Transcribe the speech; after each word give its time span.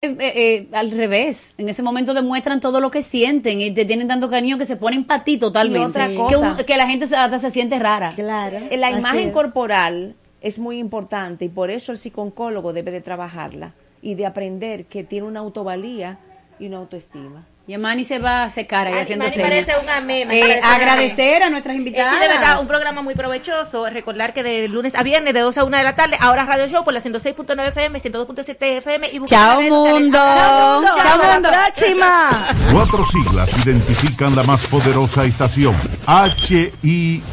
eh, 0.00 0.16
eh, 0.20 0.68
al 0.72 0.90
revés. 0.92 1.54
En 1.58 1.68
ese 1.68 1.82
momento 1.82 2.14
demuestran 2.14 2.60
todo 2.60 2.80
lo 2.80 2.90
que 2.90 3.02
sienten 3.02 3.60
y 3.60 3.72
te 3.72 3.84
tienen 3.84 4.06
tanto 4.06 4.28
cariño 4.30 4.56
que 4.56 4.64
se 4.64 4.76
ponen 4.76 5.04
para 5.04 5.24
ti 5.24 5.38
totalmente. 5.38 5.88
otra 5.88 6.08
Que 6.08 6.14
cosa. 6.14 6.50
un- 6.52 6.64
Que, 6.64 6.76
la 6.76 6.86
gente 6.86 7.06
se, 7.08 7.16
hasta 7.16 7.38
se 7.38 7.50
siente 7.50 7.78
rara. 7.78 8.12
Claro. 8.14 8.58
Eh, 8.70 8.76
La 8.76 8.90
imagen 8.92 9.28
es. 9.28 9.34
corporal 9.34 10.14
es 10.40 10.58
muy 10.60 10.78
importante 10.78 11.46
y 11.46 11.48
por 11.48 11.70
eso 11.70 11.90
el 11.90 11.98
psicooncólogo 11.98 12.72
debe 12.72 12.92
de 12.92 13.00
trabajarla 13.00 13.74
y 14.00 14.14
de 14.14 14.26
aprender 14.26 14.86
que 14.86 15.02
tiene 15.02 15.26
una 15.26 15.40
autovalía 15.40 16.20
y 16.60 16.66
una 16.68 16.76
autoestima. 16.76 17.44
Y 17.68 17.76
Manny 17.76 18.02
se 18.02 18.18
va 18.18 18.44
a 18.44 18.48
secar 18.48 18.86
ahí 18.86 18.94
haciendo 18.94 19.26
parece 19.26 19.74
una 19.82 20.00
meme, 20.00 20.40
Eh, 20.40 20.58
una 20.58 20.74
agradecer 20.74 21.42
a 21.42 21.50
nuestras 21.50 21.74
Eh, 21.74 21.78
invitadas. 21.78 22.14
sí, 22.14 22.20
de 22.22 22.28
verdad, 22.28 22.62
un 22.62 22.66
programa 22.66 23.02
muy 23.02 23.14
provechoso. 23.14 23.90
Recordar 23.90 24.32
que 24.32 24.42
de 24.42 24.68
lunes 24.68 24.94
a 24.94 25.02
viernes, 25.02 25.34
de 25.34 25.40
12 25.40 25.60
a 25.60 25.64
1 25.64 25.76
de 25.76 25.84
la 25.84 25.94
tarde, 25.94 26.16
ahora 26.18 26.46
Radio 26.46 26.66
Show 26.66 26.82
por 26.82 26.94
la 26.94 27.02
106.9 27.02 27.68
FM, 27.68 28.00
102.7 28.00 28.78
FM. 28.78 29.10
Y 29.12 29.20
Chao, 29.26 29.60
mundo. 29.60 30.16
Chao, 30.16 30.72
mundo. 30.80 30.88
Chao, 30.96 31.08
Hasta 31.20 31.32
mundo. 31.34 31.50
la 31.50 31.64
próxima. 31.66 32.28
Cuatro 32.72 33.04
siglas 33.06 33.50
identifican 33.66 34.34
la 34.34 34.44
más 34.44 34.66
poderosa 34.68 35.24
estación, 35.26 35.76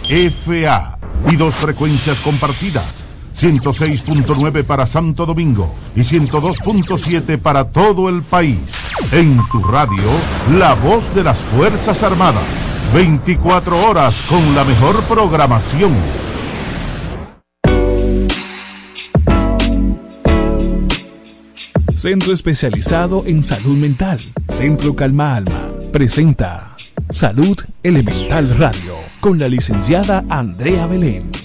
HIFA, 0.03 0.97
y 1.31 1.35
dos 1.37 1.55
frecuencias 1.55 2.19
compartidas, 2.19 3.04
106.9 3.37 4.63
para 4.63 4.85
Santo 4.85 5.25
Domingo 5.25 5.73
y 5.95 6.01
102.7 6.01 7.37
para 7.37 7.69
todo 7.69 8.09
el 8.09 8.21
país. 8.23 8.59
En 9.11 9.39
tu 9.51 9.61
radio, 9.63 10.09
la 10.57 10.73
voz 10.75 11.03
de 11.13 11.23
las 11.23 11.37
Fuerzas 11.37 12.01
Armadas, 12.03 12.43
24 12.93 13.89
horas 13.89 14.25
con 14.29 14.55
la 14.55 14.63
mejor 14.63 15.01
programación. 15.03 15.91
Centro 22.05 22.33
especializado 22.33 23.23
en 23.25 23.41
salud 23.41 23.77
mental. 23.77 24.19
Centro 24.47 24.95
Calma 24.95 25.37
Alma. 25.37 25.71
Presenta 25.91 26.75
Salud 27.09 27.57
Elemental 27.81 28.49
Radio 28.59 28.95
con 29.19 29.39
la 29.39 29.47
licenciada 29.47 30.23
Andrea 30.29 30.85
Belén. 30.85 31.44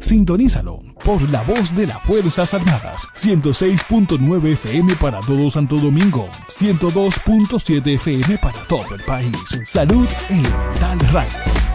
Sintonízalo 0.00 0.80
por 1.04 1.22
la 1.30 1.42
voz 1.42 1.74
de 1.76 1.86
las 1.86 2.02
Fuerzas 2.02 2.54
Armadas. 2.54 3.02
106.9 3.14 4.52
FM 4.52 4.94
para 4.94 5.20
todo 5.20 5.50
Santo 5.50 5.76
Domingo. 5.76 6.28
102.7 6.48 7.94
FM 7.94 8.38
para 8.38 8.58
todo 8.66 8.94
el 8.94 9.02
país. 9.04 9.36
Salud 9.66 10.06
Elemental 10.28 10.98
Radio. 11.12 11.68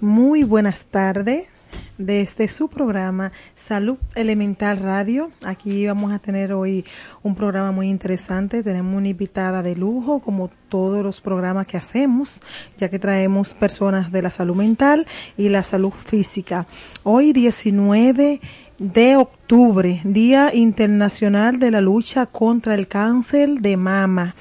Muy 0.00 0.44
buenas 0.44 0.86
tardes. 0.86 1.55
Desde 1.98 2.46
su 2.48 2.68
programa 2.68 3.32
Salud 3.54 3.96
Elemental 4.14 4.80
Radio, 4.80 5.30
aquí 5.46 5.86
vamos 5.86 6.12
a 6.12 6.18
tener 6.18 6.52
hoy 6.52 6.84
un 7.22 7.34
programa 7.34 7.72
muy 7.72 7.88
interesante. 7.88 8.62
Tenemos 8.62 8.98
una 8.98 9.08
invitada 9.08 9.62
de 9.62 9.76
lujo, 9.76 10.20
como 10.20 10.50
todos 10.68 11.02
los 11.02 11.22
programas 11.22 11.66
que 11.66 11.78
hacemos, 11.78 12.40
ya 12.76 12.90
que 12.90 12.98
traemos 12.98 13.54
personas 13.54 14.12
de 14.12 14.20
la 14.20 14.30
salud 14.30 14.56
mental 14.56 15.06
y 15.38 15.48
la 15.48 15.62
salud 15.62 15.92
física. 15.92 16.66
Hoy 17.02 17.32
19 17.32 18.42
de 18.78 19.16
octubre, 19.16 19.35
Día 19.48 20.52
Internacional 20.52 21.60
de 21.60 21.70
la 21.70 21.80
Lucha 21.80 22.26
contra 22.26 22.74
el 22.74 22.88
Cáncer 22.88 23.60
de 23.60 23.76
Mama. 23.76 24.34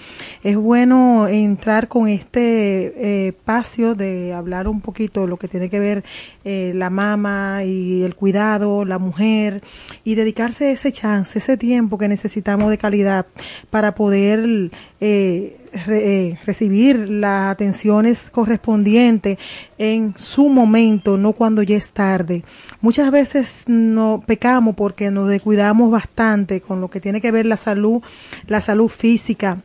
Es 0.44 0.58
bueno 0.58 1.28
entrar 1.28 1.88
con 1.88 2.08
este 2.08 2.88
eh, 2.88 3.28
espacio 3.28 3.94
de 3.94 4.34
hablar 4.34 4.68
un 4.68 4.82
poquito 4.82 5.22
de 5.22 5.28
lo 5.28 5.38
que 5.38 5.48
tiene 5.48 5.70
que 5.70 5.80
ver 5.80 6.04
eh, 6.44 6.72
la 6.74 6.90
mama 6.90 7.64
y 7.64 8.02
el 8.02 8.16
cuidado, 8.16 8.84
la 8.84 8.98
mujer, 8.98 9.62
y 10.04 10.16
dedicarse 10.16 10.72
ese 10.72 10.92
chance, 10.92 11.38
ese 11.38 11.56
tiempo 11.56 12.00
que 12.00 12.08
necesitamos 12.08 12.72
de 12.72 12.80
calidad 12.80 13.28
para 13.70 13.94
poder 13.94 14.72
eh, 15.02 15.58
re- 15.86 16.40
recibir 16.46 17.10
las 17.10 17.52
atenciones 17.52 18.30
correspondientes 18.32 19.38
en 19.78 20.14
su 20.18 20.50
momento, 20.50 21.18
no 21.18 21.34
cuando 21.34 21.62
ya 21.62 21.76
es 21.76 21.92
tarde. 21.92 22.44
Muchas 22.82 23.12
veces 23.12 23.64
no 23.68 24.24
pecamos 24.26 24.76
porque 24.96 25.12
nos 25.12 25.28
descuidamos 25.28 25.92
bastante 25.92 26.62
con 26.62 26.80
lo 26.80 26.90
que 26.90 27.02
tiene 27.02 27.20
que 27.20 27.30
ver 27.30 27.46
la 27.46 27.58
salud, 27.58 28.02
la 28.48 28.62
salud 28.62 28.88
física 28.88 29.62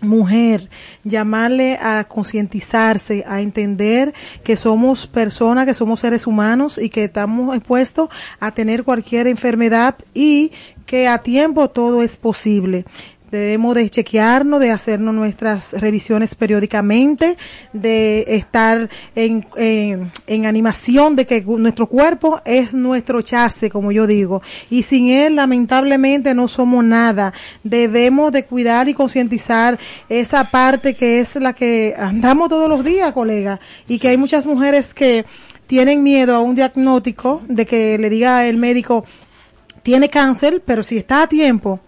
mujer, 0.00 0.70
llamarle 1.04 1.76
a 1.76 2.04
concientizarse, 2.04 3.22
a 3.28 3.42
entender 3.42 4.14
que 4.42 4.56
somos 4.56 5.06
personas, 5.06 5.66
que 5.66 5.74
somos 5.74 6.00
seres 6.00 6.26
humanos 6.26 6.78
y 6.78 6.88
que 6.88 7.04
estamos 7.04 7.54
expuestos 7.54 8.08
a 8.40 8.50
tener 8.50 8.82
cualquier 8.82 9.26
enfermedad 9.26 9.96
y 10.14 10.52
que 10.86 11.06
a 11.06 11.18
tiempo 11.18 11.68
todo 11.68 12.02
es 12.02 12.16
posible. 12.16 12.86
Debemos 13.32 13.74
de 13.74 13.88
chequearnos, 13.88 14.60
de 14.60 14.72
hacernos 14.72 15.14
nuestras 15.14 15.72
revisiones 15.80 16.34
periódicamente, 16.34 17.38
de 17.72 18.26
estar 18.28 18.90
en, 19.14 19.46
en, 19.56 20.12
en 20.26 20.44
animación 20.44 21.16
de 21.16 21.24
que 21.24 21.40
nuestro 21.40 21.86
cuerpo 21.86 22.42
es 22.44 22.74
nuestro 22.74 23.22
chase, 23.22 23.70
como 23.70 23.90
yo 23.90 24.06
digo, 24.06 24.42
y 24.68 24.82
sin 24.82 25.08
él 25.08 25.36
lamentablemente 25.36 26.34
no 26.34 26.46
somos 26.46 26.84
nada. 26.84 27.32
Debemos 27.64 28.32
de 28.32 28.44
cuidar 28.44 28.90
y 28.90 28.92
concientizar 28.92 29.78
esa 30.10 30.50
parte 30.50 30.94
que 30.94 31.20
es 31.20 31.34
la 31.36 31.54
que 31.54 31.94
andamos 31.96 32.50
todos 32.50 32.68
los 32.68 32.84
días, 32.84 33.12
colega, 33.12 33.60
y 33.88 33.98
que 33.98 34.08
hay 34.08 34.18
muchas 34.18 34.44
mujeres 34.44 34.92
que 34.92 35.24
tienen 35.66 36.02
miedo 36.02 36.36
a 36.36 36.40
un 36.40 36.54
diagnóstico 36.54 37.40
de 37.48 37.64
que 37.64 37.96
le 37.96 38.10
diga 38.10 38.46
el 38.46 38.58
médico 38.58 39.06
tiene 39.82 40.10
cáncer, 40.10 40.62
pero 40.66 40.82
si 40.82 40.98
está 40.98 41.22
a 41.22 41.28
tiempo, 41.28 41.80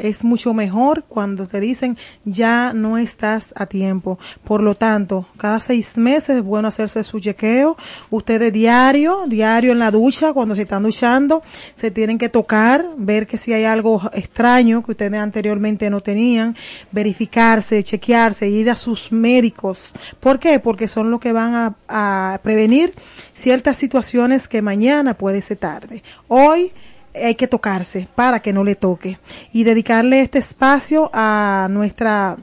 es 0.00 0.24
mucho 0.24 0.54
mejor 0.54 1.04
cuando 1.08 1.46
te 1.46 1.60
dicen 1.60 1.96
ya 2.24 2.72
no 2.72 2.98
estás 2.98 3.52
a 3.56 3.66
tiempo. 3.66 4.18
Por 4.44 4.62
lo 4.62 4.74
tanto, 4.74 5.26
cada 5.36 5.60
seis 5.60 5.96
meses 5.96 6.38
es 6.38 6.42
bueno 6.42 6.68
hacerse 6.68 7.04
su 7.04 7.20
chequeo. 7.20 7.76
Ustedes 8.10 8.52
diario, 8.52 9.24
diario 9.26 9.72
en 9.72 9.78
la 9.78 9.90
ducha, 9.90 10.32
cuando 10.32 10.54
se 10.54 10.62
están 10.62 10.82
duchando, 10.82 11.42
se 11.74 11.90
tienen 11.90 12.18
que 12.18 12.28
tocar, 12.28 12.84
ver 12.96 13.26
que 13.26 13.38
si 13.38 13.52
hay 13.52 13.64
algo 13.64 14.02
extraño 14.12 14.82
que 14.82 14.92
ustedes 14.92 15.20
anteriormente 15.20 15.90
no 15.90 16.00
tenían, 16.00 16.56
verificarse, 16.90 17.82
chequearse, 17.82 18.48
ir 18.48 18.70
a 18.70 18.76
sus 18.76 19.12
médicos. 19.12 19.92
¿Por 20.20 20.38
qué? 20.38 20.58
Porque 20.58 20.88
son 20.88 21.10
los 21.10 21.20
que 21.20 21.32
van 21.32 21.54
a, 21.54 21.76
a 21.88 22.40
prevenir 22.42 22.94
ciertas 23.32 23.76
situaciones 23.76 24.48
que 24.48 24.62
mañana 24.62 25.14
puede 25.14 25.42
ser 25.42 25.58
tarde. 25.58 26.02
Hoy, 26.28 26.72
hay 27.14 27.34
que 27.34 27.46
tocarse 27.46 28.08
para 28.14 28.40
que 28.40 28.52
no 28.52 28.64
le 28.64 28.74
toque. 28.74 29.18
Y 29.52 29.64
dedicarle 29.64 30.20
este 30.20 30.38
espacio 30.38 31.10
a 31.12 31.68
nuestra 31.70 32.36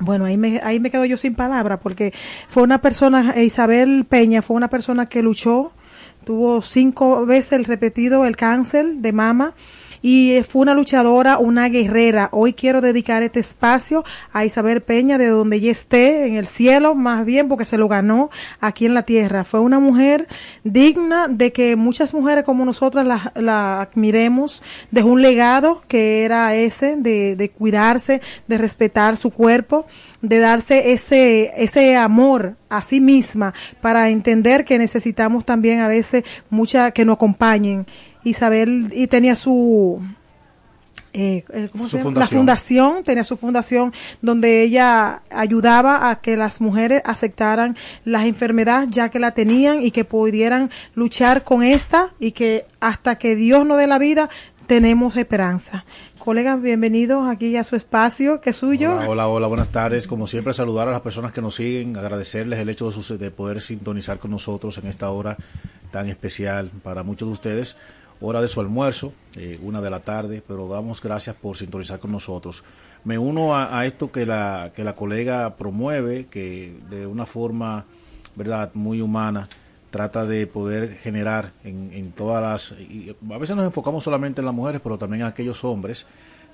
bueno, 0.00 0.24
ahí 0.24 0.36
me, 0.36 0.60
ahí 0.62 0.80
me 0.80 0.90
quedo 0.90 1.04
yo 1.04 1.16
sin 1.16 1.34
palabra 1.34 1.78
porque 1.78 2.12
fue 2.48 2.62
una 2.62 2.78
persona, 2.78 3.40
Isabel 3.40 4.04
Peña 4.08 4.42
fue 4.42 4.56
una 4.56 4.68
persona 4.68 5.06
que 5.06 5.22
luchó, 5.22 5.72
tuvo 6.24 6.62
cinco 6.62 7.24
veces 7.26 7.52
el 7.52 7.64
repetido 7.64 8.24
el 8.24 8.36
cáncer 8.36 8.86
de 8.96 9.12
mama 9.12 9.54
y 10.06 10.42
fue 10.46 10.60
una 10.60 10.74
luchadora, 10.74 11.38
una 11.38 11.70
guerrera. 11.70 12.28
Hoy 12.30 12.52
quiero 12.52 12.82
dedicar 12.82 13.22
este 13.22 13.40
espacio 13.40 14.04
a 14.34 14.44
Isabel 14.44 14.82
Peña, 14.82 15.16
de 15.16 15.28
donde 15.28 15.56
ella 15.56 15.70
esté, 15.70 16.26
en 16.26 16.34
el 16.34 16.46
cielo, 16.46 16.94
más 16.94 17.24
bien 17.24 17.48
porque 17.48 17.64
se 17.64 17.78
lo 17.78 17.88
ganó 17.88 18.28
aquí 18.60 18.84
en 18.84 18.92
la 18.92 19.04
tierra. 19.04 19.44
Fue 19.44 19.60
una 19.60 19.80
mujer 19.80 20.28
digna 20.62 21.26
de 21.28 21.54
que 21.54 21.74
muchas 21.76 22.12
mujeres 22.12 22.44
como 22.44 22.66
nosotras 22.66 23.06
la, 23.06 23.32
la 23.34 23.80
admiremos. 23.80 24.62
Dejó 24.90 25.08
un 25.08 25.22
legado 25.22 25.82
que 25.88 26.24
era 26.24 26.54
ese, 26.54 26.96
de, 26.96 27.34
de 27.34 27.50
cuidarse, 27.50 28.20
de 28.46 28.58
respetar 28.58 29.16
su 29.16 29.30
cuerpo, 29.30 29.86
de 30.20 30.38
darse 30.38 30.92
ese, 30.92 31.50
ese 31.56 31.96
amor 31.96 32.58
a 32.68 32.82
sí 32.82 33.00
misma 33.00 33.54
para 33.80 34.10
entender 34.10 34.66
que 34.66 34.78
necesitamos 34.78 35.46
también 35.46 35.80
a 35.80 35.88
veces 35.88 36.24
mucha 36.50 36.90
que 36.90 37.06
nos 37.06 37.14
acompañen 37.14 37.86
Isabel 38.24 38.90
y 38.92 39.06
tenía 39.06 39.36
su 39.36 40.00
eh, 41.12 41.44
eh 41.52 41.68
¿cómo 41.70 41.84
Su 41.84 41.90
se 41.90 41.96
llama? 41.98 42.04
fundación. 42.10 42.20
la 42.20 42.26
fundación, 42.26 43.04
tenía 43.04 43.24
su 43.24 43.36
fundación 43.36 43.92
donde 44.20 44.62
ella 44.62 45.22
ayudaba 45.30 46.10
a 46.10 46.20
que 46.20 46.36
las 46.36 46.60
mujeres 46.60 47.02
aceptaran 47.04 47.76
las 48.04 48.24
enfermedades 48.24 48.90
ya 48.90 49.10
que 49.10 49.20
la 49.20 49.30
tenían 49.30 49.82
y 49.82 49.92
que 49.92 50.04
pudieran 50.04 50.70
luchar 50.94 51.44
con 51.44 51.62
esta 51.62 52.10
y 52.18 52.32
que 52.32 52.66
hasta 52.80 53.16
que 53.16 53.36
Dios 53.36 53.64
nos 53.64 53.78
dé 53.78 53.86
la 53.86 53.98
vida 53.98 54.28
tenemos 54.66 55.16
esperanza. 55.16 55.84
Colegas, 56.18 56.60
bienvenidos 56.62 57.28
aquí 57.28 57.54
a 57.58 57.64
su 57.64 57.76
espacio, 57.76 58.40
que 58.40 58.50
es 58.50 58.56
suyo. 58.56 58.94
Hola, 58.94 59.08
hola, 59.08 59.28
hola, 59.28 59.46
buenas 59.46 59.68
tardes. 59.68 60.06
Como 60.08 60.26
siempre, 60.26 60.54
saludar 60.54 60.88
a 60.88 60.90
las 60.90 61.02
personas 61.02 61.32
que 61.32 61.42
nos 61.42 61.56
siguen, 61.56 61.98
agradecerles 61.98 62.58
el 62.58 62.70
hecho 62.70 62.90
de, 62.90 63.02
su- 63.02 63.18
de 63.18 63.30
poder 63.30 63.60
sintonizar 63.60 64.18
con 64.18 64.30
nosotros 64.30 64.78
en 64.78 64.86
esta 64.86 65.10
hora 65.10 65.36
tan 65.90 66.08
especial 66.08 66.70
para 66.82 67.02
muchos 67.02 67.28
de 67.28 67.32
ustedes. 67.34 67.76
Hora 68.26 68.40
de 68.40 68.48
su 68.48 68.58
almuerzo, 68.58 69.12
eh, 69.36 69.58
una 69.62 69.82
de 69.82 69.90
la 69.90 70.00
tarde, 70.00 70.42
pero 70.48 70.66
damos 70.66 71.02
gracias 71.02 71.36
por 71.36 71.58
sintonizar 71.58 71.98
con 71.98 72.10
nosotros. 72.10 72.64
Me 73.04 73.18
uno 73.18 73.54
a, 73.54 73.78
a 73.78 73.84
esto 73.84 74.10
que 74.10 74.24
la, 74.24 74.72
que 74.74 74.82
la 74.82 74.94
colega 74.94 75.56
promueve, 75.56 76.24
que 76.30 76.74
de 76.88 77.06
una 77.06 77.26
forma, 77.26 77.84
verdad, 78.34 78.70
muy 78.72 79.02
humana, 79.02 79.50
trata 79.90 80.24
de 80.24 80.46
poder 80.46 80.94
generar 80.94 81.52
en, 81.64 81.90
en 81.92 82.12
todas 82.12 82.42
las... 82.42 82.80
Y 82.80 83.14
a 83.30 83.36
veces 83.36 83.56
nos 83.56 83.66
enfocamos 83.66 84.02
solamente 84.02 84.40
en 84.40 84.46
las 84.46 84.54
mujeres, 84.54 84.80
pero 84.82 84.96
también 84.96 85.20
en 85.20 85.28
aquellos 85.28 85.62
hombres 85.62 86.06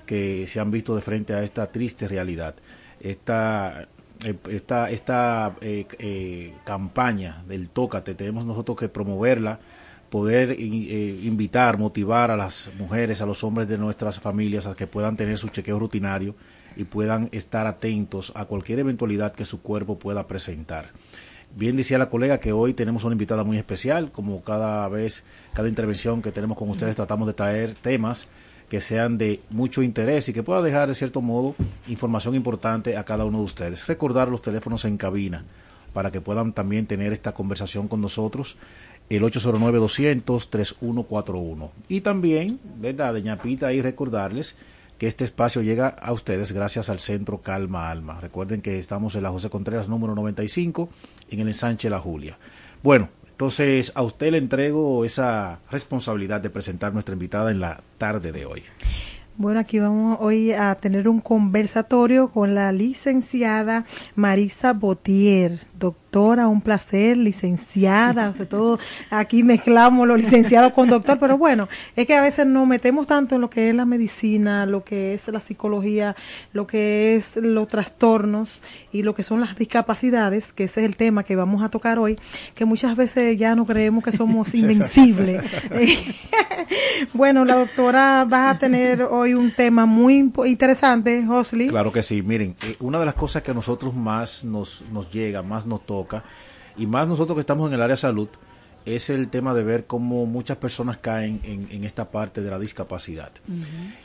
que 0.05 0.47
se 0.47 0.59
han 0.59 0.71
visto 0.71 0.93
de 0.93 1.01
frente 1.01 1.33
a 1.33 1.41
esta 1.41 1.71
triste 1.71 2.05
realidad. 2.09 2.53
Esta, 2.99 3.87
eh, 4.25 4.35
esta, 4.49 4.89
esta 4.89 5.55
eh, 5.61 5.85
eh, 5.99 6.53
campaña 6.65 7.45
del 7.47 7.69
Tócate, 7.69 8.13
tenemos 8.13 8.43
nosotros 8.43 8.77
que 8.77 8.89
promoverla, 8.89 9.61
poder 10.11 10.51
eh, 10.51 11.19
invitar, 11.23 11.77
motivar 11.77 12.31
a 12.31 12.35
las 12.35 12.69
mujeres, 12.77 13.21
a 13.21 13.25
los 13.25 13.45
hombres 13.45 13.69
de 13.69 13.77
nuestras 13.77 14.19
familias 14.19 14.67
a 14.67 14.75
que 14.75 14.85
puedan 14.85 15.15
tener 15.15 15.37
su 15.37 15.47
chequeo 15.47 15.79
rutinario 15.79 16.35
y 16.75 16.83
puedan 16.83 17.29
estar 17.31 17.65
atentos 17.65 18.33
a 18.35 18.43
cualquier 18.43 18.79
eventualidad 18.79 19.31
que 19.31 19.45
su 19.45 19.61
cuerpo 19.61 19.97
pueda 19.97 20.27
presentar. 20.27 20.89
Bien 21.55 21.77
decía 21.77 21.97
la 21.97 22.09
colega 22.09 22.41
que 22.41 22.51
hoy 22.51 22.73
tenemos 22.73 23.05
una 23.05 23.13
invitada 23.13 23.45
muy 23.45 23.57
especial, 23.57 24.11
como 24.11 24.43
cada 24.43 24.85
vez, 24.89 25.23
cada 25.53 25.69
intervención 25.69 26.21
que 26.21 26.33
tenemos 26.33 26.57
con 26.57 26.69
ustedes 26.69 26.97
tratamos 26.97 27.25
de 27.27 27.33
traer 27.33 27.73
temas 27.73 28.27
que 28.67 28.81
sean 28.81 29.17
de 29.17 29.39
mucho 29.49 29.81
interés 29.81 30.27
y 30.27 30.33
que 30.33 30.43
pueda 30.43 30.61
dejar 30.61 30.89
de 30.89 30.93
cierto 30.93 31.21
modo 31.21 31.55
información 31.87 32.35
importante 32.35 32.97
a 32.97 33.05
cada 33.05 33.23
uno 33.23 33.37
de 33.37 33.45
ustedes. 33.45 33.87
Recordar 33.87 34.27
los 34.27 34.41
teléfonos 34.41 34.83
en 34.83 34.97
cabina 34.97 35.45
para 35.93 36.11
que 36.11 36.21
puedan 36.21 36.53
también 36.53 36.85
tener 36.85 37.11
esta 37.11 37.33
conversación 37.33 37.87
con 37.87 38.01
nosotros, 38.01 38.55
el 39.17 39.23
809-200-3141. 39.23 41.69
Y 41.89 42.01
también, 42.01 42.59
¿verdad, 42.79 43.13
de 43.13 43.21
ñapita 43.21 43.73
y 43.73 43.81
recordarles 43.81 44.55
que 44.97 45.07
este 45.07 45.25
espacio 45.25 45.61
llega 45.61 45.87
a 45.87 46.13
ustedes 46.13 46.53
gracias 46.53 46.89
al 46.89 46.99
Centro 46.99 47.41
Calma 47.41 47.89
Alma. 47.89 48.21
Recuerden 48.21 48.61
que 48.61 48.77
estamos 48.77 49.15
en 49.15 49.23
la 49.23 49.31
José 49.31 49.49
Contreras 49.49 49.89
número 49.89 50.15
95 50.15 50.89
en 51.29 51.39
el 51.39 51.47
ensanche 51.47 51.89
La 51.89 51.99
Julia. 51.99 52.37
Bueno, 52.83 53.09
entonces 53.29 53.91
a 53.95 54.03
usted 54.03 54.31
le 54.31 54.37
entrego 54.37 55.03
esa 55.03 55.59
responsabilidad 55.71 56.39
de 56.39 56.49
presentar 56.49 56.93
nuestra 56.93 57.13
invitada 57.13 57.51
en 57.51 57.59
la 57.59 57.81
tarde 57.97 58.31
de 58.31 58.45
hoy. 58.45 58.63
Bueno, 59.37 59.59
aquí 59.59 59.79
vamos 59.79 60.19
hoy 60.21 60.51
a 60.51 60.75
tener 60.75 61.07
un 61.07 61.19
conversatorio 61.19 62.29
con 62.29 62.53
la 62.53 62.71
licenciada 62.71 63.85
Marisa 64.15 64.73
Botier, 64.73 65.59
doctora, 65.81 66.47
un 66.47 66.61
placer, 66.61 67.17
licenciada, 67.17 68.31
sobre 68.31 68.45
todo 68.45 68.79
aquí 69.09 69.43
mezclamos 69.43 70.07
los 70.07 70.17
licenciados 70.17 70.71
con 70.71 70.87
doctor, 70.87 71.17
pero 71.19 71.37
bueno, 71.37 71.67
es 71.95 72.05
que 72.05 72.15
a 72.15 72.21
veces 72.21 72.45
nos 72.45 72.67
metemos 72.67 73.07
tanto 73.07 73.35
en 73.35 73.41
lo 73.41 73.49
que 73.49 73.69
es 73.69 73.75
la 73.75 73.85
medicina, 73.85 74.65
lo 74.65 74.83
que 74.83 75.13
es 75.13 75.27
la 75.27 75.41
psicología, 75.41 76.15
lo 76.53 76.67
que 76.67 77.15
es 77.15 77.35
los 77.35 77.67
trastornos 77.67 78.61
y 78.91 79.01
lo 79.01 79.15
que 79.15 79.23
son 79.23 79.41
las 79.41 79.55
discapacidades, 79.55 80.53
que 80.53 80.65
ese 80.65 80.81
es 80.81 80.85
el 80.85 80.95
tema 80.95 81.23
que 81.23 81.35
vamos 81.35 81.63
a 81.63 81.69
tocar 81.69 81.97
hoy, 81.97 82.17
que 82.53 82.65
muchas 82.65 82.95
veces 82.95 83.35
ya 83.37 83.55
no 83.55 83.65
creemos 83.65 84.03
que 84.03 84.11
somos 84.11 84.53
invencibles. 84.55 85.43
bueno, 87.13 87.43
la 87.43 87.55
doctora 87.55 88.25
va 88.25 88.51
a 88.51 88.59
tener 88.59 89.01
hoy 89.01 89.33
un 89.33 89.51
tema 89.51 89.87
muy 89.87 90.31
interesante, 90.45 91.25
Josly. 91.25 91.69
Claro 91.69 91.91
que 91.91 92.03
sí, 92.03 92.21
miren, 92.21 92.55
eh, 92.63 92.75
una 92.79 92.99
de 92.99 93.05
las 93.07 93.15
cosas 93.15 93.41
que 93.41 93.51
a 93.51 93.55
nosotros 93.55 93.95
más 93.95 94.43
nos, 94.43 94.83
nos 94.91 95.11
llega, 95.11 95.41
más 95.41 95.65
nos 95.65 95.70
toca, 95.79 96.23
y 96.77 96.87
más 96.87 97.07
nosotros 97.07 97.35
que 97.35 97.41
estamos 97.41 97.67
en 97.67 97.73
el 97.75 97.81
área 97.81 97.95
de 97.95 98.01
salud, 98.01 98.29
es 98.83 99.11
el 99.11 99.27
tema 99.29 99.53
de 99.53 99.63
ver 99.63 99.85
cómo 99.85 100.25
muchas 100.25 100.57
personas 100.57 100.97
caen 100.97 101.39
en, 101.43 101.67
en 101.69 101.83
esta 101.83 102.09
parte 102.09 102.41
de 102.41 102.49
la 102.49 102.57
discapacidad. 102.57 103.31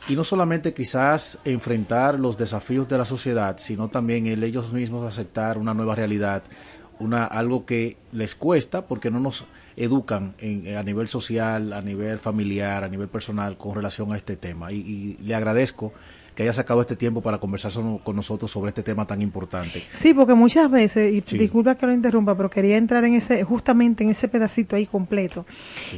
Y 0.07 0.15
no 0.15 0.23
solamente 0.23 0.73
quizás 0.75 1.39
enfrentar 1.45 2.19
los 2.19 2.37
desafíos 2.37 2.87
de 2.87 2.97
la 2.99 3.05
sociedad, 3.05 3.57
sino 3.57 3.87
también 3.89 4.27
el 4.27 4.43
ellos 4.43 4.71
mismos 4.73 5.03
aceptar 5.07 5.57
una 5.57 5.73
nueva 5.73 5.95
realidad, 5.95 6.43
una 6.99 7.25
algo 7.25 7.65
que 7.65 7.97
les 8.11 8.35
cuesta 8.35 8.85
porque 8.85 9.09
no 9.09 9.19
nos 9.19 9.45
educan 9.77 10.35
en- 10.39 10.75
a 10.77 10.83
nivel 10.83 11.07
social, 11.07 11.73
a 11.73 11.81
nivel 11.81 12.19
familiar, 12.19 12.83
a 12.83 12.87
nivel 12.89 13.07
personal 13.07 13.57
con 13.57 13.73
relación 13.73 14.13
a 14.13 14.17
este 14.17 14.35
tema. 14.35 14.71
Y, 14.71 14.77
y 14.77 15.17
le 15.23 15.33
agradezco 15.33 15.91
que 16.37 16.43
haya 16.43 16.53
sacado 16.53 16.81
este 16.81 16.95
tiempo 16.95 17.19
para 17.21 17.39
conversar 17.39 17.71
con 18.03 18.15
nosotros 18.15 18.51
sobre 18.51 18.69
este 18.69 18.83
tema 18.83 19.07
tan 19.07 19.23
importante. 19.23 19.81
Sí, 19.91 20.13
porque 20.13 20.35
muchas 20.35 20.69
veces, 20.69 21.11
y 21.11 21.23
Sí. 21.25 21.35
disculpa 21.35 21.73
que 21.73 21.87
lo 21.87 21.93
interrumpa, 21.93 22.37
pero 22.37 22.47
quería 22.51 22.77
entrar 22.77 23.03
en 23.05 23.15
ese, 23.15 23.43
justamente 23.43 24.03
en 24.03 24.11
ese 24.11 24.27
pedacito 24.27 24.75
ahí 24.75 24.85
completo, 24.85 25.47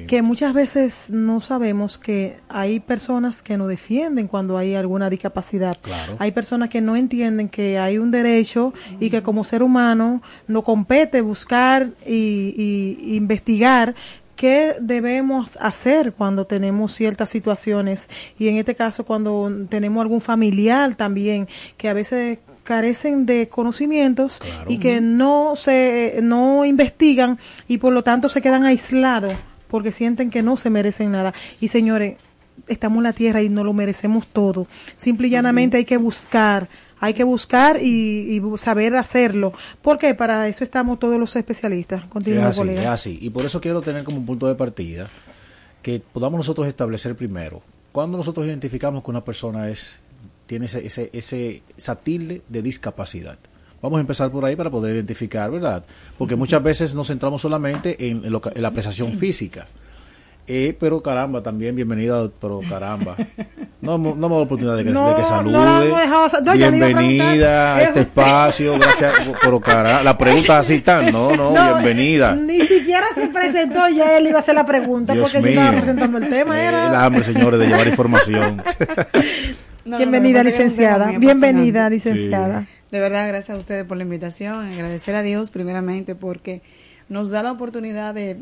que 0.08 0.22
muchas 0.22 0.54
veces 0.54 1.10
no 1.10 1.42
sabemos 1.42 1.98
que 1.98 2.38
hay 2.48 2.80
personas 2.80 3.44
que 3.44 3.58
nos 3.58 3.68
defienden 3.68 4.30
cuando 4.30 4.58
hay 4.58 4.76
alguna 4.76 5.10
discapacidad. 5.10 5.76
Claro. 5.82 6.16
Hay 6.20 6.32
personas 6.32 6.70
que 6.70 6.80
no 6.80 6.96
entienden 6.96 7.50
que 7.50 7.78
hay 7.78 7.98
un 7.98 8.10
derecho 8.10 8.74
y 9.02 9.10
que 9.10 9.22
como 9.22 9.44
ser 9.44 9.62
humano 9.62 10.22
nos 10.48 10.64
compete 10.64 11.20
buscar 11.20 11.90
y, 12.08 12.96
y 13.06 13.16
investigar 13.18 13.94
qué 14.40 14.76
debemos 14.80 15.58
hacer 15.60 16.14
cuando 16.14 16.48
tenemos 16.48 16.94
ciertas 16.96 17.30
situaciones 17.30 18.10
y 18.38 18.48
en 18.48 18.56
este 18.56 18.74
caso 18.74 19.04
cuando 19.04 19.52
tenemos 19.68 20.02
algún 20.02 20.22
familiar 20.22 20.96
también 20.96 21.46
que 21.76 21.90
a 21.90 21.94
veces 21.94 22.40
carecen 22.64 23.26
de 23.26 23.50
conocimientos 23.50 24.40
y 24.70 24.78
que 24.78 25.02
no 25.02 25.58
se 25.58 26.22
no 26.24 26.64
investigan 26.64 27.38
y 27.68 27.80
por 27.80 27.92
lo 27.92 28.02
tanto 28.02 28.30
se 28.30 28.42
quedan 28.42 28.64
aislados 28.64 29.34
porque 29.68 29.92
sienten 29.92 30.30
que 30.30 30.42
no 30.42 30.56
se 30.56 30.70
merecen 30.70 31.12
nada. 31.12 31.34
Y 31.60 31.68
señores, 31.68 32.16
estamos 32.70 33.00
en 33.00 33.04
la 33.04 33.14
tierra 33.14 33.42
y 33.42 33.50
no 33.50 33.66
lo 33.66 33.74
merecemos 33.74 34.26
todo. 34.28 34.68
Simple 34.96 35.28
y 35.28 35.32
llanamente 35.32 35.76
hay 35.76 35.86
que 35.86 35.98
buscar, 35.98 36.70
hay 37.00 37.14
que 37.14 37.24
buscar 37.24 37.78
y, 37.82 38.38
y 38.38 38.58
saber 38.58 38.96
hacerlo. 38.96 39.54
porque 39.82 40.14
Para 40.14 40.48
eso 40.48 40.64
estamos 40.64 41.00
todos 41.00 41.20
los 41.20 41.36
especialistas. 41.36 42.06
Continúa, 42.06 42.48
así, 42.48 42.70
es 42.70 42.86
así. 42.86 43.20
Y 43.22 43.30
por 43.30 43.46
eso 43.46 43.62
quiero 43.62 43.82
tener 43.82 44.04
como 44.04 44.18
un 44.18 44.26
punto 44.26 44.48
de 44.48 44.56
partida 44.56 45.08
que 45.82 46.02
podamos 46.02 46.38
nosotros 46.40 46.68
establecer 46.68 47.16
primero, 47.16 47.62
cuando 47.92 48.18
nosotros 48.18 48.46
identificamos 48.46 49.04
que 49.04 49.12
una 49.12 49.24
persona 49.24 49.70
es 49.70 50.00
tiene 50.46 50.66
ese, 50.66 50.86
ese, 50.86 51.12
ese, 51.14 51.62
esa 51.78 51.96
tilde 51.96 52.42
de 52.50 52.62
discapacidad. 52.64 53.38
Vamos 53.84 54.00
a 54.00 54.02
empezar 54.02 54.32
por 54.32 54.44
ahí 54.44 54.56
para 54.56 54.72
poder 54.72 54.96
identificar, 54.96 55.52
¿verdad? 55.52 55.86
Porque 56.18 56.36
muchas 56.36 56.62
veces 56.64 56.96
nos 56.96 57.08
centramos 57.08 57.42
solamente 57.42 58.10
en, 58.10 58.26
en 58.26 58.62
la 58.62 58.68
apreciación 58.68 59.14
física. 59.14 59.68
Eh, 60.48 60.76
pero 60.80 61.02
caramba, 61.04 61.44
también 61.44 61.76
bienvenida, 61.76 62.28
pero 62.42 62.62
caramba. 62.68 63.16
No, 63.82 63.98
no 63.98 64.14
me 64.14 64.36
da 64.36 64.42
oportunidad 64.42 64.76
de 64.76 64.84
que, 64.84 64.92
de 64.92 65.16
que 65.16 65.24
salude. 65.24 66.68
bienvenida 66.68 67.76
a 67.76 67.84
este 67.84 68.02
espacio, 68.02 68.78
gracias, 68.78 69.14
pero 69.42 69.62
caramba. 69.62 70.04
La 70.04 70.18
pregunta 70.18 70.60
así 70.60 70.82
tan, 70.82 71.14
no, 71.14 71.34
no, 71.36 71.52
bienvenida. 71.52 72.36
Ni 72.36 72.60
siquiera 72.68 73.06
se 73.16 73.28
presentó 73.30 73.88
ya 73.88 74.18
él 74.18 74.28
iba 74.28 74.40
a 74.40 74.42
hacer 74.42 74.56
la 74.56 74.66
pregunta 74.66 75.14
porque 75.16 75.42
yo 75.42 75.48
estaba 75.48 75.72
presentando 75.72 76.18
el 76.18 76.30
tema. 76.30 76.62
era... 76.62 76.90
El 76.90 76.96
hambre, 76.96 77.24
señores, 77.24 77.58
de 77.60 77.68
llevar 77.68 77.88
información. 77.88 78.62
bienvenida, 79.86 80.44
licenciada. 80.44 81.12
Bienvenida, 81.18 81.90
licenciada. 81.90 82.68
De 82.92 83.00
verdad, 83.00 83.28
gracias 83.30 83.56
a 83.56 83.60
ustedes 83.60 83.86
por 83.86 83.96
la 83.96 84.04
invitación. 84.04 84.74
Agradecer 84.74 85.16
a 85.16 85.22
Dios 85.22 85.52
primeramente 85.52 86.16
porque 86.16 86.62
nos 87.08 87.32
da 87.32 87.44
la 87.44 87.52
oportunidad 87.54 88.14
de, 88.14 88.36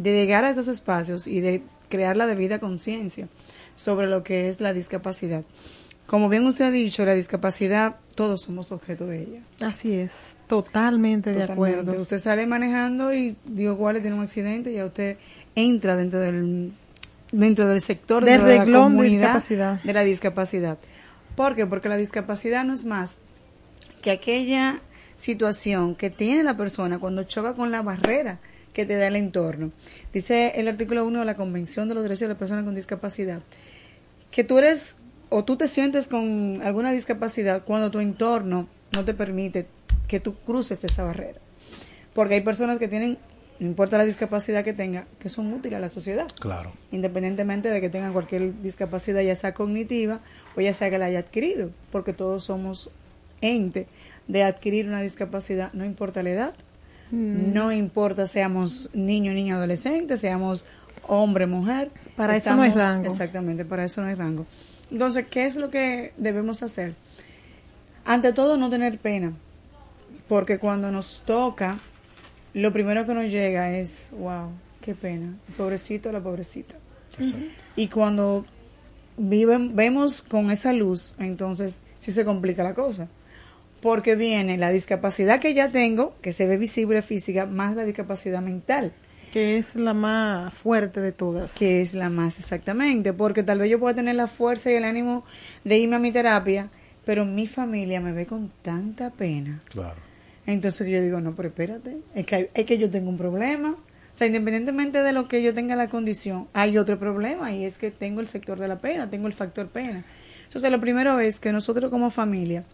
llegar 0.00 0.44
a 0.44 0.50
estos 0.50 0.68
espacios 0.68 1.26
y 1.26 1.40
de 1.40 1.62
crear 1.88 2.16
la 2.16 2.26
debida 2.26 2.58
conciencia 2.58 3.28
sobre 3.76 4.08
lo 4.08 4.24
que 4.24 4.48
es 4.48 4.60
la 4.60 4.72
discapacidad. 4.72 5.44
Como 6.06 6.28
bien 6.28 6.46
usted 6.46 6.66
ha 6.66 6.70
dicho, 6.70 7.04
la 7.04 7.14
discapacidad, 7.14 7.96
todos 8.14 8.42
somos 8.42 8.70
objeto 8.72 9.06
de 9.06 9.22
ella. 9.22 9.40
Así 9.60 9.94
es, 9.94 10.36
totalmente, 10.46 11.32
de 11.32 11.44
acuerdo. 11.44 12.00
Usted 12.00 12.18
sale 12.18 12.46
manejando 12.46 13.12
y 13.12 13.36
digo, 13.44 13.72
igual 13.72 14.00
tiene 14.00 14.16
un 14.16 14.22
accidente 14.22 14.70
y 14.70 14.74
ya 14.74 14.86
usted 14.86 15.16
entra 15.54 15.96
dentro 15.96 16.20
del 16.20 16.72
dentro 17.32 17.66
del 17.66 17.80
sector 17.80 18.24
de 18.24 18.38
la 18.38 18.64
comunidad 18.64 19.42
de 19.82 19.92
la 19.92 20.04
discapacidad. 20.04 20.78
¿Por 21.34 21.54
qué? 21.54 21.66
Porque 21.66 21.88
la 21.88 21.96
discapacidad 21.96 22.64
no 22.64 22.72
es 22.72 22.84
más 22.84 23.18
que 24.00 24.10
aquella 24.10 24.80
situación 25.16 25.94
que 25.94 26.10
tiene 26.10 26.42
la 26.42 26.56
persona 26.56 26.98
cuando 26.98 27.24
choca 27.24 27.54
con 27.54 27.70
la 27.70 27.82
barrera 27.82 28.38
que 28.72 28.84
te 28.84 28.96
da 28.96 29.06
el 29.06 29.16
entorno. 29.16 29.72
Dice 30.12 30.52
el 30.56 30.68
artículo 30.68 31.04
1 31.04 31.20
de 31.20 31.24
la 31.24 31.34
Convención 31.34 31.88
de 31.88 31.94
los 31.94 32.02
Derechos 32.02 32.20
de 32.20 32.28
las 32.28 32.36
Personas 32.36 32.64
con 32.64 32.74
Discapacidad, 32.74 33.40
que 34.36 34.44
tú 34.44 34.58
eres 34.58 34.96
o 35.30 35.46
tú 35.46 35.56
te 35.56 35.66
sientes 35.66 36.08
con 36.08 36.60
alguna 36.62 36.92
discapacidad 36.92 37.64
cuando 37.64 37.90
tu 37.90 38.00
entorno 38.00 38.68
no 38.94 39.02
te 39.02 39.14
permite 39.14 39.66
que 40.08 40.20
tú 40.20 40.34
cruces 40.34 40.84
esa 40.84 41.04
barrera. 41.04 41.40
Porque 42.12 42.34
hay 42.34 42.42
personas 42.42 42.78
que 42.78 42.86
tienen, 42.86 43.16
no 43.58 43.66
importa 43.66 43.96
la 43.96 44.04
discapacidad 44.04 44.62
que 44.62 44.74
tenga, 44.74 45.06
que 45.20 45.30
son 45.30 45.50
útiles 45.54 45.78
a 45.78 45.80
la 45.80 45.88
sociedad. 45.88 46.26
Claro. 46.38 46.74
Independientemente 46.92 47.70
de 47.70 47.80
que 47.80 47.88
tengan 47.88 48.12
cualquier 48.12 48.60
discapacidad, 48.60 49.22
ya 49.22 49.34
sea 49.34 49.54
cognitiva 49.54 50.20
o 50.54 50.60
ya 50.60 50.74
sea 50.74 50.90
que 50.90 50.98
la 50.98 51.06
haya 51.06 51.20
adquirido, 51.20 51.70
porque 51.90 52.12
todos 52.12 52.44
somos 52.44 52.90
ente 53.40 53.88
de 54.28 54.42
adquirir 54.42 54.86
una 54.86 55.00
discapacidad, 55.00 55.72
no 55.72 55.86
importa 55.86 56.22
la 56.22 56.30
edad, 56.30 56.54
mm. 57.10 57.54
no 57.54 57.72
importa 57.72 58.26
seamos 58.26 58.90
niño, 58.92 59.32
niño, 59.32 59.56
adolescente, 59.56 60.18
seamos 60.18 60.66
hombre, 61.08 61.46
mujer. 61.46 61.90
Para 62.16 62.36
eso 62.36 62.54
no 62.54 62.62
hay 62.62 62.72
rango. 62.72 63.10
Exactamente, 63.10 63.64
para 63.64 63.84
eso 63.84 64.00
no 64.00 64.08
hay 64.08 64.14
rango. 64.14 64.46
Entonces, 64.90 65.26
¿qué 65.30 65.46
es 65.46 65.56
lo 65.56 65.70
que 65.70 66.12
debemos 66.16 66.62
hacer? 66.62 66.94
Ante 68.04 68.32
todo, 68.32 68.56
no 68.56 68.70
tener 68.70 68.98
pena, 68.98 69.32
porque 70.28 70.58
cuando 70.58 70.90
nos 70.92 71.22
toca, 71.26 71.80
lo 72.54 72.72
primero 72.72 73.04
que 73.04 73.14
nos 73.14 73.24
llega 73.24 73.76
es, 73.76 74.12
wow, 74.16 74.50
qué 74.80 74.94
pena, 74.94 75.36
pobrecito 75.56 76.12
la 76.12 76.20
pobrecita. 76.20 76.76
Y 77.74 77.88
cuando 77.88 78.44
viven, 79.16 79.74
vemos 79.74 80.22
con 80.22 80.50
esa 80.50 80.72
luz, 80.72 81.14
entonces 81.18 81.80
sí 81.98 82.12
se 82.12 82.24
complica 82.24 82.62
la 82.62 82.74
cosa 82.74 83.08
porque 83.80 84.16
viene 84.16 84.58
la 84.58 84.70
discapacidad 84.70 85.38
que 85.38 85.54
ya 85.54 85.70
tengo, 85.70 86.14
que 86.20 86.32
se 86.32 86.46
ve 86.46 86.56
visible 86.56 87.02
física, 87.02 87.46
más 87.46 87.76
la 87.76 87.84
discapacidad 87.84 88.40
mental. 88.40 88.92
Que 89.32 89.58
es 89.58 89.76
la 89.76 89.94
más 89.94 90.54
fuerte 90.54 91.00
de 91.00 91.12
todas. 91.12 91.54
Que 91.54 91.80
es 91.80 91.94
la 91.94 92.08
más 92.10 92.38
exactamente, 92.38 93.12
porque 93.12 93.42
tal 93.42 93.58
vez 93.58 93.70
yo 93.70 93.78
pueda 93.78 93.94
tener 93.94 94.14
la 94.14 94.26
fuerza 94.26 94.70
y 94.70 94.74
el 94.74 94.84
ánimo 94.84 95.24
de 95.64 95.78
irme 95.78 95.96
a 95.96 95.98
mi 95.98 96.12
terapia, 96.12 96.70
pero 97.04 97.24
mi 97.24 97.46
familia 97.46 98.00
me 98.00 98.12
ve 98.12 98.26
con 98.26 98.50
tanta 98.62 99.10
pena. 99.10 99.60
Claro. 99.66 100.06
Entonces 100.46 100.86
yo 100.88 101.02
digo, 101.02 101.20
no, 101.20 101.34
pero 101.34 101.48
espérate, 101.48 101.98
es 102.14 102.24
que, 102.24 102.50
es 102.54 102.64
que 102.64 102.78
yo 102.78 102.90
tengo 102.90 103.10
un 103.10 103.18
problema. 103.18 103.72
O 103.72 104.18
sea, 104.18 104.26
independientemente 104.26 105.02
de 105.02 105.12
lo 105.12 105.28
que 105.28 105.42
yo 105.42 105.52
tenga 105.52 105.76
la 105.76 105.88
condición, 105.88 106.48
hay 106.54 106.78
otro 106.78 106.98
problema 106.98 107.52
y 107.52 107.64
es 107.64 107.76
que 107.76 107.90
tengo 107.90 108.20
el 108.20 108.28
sector 108.28 108.58
de 108.58 108.68
la 108.68 108.78
pena, 108.78 109.10
tengo 109.10 109.26
el 109.26 109.34
factor 109.34 109.68
pena. 109.68 110.04
Entonces, 110.44 110.70
lo 110.70 110.80
primero 110.80 111.20
es 111.20 111.38
que 111.38 111.52
nosotros 111.52 111.90
como 111.90 112.10
familia 112.10 112.64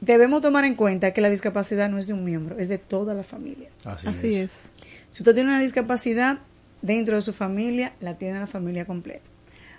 debemos 0.00 0.40
tomar 0.40 0.64
en 0.64 0.74
cuenta 0.74 1.12
que 1.12 1.20
la 1.20 1.30
discapacidad 1.30 1.88
no 1.88 1.98
es 1.98 2.06
de 2.06 2.12
un 2.12 2.24
miembro, 2.24 2.58
es 2.58 2.68
de 2.68 2.78
toda 2.78 3.14
la 3.14 3.22
familia. 3.22 3.70
Así, 3.84 4.36
es. 4.36 4.72
Si 5.10 5.22
usted 5.22 5.34
tiene 5.34 5.50
una 5.50 5.60
discapacidad 5.60 6.38
dentro 6.82 7.16
de 7.16 7.22
su 7.22 7.32
familia, 7.32 7.92
la 8.00 8.14
tiene 8.14 8.40
la 8.40 8.46
familia 8.46 8.86
completa. 8.86 9.28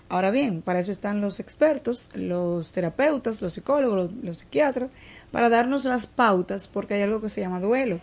Ahora 0.09 0.29
bien, 0.29 0.61
para 0.61 0.79
eso 0.79 0.91
están 0.91 1.21
los 1.21 1.39
expertos, 1.39 2.11
los 2.13 2.71
terapeutas, 2.73 3.41
los 3.41 3.53
psicólogos, 3.53 4.11
los, 4.21 4.39
psiquiatras, 4.39 4.91
para 5.31 5.47
darnos 5.49 5.85
las 5.85 6.05
pautas, 6.05 6.67
porque 6.67 6.95
hay 6.95 7.01
algo 7.01 7.21
que 7.21 7.29
se 7.29 7.41
llama 7.41 7.61
duelo. 7.61 8.01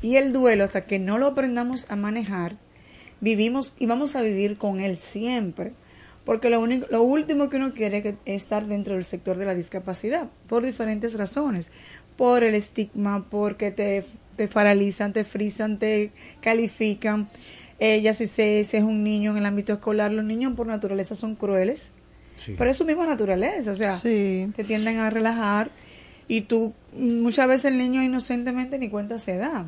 Y 0.00 0.16
el 0.16 0.32
duelo, 0.32 0.64
hasta 0.64 0.86
que 0.86 0.98
no 0.98 1.18
lo 1.18 1.26
aprendamos 1.26 1.90
a 1.90 1.96
manejar, 1.96 2.56
vivimos 3.20 3.74
y 3.78 3.86
vamos 3.86 4.16
a 4.16 4.22
vivir 4.22 4.56
con 4.56 4.80
él 4.80 4.98
siempre 4.98 5.74
porque 6.28 6.50
lo, 6.50 6.60
único, 6.60 6.86
lo 6.90 7.02
último 7.02 7.48
que 7.48 7.56
uno 7.56 7.72
quiere 7.72 8.06
es 8.06 8.14
estar 8.26 8.66
dentro 8.66 8.92
del 8.92 9.06
sector 9.06 9.38
de 9.38 9.46
la 9.46 9.54
discapacidad, 9.54 10.28
por 10.46 10.62
diferentes 10.62 11.16
razones, 11.16 11.72
por 12.18 12.44
el 12.44 12.54
estigma, 12.54 13.24
porque 13.30 13.70
te, 13.70 14.04
te 14.38 14.46
paralizan, 14.46 15.12
te 15.12 15.24
frisan, 15.24 15.78
te 15.78 16.12
califican. 16.40 17.28
Ella, 17.80 18.14
si 18.14 18.26
se, 18.26 18.60
es 18.60 18.72
un 18.74 19.02
niño 19.02 19.32
en 19.32 19.38
el 19.38 19.46
ámbito 19.46 19.72
escolar, 19.72 20.12
los 20.12 20.24
niños 20.24 20.54
por 20.54 20.66
naturaleza 20.68 21.14
son 21.16 21.34
crueles, 21.34 21.92
pero 22.56 22.70
es 22.70 22.76
su 22.76 22.84
misma 22.84 23.04
naturaleza, 23.04 23.72
o 23.72 23.74
sea, 23.74 23.98
te 24.00 24.64
tienden 24.66 24.98
a 24.98 25.10
relajar 25.10 25.70
y 26.28 26.42
tú, 26.42 26.72
muchas 26.92 27.48
veces 27.48 27.66
el 27.66 27.78
niño 27.78 28.02
inocentemente 28.02 28.78
ni 28.78 28.88
cuenta 28.88 29.18
se 29.18 29.36
da. 29.36 29.66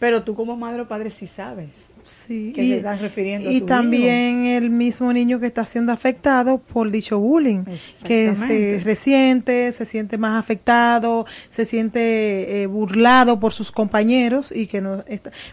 Pero 0.00 0.24
tú 0.24 0.34
como 0.34 0.56
madre 0.56 0.80
o 0.82 0.88
padre 0.88 1.10
sí 1.10 1.26
sabes 1.26 1.90
sí. 2.04 2.52
que 2.54 2.64
y, 2.64 2.70
se 2.70 2.76
están 2.78 2.98
refiriendo 2.98 3.50
Y 3.50 3.60
también 3.60 4.46
el 4.46 4.70
mismo 4.70 5.12
niño 5.12 5.40
que 5.40 5.46
está 5.46 5.66
siendo 5.66 5.92
afectado 5.92 6.58
por 6.58 6.90
dicho 6.90 7.18
bullying, 7.18 7.64
que 8.04 8.34
se 8.34 8.80
resiente, 8.82 9.72
se 9.72 9.86
siente 9.86 10.18
más 10.18 10.42
afectado, 10.42 11.26
se 11.50 11.64
siente 11.64 12.62
eh, 12.62 12.66
burlado 12.66 13.40
por 13.40 13.52
sus 13.52 13.70
compañeros 13.72 14.52
y 14.52 14.66
que 14.66 14.80
no 14.80 15.04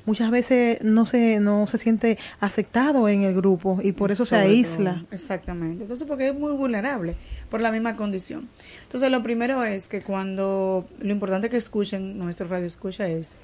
muchas 0.06 0.32
veces 0.32 0.82
no 0.82 1.06
se 1.06 1.40
no 1.40 1.68
se 1.68 1.78
siente 1.78 2.18
aceptado 2.40 3.10
en 3.10 3.24
el 3.24 3.36
grupo 3.36 3.80
y 3.84 3.92
por 3.92 4.12
eso 4.12 4.26
se 4.26 4.38
aísla. 4.38 5.06
Exactamente. 5.12 5.84
Entonces 5.84 6.08
porque 6.08 6.30
es 6.30 6.34
muy 6.34 6.54
vulnerable 6.54 7.16
por 7.50 7.62
la 7.62 7.72
misma 7.72 7.96
condición. 7.96 8.50
Entonces 8.84 9.12
lo 9.12 9.24
primero 9.24 9.64
es 9.64 9.88
que 9.88 10.02
cuando 10.02 10.88
lo 11.00 11.12
importante 11.12 11.50
que 11.50 11.58
escuchen 11.58 12.18
nuestro 12.18 12.48
radio 12.48 12.66
escucha 12.66 13.08
es 13.08 13.38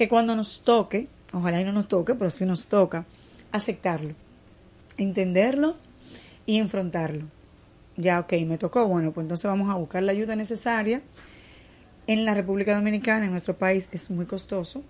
que 0.00 0.08
cuando 0.08 0.34
nos 0.34 0.62
toque, 0.62 1.08
ojalá 1.30 1.60
y 1.60 1.64
no 1.66 1.72
nos 1.72 1.86
toque, 1.86 2.14
pero 2.14 2.30
si 2.30 2.46
nos 2.46 2.68
toca, 2.68 3.04
aceptarlo, 3.52 4.14
entenderlo 4.96 5.76
y 6.46 6.56
enfrentarlo. 6.56 7.26
Ya, 7.98 8.18
ok, 8.20 8.32
me 8.46 8.56
tocó, 8.56 8.86
bueno, 8.86 9.12
pues 9.12 9.26
entonces 9.26 9.44
vamos 9.44 9.68
a 9.68 9.74
buscar 9.74 10.02
la 10.02 10.12
ayuda 10.12 10.36
necesaria. 10.36 11.02
En 12.06 12.24
la 12.24 12.32
República 12.32 12.74
Dominicana, 12.74 13.26
en 13.26 13.30
nuestro 13.30 13.58
país, 13.58 13.90
es 13.92 14.10
muy 14.10 14.24
costoso. 14.24 14.82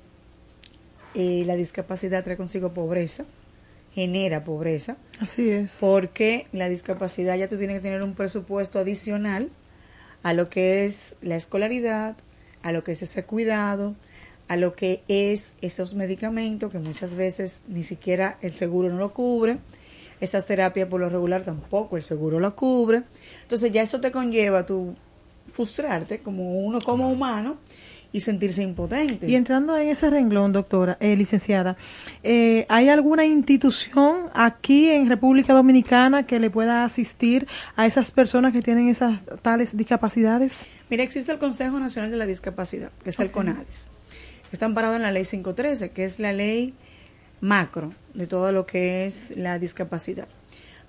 Eh, 1.16 1.42
la 1.44 1.56
discapacidad 1.56 2.22
trae 2.22 2.36
consigo 2.36 2.72
pobreza, 2.72 3.24
genera 3.92 4.44
pobreza. 4.44 4.96
Así 5.18 5.50
es. 5.50 5.78
Porque 5.80 6.46
la 6.52 6.68
discapacidad 6.68 7.36
ya 7.36 7.48
tú 7.48 7.58
tienes 7.58 7.78
que 7.78 7.82
tener 7.82 8.04
un 8.04 8.14
presupuesto 8.14 8.78
adicional 8.78 9.50
a 10.22 10.34
lo 10.34 10.48
que 10.50 10.84
es 10.84 11.16
la 11.20 11.34
escolaridad, 11.34 12.14
a 12.62 12.70
lo 12.70 12.84
que 12.84 12.92
es 12.92 13.02
ese 13.02 13.24
cuidado, 13.24 13.96
a 14.50 14.56
lo 14.56 14.74
que 14.74 15.04
es 15.06 15.54
esos 15.60 15.94
medicamentos 15.94 16.72
que 16.72 16.80
muchas 16.80 17.14
veces 17.14 17.62
ni 17.68 17.84
siquiera 17.84 18.36
el 18.42 18.50
seguro 18.50 18.88
no 18.88 18.98
lo 18.98 19.14
cubre. 19.14 19.58
Esas 20.20 20.44
terapias 20.48 20.88
por 20.88 20.98
lo 21.00 21.08
regular 21.08 21.44
tampoco 21.44 21.96
el 21.96 22.02
seguro 22.02 22.40
lo 22.40 22.56
cubre. 22.56 23.04
Entonces 23.42 23.70
ya 23.70 23.80
eso 23.80 24.00
te 24.00 24.10
conlleva 24.10 24.58
a 24.58 24.66
tu 24.66 24.96
frustrarte 25.46 26.18
como 26.18 26.58
uno 26.58 26.80
como 26.80 27.08
humano 27.08 27.58
y 28.10 28.18
sentirse 28.18 28.64
impotente. 28.64 29.28
Y 29.28 29.36
entrando 29.36 29.78
en 29.78 29.86
ese 29.86 30.10
renglón, 30.10 30.52
doctora, 30.52 30.96
eh, 30.98 31.14
licenciada, 31.14 31.76
eh, 32.24 32.66
¿hay 32.68 32.88
alguna 32.88 33.24
institución 33.24 34.30
aquí 34.34 34.90
en 34.90 35.08
República 35.08 35.52
Dominicana 35.52 36.26
que 36.26 36.40
le 36.40 36.50
pueda 36.50 36.84
asistir 36.84 37.46
a 37.76 37.86
esas 37.86 38.10
personas 38.10 38.52
que 38.52 38.62
tienen 38.62 38.88
esas 38.88 39.20
tales 39.42 39.76
discapacidades? 39.76 40.62
Mira, 40.90 41.04
existe 41.04 41.30
el 41.30 41.38
Consejo 41.38 41.78
Nacional 41.78 42.10
de 42.10 42.16
la 42.16 42.26
Discapacidad, 42.26 42.90
que 43.04 43.10
es 43.10 43.20
el 43.20 43.30
CONADIS. 43.30 43.86
Está 44.52 44.66
amparado 44.66 44.96
en 44.96 45.02
la 45.02 45.12
ley 45.12 45.24
513, 45.24 45.90
que 45.90 46.04
es 46.04 46.18
la 46.18 46.32
ley 46.32 46.74
macro 47.40 47.92
de 48.14 48.26
todo 48.26 48.52
lo 48.52 48.66
que 48.66 49.06
es 49.06 49.36
la 49.36 49.58
discapacidad. 49.58 50.28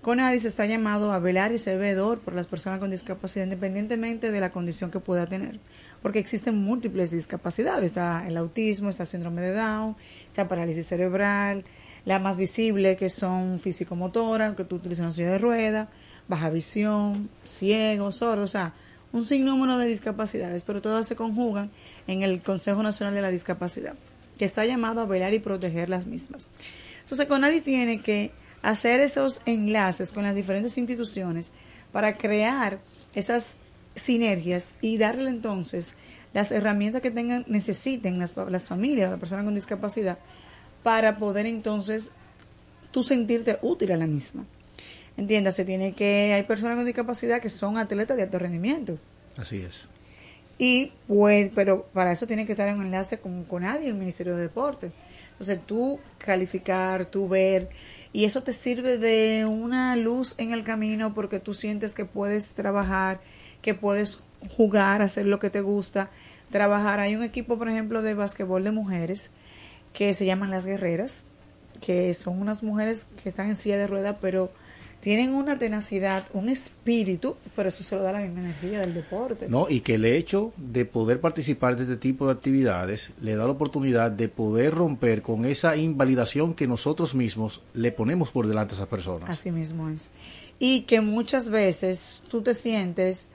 CONADIS 0.01 0.45
está 0.45 0.65
llamado 0.65 1.13
a 1.13 1.19
velar 1.19 1.51
y 1.51 1.59
ser 1.59 1.77
veedor 1.77 2.19
por 2.19 2.33
las 2.33 2.47
personas 2.47 2.79
con 2.79 2.89
discapacidad 2.89 3.45
independientemente 3.45 4.31
de 4.31 4.39
la 4.39 4.51
condición 4.51 4.89
que 4.89 4.99
pueda 4.99 5.27
tener 5.27 5.59
porque 6.01 6.19
existen 6.19 6.55
múltiples 6.55 7.11
discapacidades. 7.11 7.85
Está 7.85 8.27
el 8.27 8.37
autismo, 8.37 8.89
está 8.89 9.03
el 9.03 9.07
síndrome 9.07 9.41
de 9.41 9.53
Down, 9.53 9.95
está 10.27 10.47
parálisis 10.47 10.87
cerebral, 10.87 11.63
la 12.05 12.19
más 12.19 12.37
visible 12.37 12.97
que 12.97 13.09
son 13.09 13.59
físico-motora, 13.59 14.55
que 14.55 14.63
tú 14.63 14.75
utilizas 14.77 15.03
una 15.03 15.11
silla 15.11 15.31
de 15.31 15.37
rueda, 15.37 15.89
baja 16.27 16.49
visión, 16.49 17.29
ciego, 17.43 18.11
sordo, 18.11 18.43
o 18.43 18.47
sea, 18.47 18.73
un 19.13 19.25
sinnúmero 19.25 19.77
de 19.77 19.87
discapacidades, 19.87 20.63
pero 20.63 20.81
todas 20.81 21.07
se 21.07 21.15
conjugan 21.15 21.69
en 22.11 22.23
el 22.23 22.41
Consejo 22.41 22.83
Nacional 22.83 23.13
de 23.13 23.21
la 23.21 23.31
Discapacidad, 23.31 23.95
que 24.37 24.45
está 24.45 24.65
llamado 24.65 25.01
a 25.01 25.05
velar 25.05 25.33
y 25.33 25.39
proteger 25.39 25.89
las 25.89 26.05
mismas. 26.05 26.51
Entonces, 27.01 27.27
CONADI 27.27 27.61
tiene 27.61 28.01
que 28.01 28.31
hacer 28.61 28.99
esos 28.99 29.41
enlaces 29.45 30.13
con 30.13 30.23
las 30.23 30.35
diferentes 30.35 30.77
instituciones 30.77 31.51
para 31.91 32.17
crear 32.17 32.79
esas 33.15 33.57
sinergias 33.95 34.75
y 34.81 34.97
darle 34.97 35.29
entonces 35.29 35.95
las 36.33 36.51
herramientas 36.51 37.01
que 37.01 37.11
tengan 37.11 37.43
necesiten 37.47 38.19
las, 38.19 38.33
las 38.49 38.65
familias, 38.65 39.11
las 39.11 39.19
personas 39.19 39.45
con 39.45 39.55
discapacidad, 39.55 40.17
para 40.83 41.17
poder 41.17 41.45
entonces 41.45 42.11
tú 42.91 43.03
sentirte 43.03 43.59
útil 43.61 43.91
a 43.91 43.97
la 43.97 44.07
misma. 44.07 44.45
Entiéndase, 45.17 45.65
tiene 45.65 45.93
que 45.93 46.33
hay 46.33 46.43
personas 46.43 46.77
con 46.77 46.85
discapacidad 46.85 47.41
que 47.41 47.49
son 47.49 47.77
atletas 47.77 48.15
de 48.15 48.23
alto 48.23 48.39
rendimiento. 48.39 48.97
Así 49.37 49.57
es. 49.57 49.87
Y 50.63 50.91
pues, 51.07 51.49
pero 51.55 51.87
para 51.91 52.11
eso 52.11 52.27
tiene 52.27 52.45
que 52.45 52.51
estar 52.51 52.67
en 52.67 52.77
un 52.77 52.85
enlace 52.85 53.17
con, 53.17 53.45
con 53.45 53.63
nadie, 53.63 53.87
el 53.87 53.95
Ministerio 53.95 54.35
de 54.35 54.43
Deporte. 54.43 54.91
Entonces 55.31 55.59
tú 55.65 55.99
calificar, 56.19 57.05
tú 57.05 57.27
ver, 57.27 57.69
y 58.13 58.25
eso 58.25 58.43
te 58.43 58.53
sirve 58.53 58.99
de 58.99 59.45
una 59.45 59.95
luz 59.95 60.35
en 60.37 60.53
el 60.53 60.63
camino 60.63 61.15
porque 61.15 61.39
tú 61.39 61.55
sientes 61.55 61.95
que 61.95 62.05
puedes 62.05 62.51
trabajar 62.51 63.21
que 63.63 63.73
puedes 63.73 64.19
jugar, 64.55 65.01
hacer 65.01 65.25
lo 65.25 65.39
que 65.39 65.49
te 65.49 65.61
gusta, 65.61 66.11
trabajar. 66.51 66.99
Hay 66.99 67.15
un 67.15 67.23
equipo, 67.23 67.57
por 67.57 67.67
ejemplo, 67.67 68.03
de 68.03 68.13
básquetbol 68.13 68.63
de 68.63 68.71
mujeres 68.71 69.31
que 69.93 70.13
se 70.13 70.27
llaman 70.27 70.51
las 70.51 70.67
guerreras, 70.67 71.25
que 71.79 72.13
son 72.13 72.39
unas 72.39 72.61
mujeres 72.61 73.07
que 73.23 73.29
están 73.29 73.49
en 73.49 73.55
silla 73.55 73.79
de 73.79 73.87
rueda, 73.87 74.19
pero 74.19 74.51
tienen 75.01 75.33
una 75.33 75.57
tenacidad, 75.57 76.25
un 76.33 76.47
espíritu, 76.47 77.35
pero 77.55 77.69
eso 77.69 77.83
se 77.83 77.95
lo 77.95 78.03
da 78.03 78.11
la 78.11 78.19
misma 78.19 78.41
energía 78.41 78.79
del 78.79 78.93
deporte. 78.93 79.49
No, 79.49 79.67
y 79.67 79.81
que 79.81 79.95
el 79.95 80.05
hecho 80.05 80.53
de 80.57 80.85
poder 80.85 81.19
participar 81.19 81.75
de 81.75 81.83
este 81.83 81.97
tipo 81.97 82.27
de 82.27 82.33
actividades 82.33 83.11
le 83.19 83.35
da 83.35 83.45
la 83.45 83.51
oportunidad 83.51 84.11
de 84.11 84.29
poder 84.29 84.75
romper 84.75 85.23
con 85.23 85.45
esa 85.45 85.75
invalidación 85.75 86.53
que 86.53 86.67
nosotros 86.67 87.15
mismos 87.15 87.61
le 87.73 87.91
ponemos 87.91 88.29
por 88.29 88.47
delante 88.47 88.75
a 88.75 88.77
esas 88.77 88.87
personas. 88.87 89.29
Así 89.29 89.51
mismo 89.51 89.89
es. 89.89 90.11
Y 90.59 90.81
que 90.81 91.01
muchas 91.01 91.49
veces 91.49 92.23
tú 92.29 92.43
te 92.43 92.53
sientes 92.53 93.29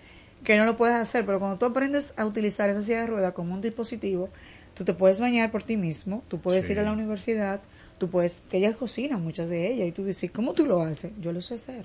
que 0.44 0.56
no 0.56 0.64
lo 0.64 0.76
puedes 0.76 0.94
hacer, 0.94 1.26
pero 1.26 1.40
cuando 1.40 1.58
tú 1.58 1.66
aprendes 1.66 2.14
a 2.16 2.24
utilizar 2.24 2.70
esa 2.70 2.80
silla 2.80 3.00
de 3.00 3.06
rueda 3.08 3.34
como 3.34 3.52
un 3.52 3.60
dispositivo, 3.60 4.28
tú 4.74 4.84
te 4.84 4.94
puedes 4.94 5.18
bañar 5.18 5.50
por 5.50 5.64
ti 5.64 5.76
mismo, 5.76 6.22
tú 6.28 6.38
puedes 6.38 6.70
ir 6.70 6.78
a 6.78 6.84
la 6.84 6.92
universidad, 6.92 7.60
tú 7.98 8.08
puedes, 8.08 8.42
que 8.50 8.58
ellas 8.58 8.76
cocinan 8.76 9.22
muchas 9.22 9.48
de 9.48 9.72
ellas, 9.72 9.88
y 9.88 9.92
tú 9.92 10.04
dices, 10.04 10.30
¿cómo 10.30 10.52
tú 10.52 10.66
lo 10.66 10.80
haces? 10.80 11.12
Yo 11.20 11.32
lo 11.32 11.40
sé 11.40 11.54
hacer. 11.54 11.84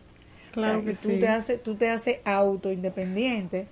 Claro 0.52 0.84
que, 0.84 0.94
tú 0.94 1.10
te 1.20 1.28
haces, 1.28 1.64
tú 1.64 1.76
te 1.76 1.90
haces 1.90 2.18
auto 2.26 2.72
independiente 2.72 3.68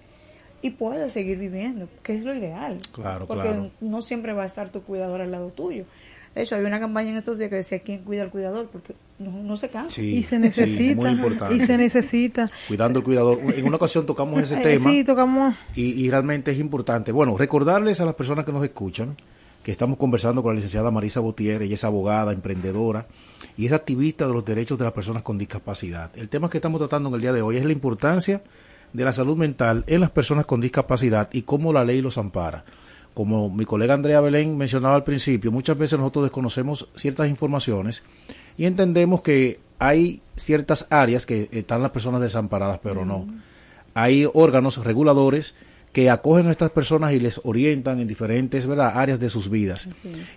y 0.62 0.72
puedes 0.72 1.12
seguir 1.12 1.38
viviendo, 1.38 1.90
que 2.04 2.16
es 2.16 2.24
lo 2.24 2.34
ideal. 2.34 2.78
Claro, 2.94 3.28
porque 3.28 3.72
no 3.82 4.02
siempre 4.02 4.34
va 4.34 4.44
a 4.44 4.46
estar 4.46 4.72
tu 4.72 4.82
cuidador 4.84 5.22
al 5.22 5.32
lado 5.32 5.50
tuyo. 5.50 5.86
De 6.36 6.44
hecho, 6.44 6.56
había 6.56 6.68
una 6.68 6.80
campaña 6.80 7.10
en 7.10 7.18
estos 7.18 7.38
días 7.38 7.50
que 7.50 7.56
decía 7.58 7.80
quién 7.80 8.04
cuida 8.04 8.22
al 8.22 8.30
cuidador, 8.30 8.70
porque 8.72 8.94
no, 9.18 9.58
se 9.58 9.70
cansa. 9.70 10.02
y 10.02 10.24
se 10.24 10.40
necesita. 10.40 11.12
y 11.52 11.60
se 11.60 11.78
necesita. 11.78 12.52
Cuidando 12.68 13.00
el 13.00 13.06
cuidador. 13.06 13.40
En 13.56 13.66
una 13.66 13.78
ocasión 13.78 14.06
tocamos 14.06 14.40
ese 14.44 14.60
eh, 14.60 14.64
tema. 14.64 14.90
Sí, 14.90 15.04
tocamos. 15.04 15.56
Y, 15.76 16.10
realmente 16.10 16.52
es 16.52 16.60
importante. 16.60 17.12
Bueno, 17.12 17.36
recordarles 17.36 18.00
a 18.00 18.06
las 18.06 18.16
personas 18.16 18.46
que 18.46 18.52
nos 18.52 18.64
escuchan 18.64 19.18
que 19.70 19.74
estamos 19.74 20.00
conversando 20.00 20.42
con 20.42 20.54
la 20.54 20.56
licenciada 20.56 20.90
Marisa 20.90 21.20
Botier, 21.20 21.62
ella 21.62 21.76
es 21.76 21.84
abogada, 21.84 22.32
emprendedora 22.32 23.06
y 23.56 23.68
es 23.68 23.72
activista 23.72 24.26
de 24.26 24.34
los 24.34 24.44
derechos 24.44 24.80
de 24.80 24.84
las 24.84 24.94
personas 24.94 25.22
con 25.22 25.38
discapacidad. 25.38 26.10
El 26.18 26.28
tema 26.28 26.50
que 26.50 26.58
estamos 26.58 26.80
tratando 26.80 27.10
en 27.10 27.14
el 27.14 27.22
día 27.22 27.34
de 27.34 27.44
hoy 27.44 27.58
es 27.58 27.64
la 27.64 27.72
importancia 27.72 28.42
de 28.94 29.06
la 29.06 29.14
salud 29.14 29.38
mental 29.38 29.84
en 29.86 30.02
las 30.02 30.10
personas 30.10 30.48
con 30.48 30.60
discapacidad 30.60 31.30
y 31.34 31.44
cómo 31.44 31.72
la 31.72 31.86
ley 31.86 32.02
los 32.02 32.18
ampara 32.18 32.66
como 33.14 33.48
mi 33.52 33.66
colega 33.66 33.94
Andrea 33.94 34.22
Belén 34.22 34.58
mencionaba 34.58 34.96
al 34.96 35.04
principio, 35.04 35.52
muchas 35.52 35.78
veces 35.78 36.00
nosotros 36.00 36.26
desconocemos 36.26 36.88
ciertas 36.96 37.30
informaciones 37.30 38.02
y 38.58 38.66
entendemos 38.66 39.22
que 39.22 39.60
hay 39.78 40.24
ciertas 40.36 40.88
áreas 40.90 41.28
que 41.28 41.48
están 41.52 41.84
las 41.84 41.92
personas 41.92 42.22
desamparadas, 42.22 42.80
pero 42.82 43.06
no. 43.06 43.28
Hay 43.94 44.28
órganos 44.34 44.84
reguladores 44.84 45.54
que 45.92 46.10
acogen 46.10 46.48
a 46.48 46.52
estas 46.52 46.72
personas 46.72 47.14
y 47.14 47.20
les 47.20 47.42
orientan 47.44 48.00
en 48.00 48.08
diferentes 48.08 48.68
¿verdad? 48.68 48.98
áreas 48.98 49.20
de 49.20 49.30
sus 49.30 49.50
vidas. 49.50 49.88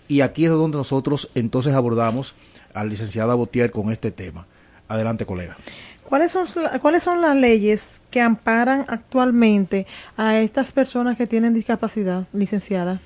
Y 0.09 0.21
aquí 0.21 0.45
es 0.45 0.51
donde 0.51 0.79
nosotros 0.79 1.31
entonces 1.35 1.75
abordamos 1.75 2.35
a 2.75 2.85
la 2.85 2.91
licenciada 2.91 3.35
Botier 3.35 3.71
con 3.71 3.93
este 3.93 4.11
tema. 4.11 4.47
Adelante, 4.89 5.27
colega. 5.27 5.57
¿Cuáles 6.05 6.33
son, 6.33 6.47
¿Cuáles 6.81 7.03
son 7.03 7.23
las 7.23 7.35
leyes 7.37 8.01
que 8.11 8.21
amparan 8.21 8.85
actualmente 8.89 9.87
a 10.17 10.39
estas 10.41 10.73
personas 10.73 11.17
que 11.17 11.27
tienen 11.27 11.55
discapacidad, 11.55 12.27
licenciada? 12.33 13.01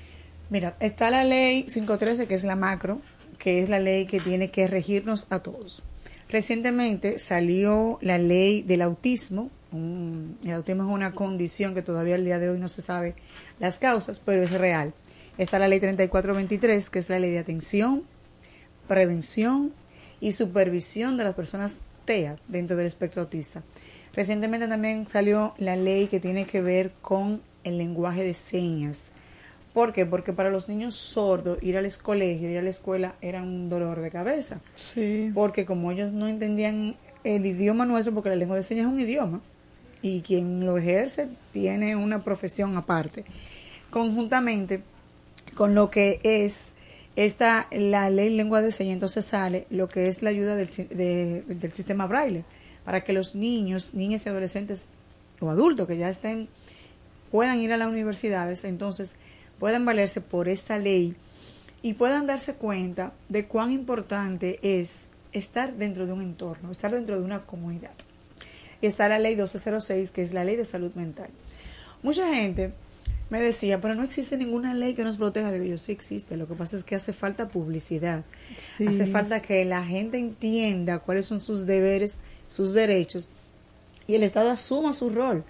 Mira, 0.49 0.75
está 0.79 1.09
la 1.09 1.23
ley 1.23 1.63
513, 1.63 2.27
que 2.27 2.35
es 2.35 2.43
la 2.43 2.55
macro, 2.55 3.01
que 3.37 3.61
es 3.61 3.69
la 3.69 3.79
ley 3.79 4.05
que 4.07 4.19
tiene 4.19 4.49
que 4.49 4.67
regirnos 4.67 5.27
a 5.29 5.39
todos. 5.39 5.83
Recientemente 6.29 7.19
salió 7.19 7.97
la 8.01 8.17
ley 8.17 8.61
del 8.61 8.81
autismo. 8.81 9.49
El 9.73 10.51
autismo 10.51 10.83
es 10.83 10.89
una 10.89 11.13
condición 11.13 11.73
que 11.73 11.81
todavía 11.81 12.15
al 12.15 12.25
día 12.25 12.39
de 12.39 12.49
hoy 12.49 12.59
no 12.59 12.67
se 12.67 12.81
sabe 12.81 13.15
las 13.59 13.79
causas, 13.79 14.19
pero 14.19 14.43
es 14.43 14.51
real. 14.51 14.93
Está 15.37 15.59
la 15.59 15.67
ley 15.67 15.79
3423, 15.79 16.89
que 16.89 16.99
es 16.99 17.09
la 17.09 17.19
ley 17.19 17.31
de 17.31 17.39
atención, 17.39 18.03
prevención 18.87 19.73
y 20.19 20.31
supervisión 20.31 21.17
de 21.17 21.23
las 21.23 21.35
personas 21.35 21.79
dentro 22.47 22.77
del 22.77 22.87
espectro 22.87 23.21
autista. 23.21 23.63
Recientemente 24.13 24.67
también 24.67 25.07
salió 25.07 25.53
la 25.57 25.75
ley 25.75 26.07
que 26.07 26.21
tiene 26.21 26.45
que 26.45 26.61
ver 26.61 26.93
con 27.01 27.41
el 27.65 27.77
lenguaje 27.77 28.23
de 28.23 28.33
señas. 28.33 29.11
¿Por 29.73 29.91
qué? 29.91 30.05
Porque 30.05 30.31
para 30.31 30.49
los 30.49 30.69
niños 30.69 30.95
sordos 30.95 31.59
ir 31.61 31.77
al 31.77 31.87
colegio, 32.01 32.49
ir 32.49 32.57
a 32.57 32.61
la 32.61 32.69
escuela 32.69 33.15
era 33.21 33.43
un 33.43 33.69
dolor 33.69 33.99
de 33.99 34.09
cabeza. 34.09 34.61
Sí. 34.75 35.31
Porque 35.33 35.65
como 35.65 35.91
ellos 35.91 36.13
no 36.13 36.27
entendían 36.27 36.95
el 37.25 37.45
idioma 37.45 37.85
nuestro, 37.85 38.13
porque 38.13 38.29
la 38.29 38.37
lengua 38.37 38.55
de 38.55 38.63
señas 38.63 38.87
es 38.87 38.91
un 38.93 38.99
idioma, 38.99 39.41
y 40.01 40.21
quien 40.21 40.65
lo 40.65 40.77
ejerce 40.77 41.29
tiene 41.51 41.95
una 41.95 42.23
profesión 42.23 42.77
aparte. 42.77 43.25
Conjuntamente 43.89 44.83
con 45.55 45.75
lo 45.75 45.89
que 45.89 46.19
es 46.23 46.73
esta, 47.15 47.67
la 47.71 48.09
ley 48.09 48.35
lengua 48.35 48.61
de 48.61 48.71
señas, 48.71 48.93
entonces 48.93 49.25
sale 49.25 49.65
lo 49.69 49.89
que 49.89 50.07
es 50.07 50.21
la 50.21 50.29
ayuda 50.29 50.55
del, 50.55 50.67
del 50.67 51.73
sistema 51.73 52.05
braille, 52.05 52.45
para 52.85 53.03
que 53.03 53.11
los 53.11 53.33
niños, 53.33 53.93
niñas 53.93 54.25
y 54.25 54.29
adolescentes 54.29 54.89
o 55.39 55.49
adultos 55.49 55.87
que 55.87 55.97
ya 55.97 56.09
estén, 56.09 56.47
puedan 57.31 57.59
ir 57.59 57.73
a 57.73 57.77
las 57.77 57.87
universidades, 57.87 58.63
entonces 58.65 59.15
puedan 59.59 59.83
valerse 59.83 60.21
por 60.21 60.47
esta 60.47 60.77
ley 60.77 61.15
y 61.81 61.93
puedan 61.93 62.27
darse 62.27 62.53
cuenta 62.55 63.13
de 63.29 63.45
cuán 63.45 63.71
importante 63.71 64.59
es 64.61 65.09
estar 65.31 65.73
dentro 65.73 66.05
de 66.05 66.13
un 66.13 66.21
entorno, 66.21 66.71
estar 66.71 66.91
dentro 66.91 67.17
de 67.17 67.23
una 67.23 67.45
comunidad. 67.45 67.93
Y 68.81 68.87
está 68.87 69.09
la 69.09 69.19
ley 69.19 69.35
1206, 69.35 70.11
que 70.11 70.21
es 70.21 70.33
la 70.33 70.43
ley 70.43 70.55
de 70.55 70.65
salud 70.65 70.93
mental. 70.95 71.29
Mucha 72.03 72.33
gente 72.33 72.73
me 73.29 73.41
decía, 73.41 73.81
pero 73.81 73.95
no 73.95 74.03
existe 74.03 74.37
ninguna 74.37 74.73
ley 74.73 74.93
que 74.93 75.03
nos 75.03 75.17
proteja. 75.17 75.51
Digo, 75.51 75.65
yo 75.65 75.77
sí 75.77 75.91
existe. 75.91 76.37
Lo 76.37 76.47
que 76.47 76.53
pasa 76.53 76.77
es 76.77 76.83
que 76.83 76.95
hace 76.95 77.13
falta 77.13 77.49
publicidad. 77.49 78.23
Hace 78.55 79.05
falta 79.07 79.41
que 79.41 79.65
la 79.65 79.83
gente 79.83 80.17
entienda 80.17 80.99
cuáles 80.99 81.25
son 81.25 81.39
sus 81.39 81.65
deberes, 81.65 82.17
sus 82.47 82.73
derechos 82.73 83.31
y 84.07 84.15
el 84.15 84.23
Estado 84.23 84.49
asuma 84.49 84.93
su 84.93 85.09
rol. 85.09 85.43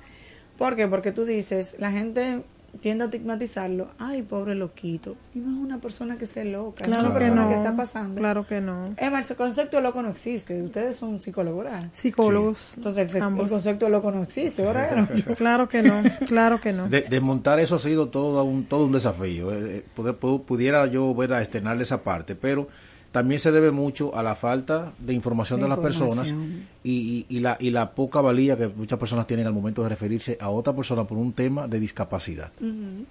¿Por 0.57 0.75
qué? 0.75 0.87
Porque 0.87 1.11
tú 1.11 1.23
dices, 1.23 1.77
la 1.79 1.91
gente 1.91 2.41
tiende 2.81 3.03
a 3.03 3.07
estigmatizarlo. 3.07 3.89
Ay, 3.99 4.21
pobre 4.21 4.55
loquito. 4.55 5.15
Y 5.35 5.39
no 5.39 5.51
es 5.51 5.57
una 5.57 5.79
persona 5.79 6.17
que 6.17 6.23
esté 6.25 6.45
loca, 6.45 6.83
es 6.83 6.87
Claro 6.89 7.09
una 7.09 7.13
que 7.13 7.19
persona 7.19 7.43
no. 7.43 7.49
que 7.49 7.55
está 7.55 7.75
pasando. 7.75 8.19
Claro 8.19 8.47
que 8.47 8.61
no. 8.61 8.93
Emma, 8.97 9.19
el 9.19 9.35
concepto 9.35 9.77
de 9.77 9.83
loco 9.83 10.01
no 10.01 10.09
existe. 10.09 10.61
Ustedes 10.61 10.95
son 10.95 11.19
psicólogos, 11.21 11.65
¿verdad? 11.65 11.89
Psicólogos. 11.91 12.75
Entonces, 12.77 13.15
el, 13.15 13.21
concepto 13.49 13.85
de 13.85 13.91
loco 13.91 14.11
no 14.11 14.23
existe, 14.23 14.63
¿verdad? 14.63 15.07
Claro 15.37 15.67
que 15.69 15.83
no, 15.83 16.01
claro 16.27 16.59
que 16.61 16.73
no. 16.73 16.87
De- 16.89 17.01
desmontar 17.09 17.59
eso 17.59 17.75
ha 17.75 17.79
sido 17.79 18.09
todo 18.09 18.43
un, 18.43 18.65
todo 18.65 18.85
un 18.85 18.91
desafío. 18.91 19.51
Eh, 19.51 19.77
eh, 19.77 19.85
poder- 19.95 20.19
pu- 20.19 20.43
pudiera 20.43 20.85
yo 20.87 21.13
ver 21.13 21.33
a 21.33 21.41
externar 21.41 21.79
esa 21.81 22.03
parte, 22.03 22.35
pero 22.35 22.67
también 23.11 23.39
se 23.39 23.51
debe 23.51 23.71
mucho 23.71 24.15
a 24.15 24.21
la 24.23 24.35
falta 24.35 24.93
de 24.99 25.13
información 25.13 25.59
de, 25.59 25.63
De 25.65 25.69
las 25.69 25.79
personas 25.79 26.35
y, 26.83 26.91
y- 26.91 27.25
y 27.29 27.39
la, 27.39 27.57
y 27.59 27.69
la 27.71 27.91
poca 27.91 28.21
valía 28.21 28.57
que 28.57 28.67
muchas 28.67 28.99
personas 28.99 29.25
tienen 29.27 29.47
al 29.47 29.53
momento 29.53 29.81
de 29.83 29.89
referirse 29.89 30.37
a 30.41 30.49
otra 30.49 30.75
persona 30.75 31.03
por 31.05 31.17
un 31.17 31.33
tema 31.33 31.67
de 31.67 31.79
discapacidad. 31.79 32.51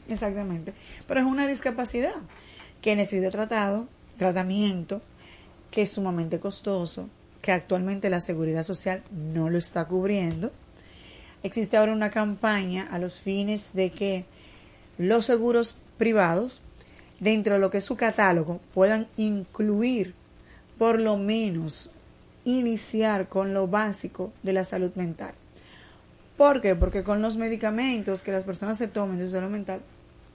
Exactamente. 0.09 0.73
Pero 1.07 1.21
es 1.21 1.27
una 1.27 1.47
discapacidad 1.47 2.15
que 2.81 2.95
necesita 2.97 3.31
tratado, 3.31 3.89
tratamiento, 4.19 5.03
que 5.71 5.83
es 5.83 5.93
sumamente 5.93 6.39
costoso, 6.39 7.09
que 7.43 7.53
actualmente 7.53 8.11
la 8.11 8.21
seguridad 8.21 8.63
social 8.65 9.03
no 9.11 9.51
lo 9.51 9.59
está 9.59 9.87
cubriendo. 9.87 10.53
Existe 11.43 11.77
ahora 11.77 11.93
una 11.93 12.11
campaña 12.11 12.89
a 12.91 12.99
los 12.99 13.21
fines 13.21 13.73
de 13.73 13.91
que 13.93 14.25
los 14.99 15.27
seguros 15.27 15.77
privados, 15.99 16.61
dentro 17.21 17.55
de 17.55 17.61
lo 17.61 17.71
que 17.71 17.79
es 17.79 17.85
su 17.85 17.97
catálogo, 17.97 18.61
puedan 18.75 19.07
incluir 19.17 20.15
por 20.79 21.01
lo 21.01 21.17
menos 21.17 21.91
iniciar 22.45 23.29
con 23.29 23.55
lo 23.55 23.67
básico 23.67 24.33
de 24.43 24.53
la 24.53 24.65
salud 24.65 24.93
mental. 24.95 25.35
¿Por 26.37 26.61
qué? 26.61 26.75
Porque 26.75 27.03
con 27.03 27.23
los 27.23 27.37
medicamentos 27.37 28.23
que 28.23 28.33
las 28.33 28.45
personas 28.45 28.79
se 28.79 28.89
tomen 28.89 29.19
de 29.19 29.29
salud 29.29 29.49
mental 29.49 29.81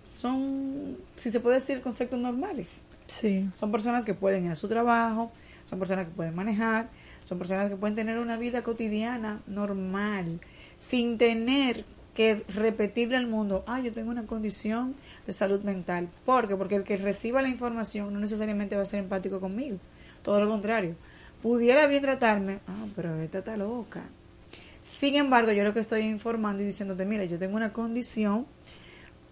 son, 0.03 0.97
si 1.15 1.31
se 1.31 1.39
puede 1.39 1.55
decir, 1.59 1.81
conceptos 1.81 2.19
normales. 2.19 2.83
Sí. 3.07 3.49
Son 3.53 3.71
personas 3.71 4.03
que 4.03 4.13
pueden 4.13 4.45
ir 4.45 4.51
a 4.51 4.55
su 4.55 4.67
trabajo, 4.67 5.31
son 5.65 5.79
personas 5.79 6.05
que 6.05 6.11
pueden 6.11 6.35
manejar, 6.35 6.89
son 7.23 7.37
personas 7.37 7.69
que 7.69 7.75
pueden 7.75 7.95
tener 7.95 8.17
una 8.17 8.37
vida 8.37 8.63
cotidiana 8.63 9.41
normal, 9.47 10.39
sin 10.77 11.17
tener 11.17 11.85
que 12.13 12.43
repetirle 12.49 13.15
al 13.15 13.27
mundo, 13.27 13.63
ah, 13.67 13.79
yo 13.79 13.91
tengo 13.91 14.11
una 14.11 14.25
condición 14.25 14.95
de 15.25 15.33
salud 15.33 15.61
mental. 15.61 16.09
¿Por 16.25 16.47
qué? 16.47 16.55
Porque 16.55 16.75
el 16.75 16.83
que 16.83 16.97
reciba 16.97 17.41
la 17.41 17.49
información 17.49 18.13
no 18.13 18.19
necesariamente 18.19 18.75
va 18.75 18.81
a 18.81 18.85
ser 18.85 18.99
empático 18.99 19.39
conmigo. 19.39 19.77
Todo 20.23 20.39
lo 20.39 20.49
contrario. 20.49 20.95
Pudiera 21.41 21.87
bien 21.87 22.01
tratarme, 22.01 22.59
ah, 22.67 22.85
pero 22.95 23.15
esta 23.21 23.39
está 23.39 23.57
loca. 23.57 24.03
Sin 24.83 25.15
embargo, 25.15 25.51
yo 25.51 25.63
lo 25.63 25.73
que 25.73 25.79
estoy 25.79 26.01
informando 26.01 26.63
y 26.63 26.65
diciéndote, 26.65 27.05
mira, 27.05 27.25
yo 27.25 27.37
tengo 27.39 27.55
una 27.55 27.71
condición 27.71 28.45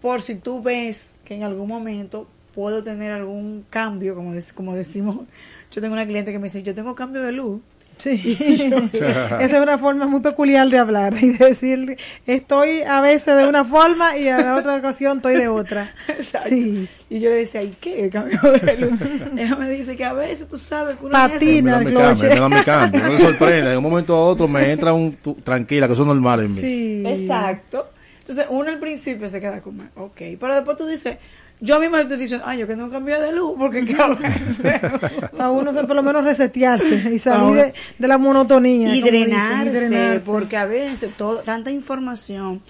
por 0.00 0.22
si 0.22 0.36
tú 0.36 0.62
ves 0.62 1.16
que 1.24 1.34
en 1.34 1.42
algún 1.42 1.68
momento 1.68 2.28
puedo 2.54 2.82
tener 2.82 3.12
algún 3.12 3.64
cambio, 3.68 4.14
como, 4.14 4.32
como 4.54 4.74
decimos, 4.74 5.16
yo 5.72 5.80
tengo 5.80 5.92
una 5.92 6.06
cliente 6.06 6.32
que 6.32 6.38
me 6.38 6.44
dice, 6.44 6.62
yo 6.62 6.74
tengo 6.74 6.94
cambio 6.94 7.22
de 7.22 7.32
luz. 7.32 7.60
Sí, 8.00 8.36
esa 8.92 9.44
es 9.56 9.62
una 9.62 9.78
forma 9.78 10.06
muy 10.06 10.20
peculiar 10.20 10.68
de 10.68 10.78
hablar 10.78 11.14
y 11.22 11.30
decir, 11.30 11.96
estoy 12.26 12.82
a 12.82 13.00
veces 13.00 13.36
de 13.36 13.46
una 13.46 13.64
forma 13.64 14.16
y 14.16 14.28
a 14.28 14.38
la 14.40 14.56
otra 14.56 14.76
ocasión 14.76 15.18
estoy 15.18 15.36
de 15.36 15.48
otra. 15.48 15.92
Exacto. 16.08 16.48
Sí, 16.48 16.88
Y 17.10 17.20
yo 17.20 17.30
le 17.30 17.36
decía, 17.36 17.62
¿y 17.62 17.76
qué? 17.80 18.08
Cambio 18.10 18.38
de 18.40 18.76
luz. 18.78 18.92
Ella 19.36 19.56
me 19.56 19.68
dice 19.70 19.96
que 19.96 20.04
a 20.04 20.12
veces 20.12 20.48
tú 20.48 20.58
sabes 20.58 20.96
que 20.96 21.04
uno 21.06 21.12
Patina. 21.12 21.62
me 21.62 21.70
da 21.70 21.78
mi 21.80 21.90
Cloche. 21.90 22.28
cambio, 22.28 22.28
me 22.30 22.40
da 22.40 22.58
mi 22.58 22.64
cambio, 22.64 23.02
no 23.02 23.12
me 23.12 23.18
sorprende. 23.18 23.70
De 23.70 23.76
un 23.76 23.82
momento 23.82 24.14
a 24.14 24.24
otro 24.24 24.48
me 24.48 24.70
entra 24.72 24.92
un 24.92 25.12
tu- 25.14 25.34
tranquila, 25.34 25.86
que 25.86 25.92
eso 25.92 26.02
es 26.02 26.08
normal 26.08 26.40
en 26.40 26.54
mí. 26.54 26.60
sí. 26.60 27.04
Exacto. 27.06 27.90
Entonces, 28.20 28.46
uno 28.50 28.70
al 28.70 28.78
principio 28.78 29.28
se 29.28 29.40
queda 29.40 29.60
como, 29.60 29.82
ok. 29.96 30.20
Pero 30.38 30.54
después 30.54 30.76
tú 30.76 30.86
dices, 30.86 31.16
yo 31.60 31.78
misma 31.78 31.98
te 31.98 32.02
estoy 32.04 32.18
diciendo, 32.18 32.46
ay, 32.48 32.60
yo 32.60 32.66
que 32.66 32.74
no 32.74 32.90
cambio 32.90 33.20
de 33.20 33.32
luz, 33.32 33.54
porque 33.58 33.84
¿qué? 33.84 33.94
Para 35.36 35.50
uno 35.50 35.72
que 35.72 35.84
por 35.84 35.94
lo 35.94 36.02
menos 36.02 36.24
resetearse 36.24 37.12
y 37.12 37.18
salir 37.18 37.54
de, 37.54 37.74
de 37.98 38.08
la 38.08 38.16
monotonía. 38.16 38.94
y 38.94 39.02
dicen, 39.02 39.28
drenarse, 39.28 39.68
y 39.68 39.72
drenarse. 39.72 40.26
porque 40.26 40.56
a 40.56 40.64
veces 40.64 41.10
todo, 41.16 41.38
tanta 41.42 41.70
información, 41.70 42.62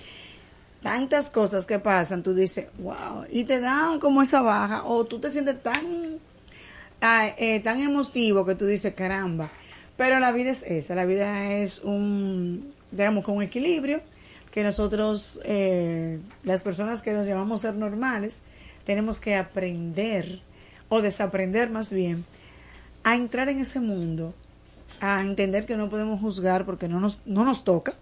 tantas 0.82 1.30
cosas 1.30 1.66
que 1.66 1.78
pasan, 1.78 2.22
tú 2.22 2.34
dices, 2.34 2.66
wow, 2.78 3.24
y 3.30 3.44
te 3.44 3.60
da 3.60 3.96
como 4.00 4.22
esa 4.22 4.40
baja, 4.40 4.84
o 4.84 5.04
tú 5.04 5.20
te 5.20 5.30
sientes 5.30 5.62
tan, 5.62 6.18
ah, 7.00 7.28
eh, 7.38 7.60
tan 7.60 7.80
emotivo 7.80 8.44
que 8.44 8.56
tú 8.56 8.66
dices, 8.66 8.94
caramba, 8.94 9.50
pero 9.96 10.18
la 10.18 10.32
vida 10.32 10.50
es 10.50 10.64
esa, 10.64 10.96
la 10.96 11.04
vida 11.04 11.52
es 11.52 11.80
un, 11.84 12.72
digamos, 12.90 13.24
con 13.24 13.36
un 13.36 13.42
equilibrio, 13.44 14.00
que 14.50 14.64
nosotros, 14.64 15.40
eh, 15.44 16.18
las 16.42 16.62
personas 16.62 17.02
que 17.02 17.12
nos 17.12 17.26
llamamos 17.26 17.60
ser 17.60 17.74
normales, 17.74 18.40
tenemos 18.84 19.20
que 19.20 19.36
aprender, 19.36 20.40
o 20.88 21.02
desaprender 21.02 21.70
más 21.70 21.92
bien, 21.92 22.24
a 23.04 23.16
entrar 23.16 23.48
en 23.48 23.60
ese 23.60 23.80
mundo, 23.80 24.34
a 25.00 25.22
entender 25.22 25.66
que 25.66 25.76
no 25.76 25.88
podemos 25.88 26.20
juzgar 26.20 26.66
porque 26.66 26.88
no 26.88 27.00
nos, 27.00 27.18
no 27.24 27.44
nos 27.44 27.64
toca, 27.64 27.94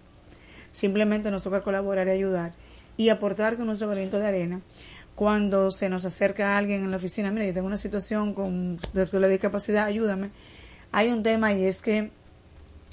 simplemente 0.71 1.31
nos 1.31 1.43
toca 1.43 1.61
colaborar 1.61 2.07
y 2.07 2.11
ayudar 2.11 2.53
y 2.97 3.09
aportar 3.09 3.55
con 3.55 3.67
nuestro 3.67 3.87
granito 3.89 4.19
de 4.19 4.27
arena. 4.27 4.61
Cuando 5.15 5.71
se 5.71 5.89
nos 5.89 6.05
acerca 6.05 6.57
alguien 6.57 6.83
en 6.83 6.91
la 6.91 6.97
oficina, 6.97 7.31
mira, 7.31 7.45
yo 7.45 7.53
tengo 7.53 7.67
una 7.67 7.77
situación 7.77 8.33
con 8.33 8.77
la 8.93 9.27
discapacidad, 9.27 9.85
ayúdame. 9.85 10.31
Hay 10.91 11.09
un 11.09 11.23
tema 11.23 11.53
y 11.53 11.63
es 11.65 11.81
que 11.81 12.11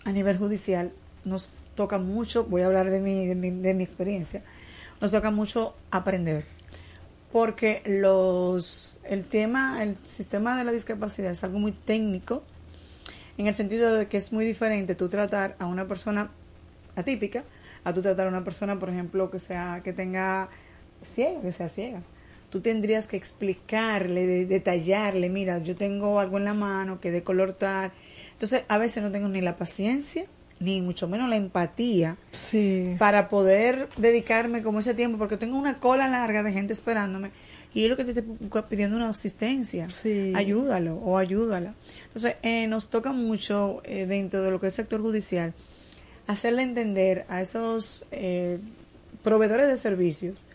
a 0.05 0.13
nivel 0.13 0.39
judicial 0.39 0.93
nos 1.25 1.51
toca 1.75 1.99
mucho, 1.99 2.45
voy 2.45 2.63
a 2.63 2.67
hablar 2.67 2.91
de 2.91 3.01
mi, 3.01 3.27
de 3.27 3.35
mi, 3.35 3.51
de 3.51 3.75
mi 3.75 3.85
experiencia, 3.85 4.43
nos 5.01 5.11
toca 5.11 5.31
mucho 5.31 5.75
aprender. 5.91 6.56
Porque 7.33 7.83
los, 7.85 9.01
el 9.05 9.25
tema, 9.25 9.83
el 9.83 9.97
sistema 10.05 10.57
de 10.57 10.65
la 10.65 10.73
discapacidad 10.73 11.31
es 11.33 11.45
algo 11.45 11.59
muy 11.59 11.73
técnico, 11.73 12.43
en 13.37 13.47
el 13.47 13.55
sentido 13.55 13.95
de 13.95 14.07
que 14.07 14.17
es 14.17 14.33
muy 14.33 14.47
diferente 14.47 14.95
tú 14.95 15.09
tratar 15.09 15.57
a 15.59 15.67
una 15.67 15.87
persona 15.87 16.31
atípica 16.95 17.45
a 17.85 17.93
tú 17.93 18.03
tratar 18.03 18.27
a 18.27 18.31
una 18.31 18.43
persona, 18.43 18.79
por 18.81 18.89
ejemplo, 18.89 19.31
que 19.31 19.39
sea 19.39 19.81
que 19.85 19.93
tenga 19.93 20.49
ciega, 21.05 21.41
que 21.41 21.53
sea 21.53 21.69
ciega. 21.69 22.03
Tú 22.51 22.61
tendrías 22.61 23.07
que 23.07 23.17
explicarle, 23.17 24.27
de- 24.27 24.47
detallarle, 24.47 25.29
mira, 25.29 25.59
yo 25.59 25.77
tengo 25.77 26.19
algo 26.19 26.39
en 26.39 26.45
la 26.45 26.55
mano 26.55 27.01
que 27.01 27.11
de 27.13 27.23
color 27.23 27.53
tal. 27.53 27.93
Entonces, 28.33 28.65
a 28.69 28.79
veces 28.79 29.03
no 29.03 29.13
tengo 29.13 29.29
ni 29.29 29.41
la 29.41 29.57
paciencia, 29.57 30.25
ni 30.61 30.81
mucho 30.81 31.07
menos 31.09 31.29
la 31.29 31.37
empatía 31.37 32.17
Sí. 32.33 32.97
para 32.99 33.29
poder 33.29 33.89
dedicarme 33.97 34.63
como 34.63 34.79
ese 34.81 34.95
tiempo, 34.95 35.19
porque 35.19 35.37
tengo 35.37 35.57
una 35.59 35.79
cola 35.79 36.09
larga 36.09 36.43
de 36.43 36.53
gente 36.53 36.73
esperándome 36.73 37.31
y 37.75 37.83
yo 37.83 37.89
lo 37.89 37.97
que 37.97 38.05
te 38.05 38.13
estoy 38.19 38.63
pidiendo 38.71 38.97
una 38.97 39.11
asistencia. 39.11 39.91
Sí. 39.91 40.33
Ayúdalo 40.35 40.95
o 40.97 41.19
ayúdala. 41.19 41.75
Entonces, 42.07 42.37
eh, 42.43 42.67
nos 42.69 42.89
toca 42.89 43.13
mucho 43.13 43.83
eh, 43.85 44.07
dentro 44.07 44.43
de 44.43 44.51
lo 44.51 44.61
que 44.61 44.69
es 44.69 44.73
el 44.73 44.77
sector 44.77 45.03
judicial 45.03 45.53
hacerle 46.27 46.63
entender 46.63 47.27
a 47.29 47.41
esos 47.43 48.07
eh, 48.11 48.59
proveedores 49.23 49.69
de 49.69 49.77
servicios 49.77 50.47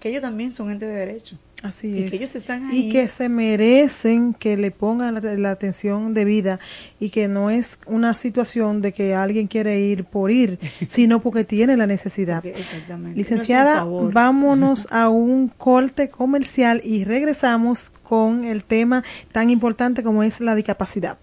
que 0.00 0.08
ellos 0.08 0.22
también 0.22 0.52
son 0.52 0.70
entes 0.70 0.88
de 0.88 0.94
derecho. 0.94 1.38
Así 1.64 1.88
Y 1.88 2.02
es. 2.04 2.10
que 2.10 2.16
ellos 2.16 2.36
están 2.36 2.66
ahí. 2.66 2.78
Y 2.78 2.92
que 2.92 3.08
se 3.08 3.30
merecen 3.30 4.34
que 4.34 4.58
le 4.58 4.70
pongan 4.70 5.14
la, 5.14 5.20
la 5.20 5.50
atención 5.50 6.12
debida 6.12 6.60
y 7.00 7.08
que 7.08 7.26
no 7.26 7.48
es 7.48 7.78
una 7.86 8.14
situación 8.14 8.82
de 8.82 8.92
que 8.92 9.14
alguien 9.14 9.46
quiere 9.46 9.80
ir 9.80 10.04
por 10.04 10.30
ir, 10.30 10.58
sino 10.88 11.20
porque 11.20 11.44
tiene 11.44 11.78
la 11.78 11.86
necesidad. 11.86 12.44
Exactamente. 12.44 13.16
Licenciada, 13.16 13.80
No 13.86 14.10
vámonos 14.12 14.88
a 14.92 15.08
un 15.08 15.48
corte 15.48 16.10
comercial 16.10 16.82
y 16.84 17.04
regresamos 17.04 17.90
con 18.02 18.44
el 18.44 18.62
tema 18.62 19.02
tan 19.32 19.48
importante 19.48 20.02
como 20.02 20.22
es 20.22 20.40
la 20.42 20.54
discapacidad. 20.54 21.16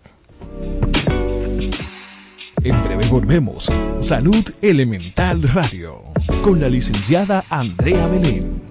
En 2.63 2.84
breve 2.84 3.06
volvemos. 3.10 3.69
Salud 4.01 4.43
Elemental 4.62 5.43
Radio. 5.43 6.01
Con 6.43 6.60
la 6.60 6.67
licenciada 6.69 7.43
Andrea 7.49 8.08
Belén. 8.08 8.71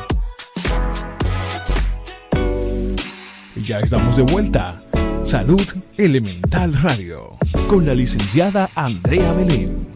Ya 3.55 3.79
estamos 3.79 4.15
de 4.15 4.23
vuelta. 4.23 4.81
Salud 5.23 5.61
Elemental 5.97 6.73
Radio 6.73 7.37
con 7.67 7.85
la 7.85 7.93
licenciada 7.93 8.69
Andrea 8.75 9.33
Belén. 9.33 9.87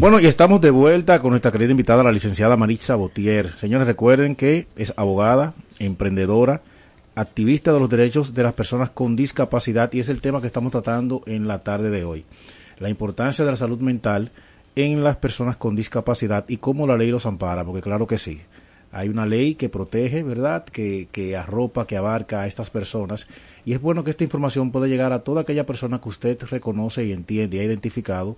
Bueno, 0.00 0.20
y 0.20 0.26
estamos 0.26 0.60
de 0.60 0.70
vuelta 0.70 1.20
con 1.20 1.30
nuestra 1.30 1.50
querida 1.50 1.72
invitada, 1.72 2.04
la 2.04 2.12
licenciada 2.12 2.56
Maritza 2.56 2.94
Botier. 2.94 3.50
Señores, 3.50 3.86
recuerden 3.88 4.36
que 4.36 4.68
es 4.76 4.94
abogada, 4.96 5.54
emprendedora, 5.80 6.62
activista 7.16 7.72
de 7.72 7.80
los 7.80 7.90
derechos 7.90 8.34
de 8.34 8.44
las 8.44 8.52
personas 8.52 8.90
con 8.90 9.16
discapacidad 9.16 9.92
y 9.92 10.00
es 10.00 10.08
el 10.08 10.20
tema 10.20 10.40
que 10.40 10.46
estamos 10.46 10.70
tratando 10.70 11.22
en 11.26 11.48
la 11.48 11.58
tarde 11.58 11.90
de 11.90 12.04
hoy 12.04 12.24
la 12.78 12.88
importancia 12.88 13.44
de 13.44 13.50
la 13.50 13.56
salud 13.56 13.80
mental 13.80 14.30
en 14.76 15.02
las 15.02 15.16
personas 15.16 15.56
con 15.56 15.74
discapacidad 15.74 16.44
y 16.48 16.58
cómo 16.58 16.86
la 16.86 16.96
ley 16.96 17.10
los 17.10 17.26
ampara, 17.26 17.64
porque 17.64 17.82
claro 17.82 18.06
que 18.06 18.18
sí. 18.18 18.40
Hay 18.90 19.08
una 19.08 19.26
ley 19.26 19.54
que 19.54 19.68
protege, 19.68 20.22
¿verdad? 20.22 20.64
Que, 20.64 21.08
que 21.12 21.36
arropa, 21.36 21.86
que 21.86 21.96
abarca 21.96 22.42
a 22.42 22.46
estas 22.46 22.70
personas. 22.70 23.28
Y 23.64 23.74
es 23.74 23.80
bueno 23.80 24.04
que 24.04 24.10
esta 24.10 24.24
información 24.24 24.72
pueda 24.72 24.86
llegar 24.86 25.12
a 25.12 25.20
toda 25.20 25.42
aquella 25.42 25.66
persona 25.66 26.00
que 26.00 26.08
usted 26.08 26.38
reconoce 26.50 27.04
y 27.04 27.12
entiende 27.12 27.58
y 27.58 27.60
ha 27.60 27.64
identificado 27.64 28.36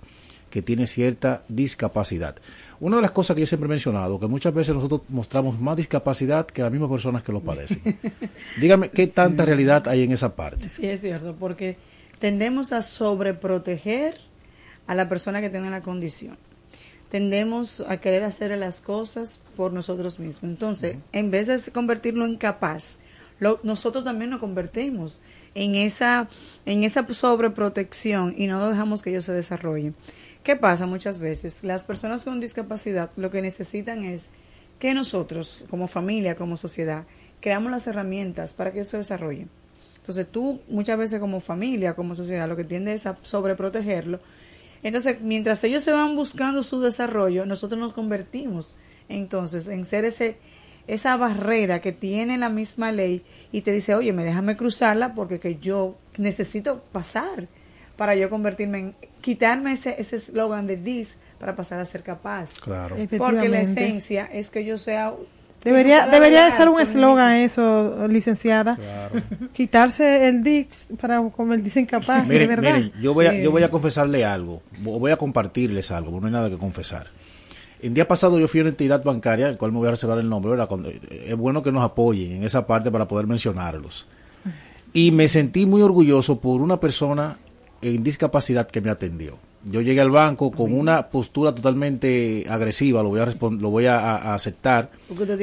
que 0.51 0.61
tiene 0.61 0.85
cierta 0.85 1.43
discapacidad. 1.47 2.35
Una 2.79 2.97
de 2.97 3.01
las 3.01 3.11
cosas 3.11 3.35
que 3.35 3.39
yo 3.39 3.47
siempre 3.47 3.65
he 3.67 3.69
mencionado, 3.69 4.19
que 4.19 4.27
muchas 4.27 4.53
veces 4.53 4.75
nosotros 4.75 5.01
mostramos 5.09 5.59
más 5.59 5.77
discapacidad 5.77 6.45
que 6.45 6.61
las 6.61 6.71
mismas 6.71 6.91
personas 6.91 7.23
que 7.23 7.31
lo 7.31 7.41
padecen. 7.41 7.81
Dígame, 8.61 8.89
¿qué 8.89 9.07
tanta 9.07 9.45
realidad 9.45 9.87
hay 9.87 10.03
en 10.03 10.11
esa 10.11 10.35
parte? 10.35 10.69
Sí, 10.69 10.87
es 10.87 11.01
cierto, 11.01 11.35
porque 11.35 11.77
tendemos 12.19 12.73
a 12.73 12.83
sobreproteger 12.83 14.19
a 14.85 14.93
la 14.93 15.09
persona 15.09 15.41
que 15.41 15.49
tiene 15.49 15.69
la 15.69 15.81
condición. 15.81 16.37
Tendemos 17.11 17.81
a 17.89 17.97
querer 17.97 18.23
hacer 18.23 18.57
las 18.57 18.79
cosas 18.79 19.41
por 19.57 19.73
nosotros 19.73 20.17
mismos. 20.17 20.49
Entonces, 20.49 20.97
en 21.11 21.29
vez 21.29 21.47
de 21.47 21.71
convertirlo 21.71 22.25
en 22.25 22.37
capaz, 22.37 22.95
nosotros 23.63 24.05
también 24.05 24.29
nos 24.29 24.39
convertimos 24.39 25.21
en 25.53 25.75
esa, 25.75 26.29
en 26.65 26.85
esa 26.85 27.05
sobreprotección 27.13 28.33
y 28.37 28.47
no 28.47 28.69
dejamos 28.69 29.01
que 29.01 29.09
ellos 29.09 29.25
se 29.25 29.33
desarrollen. 29.33 29.93
¿Qué 30.43 30.55
pasa 30.55 30.85
muchas 30.85 31.19
veces? 31.19 31.63
Las 31.63 31.83
personas 31.83 32.23
con 32.23 32.39
discapacidad 32.39 33.11
lo 33.17 33.29
que 33.29 33.41
necesitan 33.41 34.05
es 34.05 34.29
que 34.79 34.93
nosotros, 34.93 35.65
como 35.69 35.89
familia, 35.89 36.35
como 36.35 36.55
sociedad, 36.55 37.03
creamos 37.41 37.71
las 37.71 37.87
herramientas 37.87 38.53
para 38.53 38.71
que 38.71 38.79
ellos 38.79 38.89
se 38.89 38.97
desarrollen. 38.97 39.49
Entonces 39.97 40.27
tú 40.31 40.61
muchas 40.69 40.97
veces 40.97 41.19
como 41.19 41.41
familia, 41.41 41.93
como 41.93 42.15
sociedad, 42.15 42.47
lo 42.47 42.55
que 42.55 42.63
tiende 42.63 42.93
es 42.93 43.05
a 43.05 43.17
sobreprotegerlo 43.21 44.19
entonces, 44.83 45.21
mientras 45.21 45.63
ellos 45.63 45.83
se 45.83 45.91
van 45.91 46.15
buscando 46.15 46.63
su 46.63 46.81
desarrollo, 46.81 47.45
nosotros 47.45 47.79
nos 47.79 47.93
convertimos 47.93 48.75
entonces 49.09 49.67
en 49.67 49.85
ser 49.85 50.05
ese 50.05 50.37
esa 50.87 51.15
barrera 51.15 51.79
que 51.79 51.91
tiene 51.91 52.37
la 52.37 52.49
misma 52.49 52.91
ley 52.91 53.23
y 53.51 53.61
te 53.61 53.71
dice, 53.71 53.93
oye, 53.93 54.13
me 54.13 54.23
déjame 54.23 54.57
cruzarla 54.57 55.13
porque 55.13 55.39
que 55.39 55.57
yo 55.57 55.95
necesito 56.17 56.81
pasar 56.91 57.47
para 57.97 58.15
yo 58.15 58.29
convertirme 58.31 58.79
en, 58.79 58.95
quitarme 59.21 59.73
ese 59.73 59.95
ese 59.99 60.15
eslogan 60.15 60.65
de 60.65 60.77
this 60.77 61.17
para 61.39 61.55
pasar 61.55 61.79
a 61.79 61.85
ser 61.85 62.01
capaz. 62.01 62.59
Claro. 62.59 62.95
Porque 63.17 63.47
la 63.47 63.61
esencia 63.61 64.25
es 64.25 64.49
que 64.49 64.65
yo 64.65 64.77
sea 64.77 65.13
Debería, 65.63 66.07
debería 66.07 66.45
de 66.45 66.51
ser 66.51 66.69
un 66.69 66.79
eslogan 66.79 67.35
eso, 67.35 68.07
licenciada. 68.07 68.77
Quitarse 69.53 70.27
el 70.27 70.43
Dix 70.43 70.87
para 70.99 71.21
convertirse 71.29 71.79
en 71.79 71.85
capaz, 71.85 72.27
de 72.27 72.47
verdad. 72.47 72.75
Miren, 72.75 72.91
yo 72.99 73.13
voy, 73.13 73.27
a, 73.27 73.33
yo 73.39 73.51
voy 73.51 73.61
a 73.63 73.69
confesarle 73.69 74.25
algo, 74.25 74.63
voy 74.79 75.11
a 75.11 75.17
compartirles 75.17 75.91
algo, 75.91 76.19
no 76.19 76.27
hay 76.27 76.33
nada 76.33 76.49
que 76.49 76.57
confesar. 76.57 77.07
El 77.79 77.93
día 77.93 78.07
pasado 78.07 78.39
yo 78.39 78.47
fui 78.47 78.59
a 78.59 78.63
una 78.63 78.69
entidad 78.69 79.03
bancaria, 79.03 79.49
el 79.49 79.57
cual 79.57 79.71
me 79.71 79.79
voy 79.79 79.87
a 79.87 79.91
reservar 79.91 80.17
el 80.17 80.29
nombre, 80.29 80.51
es 81.25 81.35
bueno 81.35 81.61
que 81.61 81.71
nos 81.71 81.83
apoyen 81.83 82.33
en 82.33 82.43
esa 82.43 82.65
parte 82.65 82.91
para 82.91 83.07
poder 83.07 83.27
mencionarlos. 83.27 84.07
Y 84.93 85.11
me 85.11 85.27
sentí 85.27 85.65
muy 85.65 85.81
orgulloso 85.81 86.39
por 86.39 86.61
una 86.61 86.79
persona 86.79 87.37
en 87.81 88.03
discapacidad 88.03 88.67
que 88.67 88.81
me 88.81 88.89
atendió 88.89 89.37
yo 89.63 89.81
llegué 89.81 90.01
al 90.01 90.09
banco 90.09 90.51
con 90.51 90.73
una 90.73 91.09
postura 91.09 91.53
totalmente 91.53 92.45
agresiva, 92.49 93.03
lo 93.03 93.09
voy 93.09 93.19
a 93.19 93.25
lo 93.25 93.69
voy 93.69 93.85
a, 93.85 94.33
aceptar 94.33 94.89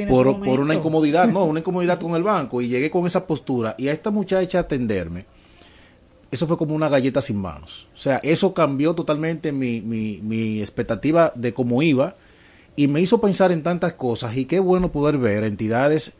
por, 0.09 0.43
por, 0.43 0.59
una 0.59 0.75
incomodidad, 0.75 1.27
no, 1.27 1.45
una 1.45 1.59
incomodidad 1.59 1.99
con 1.99 2.15
el 2.15 2.23
banco 2.23 2.61
y 2.61 2.67
llegué 2.67 2.91
con 2.91 3.07
esa 3.07 3.25
postura 3.25 3.75
y 3.77 3.87
a 3.87 3.93
esta 3.93 4.11
muchacha 4.11 4.59
atenderme, 4.59 5.25
eso 6.31 6.47
fue 6.47 6.57
como 6.57 6.75
una 6.75 6.89
galleta 6.89 7.21
sin 7.21 7.37
manos. 7.37 7.87
O 7.95 7.97
sea, 7.97 8.17
eso 8.21 8.53
cambió 8.53 8.93
totalmente 8.93 9.51
mi, 9.51 9.81
mi, 9.81 10.19
mi 10.21 10.59
expectativa 10.59 11.31
de 11.35 11.53
cómo 11.53 11.81
iba 11.81 12.15
y 12.75 12.87
me 12.87 13.01
hizo 13.01 13.19
pensar 13.19 13.51
en 13.51 13.63
tantas 13.63 13.93
cosas 13.93 14.37
y 14.37 14.45
qué 14.45 14.59
bueno 14.59 14.91
poder 14.91 15.17
ver 15.17 15.43
entidades 15.43 16.13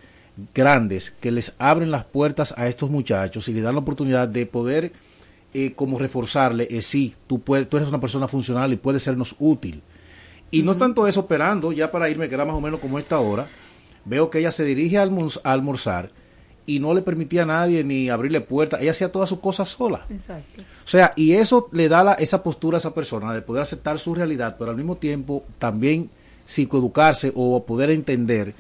grandes 0.54 1.12
que 1.12 1.32
les 1.32 1.54
abren 1.60 1.92
las 1.92 2.06
puertas 2.06 2.54
a 2.58 2.68
estos 2.68 2.90
muchachos 2.90 3.48
y 3.48 3.54
les 3.54 3.64
dan 3.64 3.76
la 3.76 3.82
oportunidad 3.82 4.28
de 4.28 4.46
poder 4.46 4.94
eh, 5.54 5.74
como 5.74 5.98
reforzarle, 5.98 6.68
eh, 6.70 6.82
sí, 6.82 7.16
tú, 7.26 7.40
puedes, 7.40 7.68
tú 7.68 7.78
eres 7.78 7.90
una 7.90 8.00
persona 8.00 8.28
funcional 8.28 8.72
y 8.72 8.78
puedes 8.78 9.04
sernos 9.04 9.36
útil. 9.40 9.82
Y 10.52 10.64
no 10.64 10.72
es 10.72 10.78
tanto 10.78 11.08
eso 11.08 11.22
esperando, 11.22 11.72
ya 11.72 11.92
para 11.92 12.10
irme, 12.10 12.28
que 12.28 12.36
era 12.36 12.46
más 12.46 12.56
o 12.56 12.62
menos 12.62 12.80
como 12.80 13.00
esta 13.00 13.20
hora, 13.20 13.48
veo 14.06 14.30
que 14.30 14.40
ella 14.40 14.52
se 14.52 14.64
dirige 14.64 14.98
a, 14.98 15.08
almorzar 15.44 16.12
y 16.66 16.80
no 16.80 16.94
le 16.94 17.02
permitía 17.02 17.44
a 17.44 17.46
nadie 17.46 17.84
ni 17.84 18.10
abrirle 18.10 18.42
puertas, 18.42 18.82
ella 18.82 18.92
hacía 18.92 19.12
todas 19.12 19.30
sus 19.30 19.40
cosas 19.40 19.70
sola. 19.70 20.06
Exacto. 20.10 20.62
O 20.86 20.88
sea, 20.88 21.14
y 21.16 21.34
eso 21.34 21.68
le 21.72 21.90
da 21.90 22.04
la, 22.04 22.14
esa 22.14 22.44
postura 22.44 22.78
a 22.78 22.80
esa 22.80 22.94
persona 22.94 23.34
de 23.34 23.42
poder 23.42 23.64
aceptar 23.64 23.98
su 24.00 24.14
realidad, 24.14 24.56
pero 24.58 24.72
al 24.72 24.78
mismo 24.78 24.98
tiempo 24.98 25.44
también 25.58 26.10
psicoeducarse 26.46 27.32
o 27.36 27.64
poder 27.64 27.92
entender 27.92 28.54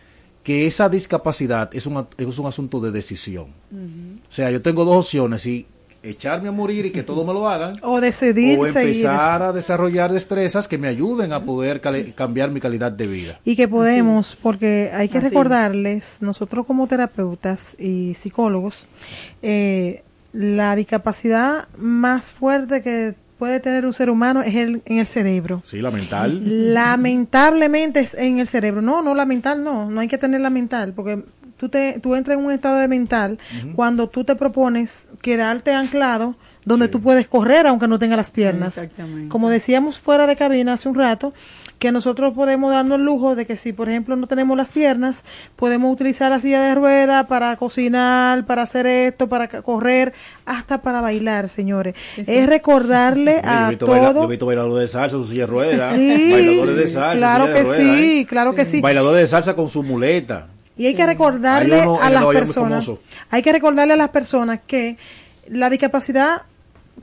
que 0.43 0.65
esa 0.65 0.89
discapacidad 0.89 1.69
es 1.75 1.85
un, 1.85 2.07
es 2.17 2.39
un 2.39 2.45
asunto 2.47 2.79
de 2.79 2.91
decisión. 2.91 3.47
O 3.71 4.31
sea, 4.31 4.49
yo 4.49 4.61
tengo 4.61 4.85
dos 4.85 5.05
opciones 5.05 5.45
y 5.45 5.67
echarme 6.03 6.49
a 6.49 6.51
morir 6.51 6.85
y 6.85 6.91
que 6.91 7.03
todo 7.03 7.25
me 7.25 7.33
lo 7.33 7.47
hagan. 7.47 7.75
O 7.83 8.01
decidir 8.01 8.59
O 8.59 8.65
empezar 8.65 9.41
a 9.41 9.51
desarrollar 9.51 10.11
destrezas 10.11 10.67
que 10.67 10.77
me 10.77 10.87
ayuden 10.87 11.33
a 11.33 11.43
poder 11.43 11.81
cambiar 12.15 12.51
mi 12.51 12.59
calidad 12.59 12.91
de 12.91 13.07
vida. 13.07 13.39
Y 13.43 13.55
que 13.55 13.67
podemos, 13.67 14.39
porque 14.41 14.91
hay 14.93 15.09
que 15.09 15.19
recordarles, 15.19 16.17
nosotros 16.21 16.65
como 16.65 16.87
terapeutas 16.87 17.75
y 17.79 18.13
psicólogos, 18.13 18.87
eh, 19.41 20.03
la 20.33 20.75
discapacidad 20.75 21.67
más 21.77 22.25
fuerte 22.25 22.81
que 22.81 23.15
puede 23.39 23.59
tener 23.61 23.85
un 23.85 23.93
ser 23.93 24.09
humano 24.09 24.43
es 24.43 24.53
el, 24.55 24.83
en 24.85 24.97
el 24.97 25.07
cerebro. 25.07 25.63
Sí, 25.65 25.81
la 25.81 25.91
mental. 25.91 26.73
Lamentablemente 26.73 28.01
es 28.01 28.13
en 28.13 28.39
el 28.39 28.47
cerebro. 28.47 28.81
No, 28.81 29.01
no, 29.01 29.15
la 29.15 29.25
mental 29.25 29.63
no, 29.63 29.89
no 29.89 30.01
hay 30.01 30.07
que 30.07 30.17
tener 30.17 30.41
la 30.41 30.49
mental, 30.49 30.93
porque 30.93 31.23
tú, 31.59 31.69
te, 31.69 31.99
tú 31.99 32.15
entras 32.15 32.37
en 32.37 32.45
un 32.45 32.51
estado 32.51 32.77
de 32.77 32.87
mental 32.87 33.37
cuando 33.75 34.07
tú 34.07 34.23
te 34.23 34.35
propones 34.35 35.07
quedarte 35.21 35.73
anclado 35.73 36.35
donde 36.65 36.87
tú 36.87 37.01
puedes 37.01 37.27
correr 37.27 37.67
aunque 37.67 37.87
no 37.87 37.99
tengas 37.99 38.17
las 38.17 38.31
piernas. 38.31 38.77
Exactamente. 38.77 39.29
Como 39.29 39.49
decíamos 39.49 39.99
fuera 39.99 40.27
de 40.27 40.35
cabina 40.35 40.73
hace 40.73 40.89
un 40.89 40.95
rato, 40.95 41.33
que 41.79 41.91
nosotros 41.91 42.33
podemos 42.33 42.71
darnos 42.71 42.99
el 42.99 43.05
lujo 43.05 43.35
de 43.35 43.45
que 43.45 43.55
si, 43.55 43.71
por 43.71 43.89
ejemplo, 43.89 44.15
no 44.17 44.27
tenemos 44.27 44.57
las 44.57 44.69
piernas, 44.69 45.23
podemos 45.55 45.91
utilizar 45.91 46.29
la 46.29 46.39
silla 46.39 46.61
de 46.61 46.75
rueda 46.75 47.27
para 47.27 47.55
cocinar, 47.55 48.45
para 48.45 48.63
hacer 48.63 48.85
esto, 48.85 49.29
para 49.29 49.47
correr, 49.47 50.13
hasta 50.45 50.81
para 50.81 50.99
bailar, 50.99 51.49
señores. 51.49 51.95
Es 52.17 52.47
recordarle 52.47 53.39
a 53.43 53.71
todos. 53.79 54.13
yo 54.13 54.23
he 54.25 54.27
visto 54.27 54.45
bailadores 54.45 54.91
de 54.91 54.99
salsa 54.99 55.17
con 55.17 55.27
silla 55.27 55.41
de 55.41 55.47
rueda. 55.47 55.93
Sí, 55.93 56.31
bailadores 56.31 56.75
de 56.75 56.87
salsa. 56.87 57.17
Claro 57.17 57.53
que 57.53 57.65
sí, 57.65 58.19
¿eh? 58.19 58.25
claro 58.27 58.53
que 58.53 58.65
sí. 58.65 58.81
Bailadores 58.81 59.21
de 59.21 59.27
salsa 59.27 59.55
con 59.55 59.69
su 59.69 59.81
muleta. 59.81 60.49
Y 60.79 60.87
hay 60.87 60.95
que 60.95 61.05
recordarle 61.05 61.81
a 61.81 62.09
las 62.09 62.25
personas, 62.25 62.89
hay 63.29 63.41
que 63.43 63.51
recordarle 63.51 63.93
a 63.93 63.97
las 63.97 64.09
personas 64.09 64.59
que 64.65 64.97
la 65.49 65.69
discapacidad 65.69 66.43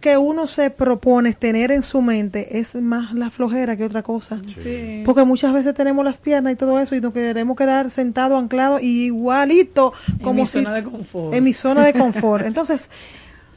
que 0.01 0.17
uno 0.19 0.47
se 0.47 0.69
propone 0.71 1.33
tener 1.33 1.71
en 1.71 1.83
su 1.83 2.03
mente 2.03 2.59
es 2.59 2.75
más 2.75 3.13
la 3.15 3.31
flojera 3.31 3.77
que 3.77 3.85
otra 3.85 4.03
cosa. 4.03 4.41
Sí. 4.63 5.03
Porque 5.07 5.25
muchas 5.25 5.53
veces 5.55 5.75
tenemos 5.75 6.05
las 6.05 6.19
piernas 6.19 6.53
y 6.53 6.57
todo 6.57 6.79
eso 6.81 6.95
y 6.97 7.01
nos 7.01 7.15
queremos 7.15 7.57
quedar 7.57 7.91
sentado, 7.91 8.37
anclado 8.37 8.79
igualito 8.81 9.93
como 10.23 10.31
en 10.31 10.37
mi 10.37 10.47
si- 10.47 10.63
zona 10.63 10.75
de 10.75 10.83
confort. 10.85 11.35
en 11.35 11.45
mi 11.45 11.53
zona 11.55 11.85
de 11.85 11.93
confort. 11.95 12.45
Entonces, 12.47 12.91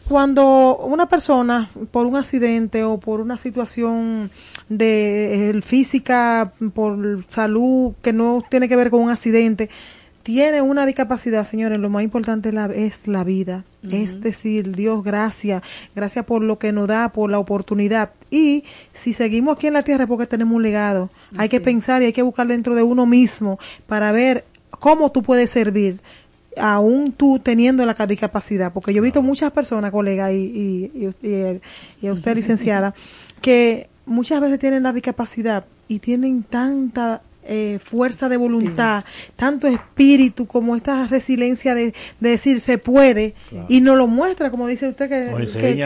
cuando 0.07 0.77
una 0.77 1.07
persona 1.07 1.69
por 1.91 2.05
un 2.07 2.15
accidente 2.15 2.83
o 2.83 2.99
por 2.99 3.19
una 3.21 3.37
situación 3.37 4.31
de 4.69 5.49
eh, 5.51 5.61
física, 5.61 6.51
por 6.73 7.23
salud 7.27 7.93
que 8.01 8.13
no 8.13 8.43
tiene 8.49 8.67
que 8.67 8.75
ver 8.75 8.89
con 8.89 9.01
un 9.01 9.09
accidente, 9.11 9.69
tiene 10.29 10.61
una 10.61 10.85
discapacidad, 10.85 11.43
señores, 11.43 11.79
lo 11.79 11.89
más 11.89 12.03
importante 12.03 12.49
es 12.49 12.53
la, 12.53 12.65
es 12.67 13.07
la 13.07 13.23
vida. 13.23 13.65
Es 13.89 14.21
decir, 14.21 14.75
Dios, 14.75 15.03
gracias, 15.03 15.63
gracias 15.95 16.23
por 16.23 16.43
lo 16.43 16.59
que 16.59 16.71
nos 16.71 16.87
da, 16.87 17.11
por 17.11 17.31
la 17.31 17.39
oportunidad. 17.39 18.11
Y 18.29 18.63
si 18.93 19.13
seguimos 19.13 19.55
aquí 19.57 19.65
en 19.65 19.73
la 19.73 19.81
tierra 19.81 20.03
es 20.03 20.07
porque 20.07 20.27
tenemos 20.27 20.55
un 20.55 20.61
legado. 20.61 21.09
Hay 21.39 21.49
que 21.49 21.59
pensar 21.59 22.03
y 22.03 22.05
hay 22.05 22.13
que 22.13 22.21
buscar 22.21 22.45
dentro 22.45 22.75
de 22.75 22.83
uno 22.83 23.07
mismo 23.07 23.57
para 23.87 24.11
ver 24.11 24.45
cómo 24.69 25.11
tú 25.11 25.23
puedes 25.23 25.49
servir 25.49 25.99
aún 26.57 27.11
tú 27.11 27.39
teniendo 27.39 27.83
la 27.83 27.95
discapacidad, 28.05 28.71
porque 28.71 28.93
yo 28.93 28.99
he 28.99 29.03
visto 29.03 29.23
muchas 29.23 29.51
personas, 29.51 29.89
colega, 29.91 30.31
y, 30.31 30.37
y, 30.93 31.07
y, 31.23 31.27
y- 31.27 31.61
y 32.03 32.07
a 32.07 32.13
usted, 32.13 32.35
licenciada, 32.35 32.93
que 33.41 33.89
muchas 34.05 34.41
veces 34.41 34.59
tienen 34.59 34.83
la 34.83 34.93
discapacidad 34.93 35.65
y 35.87 35.97
tienen 35.97 36.43
tanta 36.43 37.23
eh, 37.51 37.79
fuerza 37.83 38.29
de 38.29 38.37
voluntad, 38.37 39.03
tanto 39.35 39.65
espíritu 39.67 40.45
como 40.45 40.75
esta 40.75 41.07
resiliencia 41.07 41.73
de, 41.73 41.93
de 42.19 42.29
decir 42.29 42.61
se 42.61 42.77
puede 42.77 43.33
y 43.67 43.81
no 43.81 43.95
lo 43.95 44.05
muestra, 44.07 44.51
como 44.51 44.67
dice 44.67 44.87
usted 44.87 45.09
que, 45.09 45.35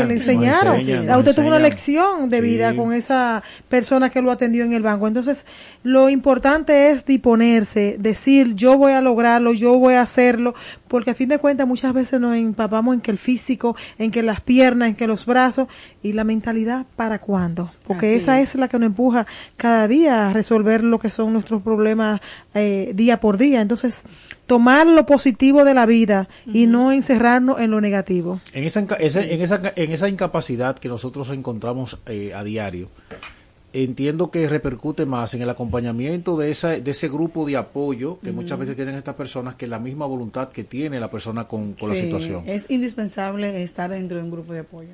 le 0.06 0.14
enseñaron. 0.14 0.76
usted 0.78 1.34
tuvo 1.36 1.48
una 1.48 1.60
lección 1.60 2.30
de 2.30 2.42
vida 2.42 2.72
Sí. 2.72 2.78
con 2.78 2.94
esa 2.94 3.42
persona 3.70 4.10
que 4.10 4.22
lo 4.22 4.30
atendió 4.32 4.64
en 4.64 4.74
el 4.74 4.82
banco. 4.84 5.08
Entonces, 5.08 5.46
lo 5.84 6.10
importante 6.10 6.90
es 6.90 7.06
disponerse, 7.06 7.96
decir 8.00 8.56
yo 8.56 8.78
voy 8.78 8.92
a 8.94 9.02
lograrlo, 9.02 9.54
yo 9.54 9.78
voy 9.80 9.94
a 9.96 10.02
hacerlo, 10.02 10.54
porque 10.88 11.12
a 11.12 11.16
fin 11.16 11.30
de 11.30 11.38
cuentas 11.40 11.68
muchas 11.68 11.94
veces 11.94 12.20
nos 12.20 12.36
empapamos 12.36 12.94
en 12.96 13.02
que 13.02 13.12
el 13.12 13.18
físico, 13.18 13.76
en 13.98 14.12
que 14.12 14.22
las 14.24 14.42
piernas, 14.42 14.90
en 14.90 14.96
que 14.96 15.08
los 15.08 15.26
brazos 15.26 15.68
y 16.02 16.14
la 16.14 16.24
mentalidad 16.24 16.86
para 16.96 17.20
cuándo, 17.20 17.72
porque 17.88 18.08
Así 18.16 18.24
esa 18.24 18.40
es. 18.40 18.56
es. 18.56 18.60
la 18.60 18.68
que 18.68 18.80
nos 18.80 18.88
empuja 18.88 19.26
cada 19.58 19.88
día 19.88 20.30
a 20.30 20.34
resolver 20.34 20.84
lo 20.84 21.00
que 21.00 21.10
son 21.12 21.32
nuestros 21.34 21.53
problemas 21.62 22.22
eh, 22.54 22.92
día 22.96 23.20
por 23.20 23.38
día. 23.38 23.62
Entonces, 23.62 24.04
tomar 24.48 24.88
lo 24.88 25.06
positivo 25.06 25.64
de 25.64 25.74
la 25.74 25.86
vida 25.86 26.28
y 26.46 26.68
no 26.68 26.92
encerrarnos 26.92 27.60
en 27.60 27.72
lo 27.72 27.82
negativo. 27.82 28.40
En 28.54 28.64
esa, 28.64 28.80
en 28.80 29.42
esa, 29.42 29.74
en 29.76 29.92
esa 29.92 30.10
incapacidad 30.10 30.78
que 30.78 30.90
nosotros 30.90 31.30
encontramos 31.30 32.00
eh, 32.06 32.34
a 32.34 32.44
diario, 32.44 32.90
entiendo 33.74 34.30
que 34.30 34.48
repercute 34.48 35.06
más 35.06 35.34
en 35.34 35.42
el 35.42 35.50
acompañamiento 35.50 36.38
de, 36.38 36.52
esa, 36.52 36.80
de 36.80 36.92
ese 36.92 37.10
grupo 37.10 37.46
de 37.46 37.58
apoyo 37.58 38.20
que 38.22 38.32
muchas 38.32 38.60
veces 38.60 38.76
tienen 38.76 38.96
estas 38.96 39.16
personas 39.16 39.56
que 39.56 39.66
la 39.68 39.80
misma 39.80 40.06
voluntad 40.06 40.50
que 40.50 40.64
tiene 40.64 41.00
la 41.00 41.10
persona 41.10 41.48
con, 41.48 41.74
con 41.74 41.90
la 41.90 41.96
situación. 41.96 42.44
Es 42.46 42.70
indispensable 42.70 43.64
estar 43.64 43.90
dentro 43.90 44.18
de 44.18 44.24
un 44.24 44.32
grupo 44.32 44.54
de 44.54 44.60
apoyo, 44.60 44.92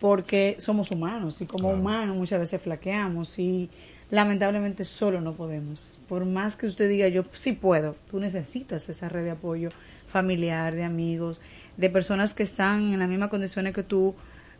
porque 0.00 0.56
somos 0.58 0.90
humanos 0.90 1.40
y 1.42 1.46
como 1.46 1.70
humanos 1.70 2.16
muchas 2.16 2.40
veces 2.40 2.62
flaqueamos 2.62 3.38
y 3.38 3.68
lamentablemente 4.10 4.84
solo 4.84 5.20
no 5.20 5.34
podemos. 5.34 5.98
Por 6.08 6.24
más 6.24 6.56
que 6.56 6.66
usted 6.66 6.88
diga 6.88 7.08
yo 7.08 7.24
sí 7.32 7.52
puedo, 7.52 7.96
tú 8.10 8.20
necesitas 8.20 8.88
esa 8.88 9.08
red 9.08 9.24
de 9.24 9.30
apoyo 9.32 9.70
familiar, 10.06 10.74
de 10.74 10.84
amigos, 10.84 11.40
de 11.76 11.90
personas 11.90 12.34
que 12.34 12.42
están 12.42 12.92
en 12.92 12.98
las 12.98 13.08
mismas 13.08 13.28
condiciones 13.28 13.74
que 13.74 13.82
tú, 13.82 14.14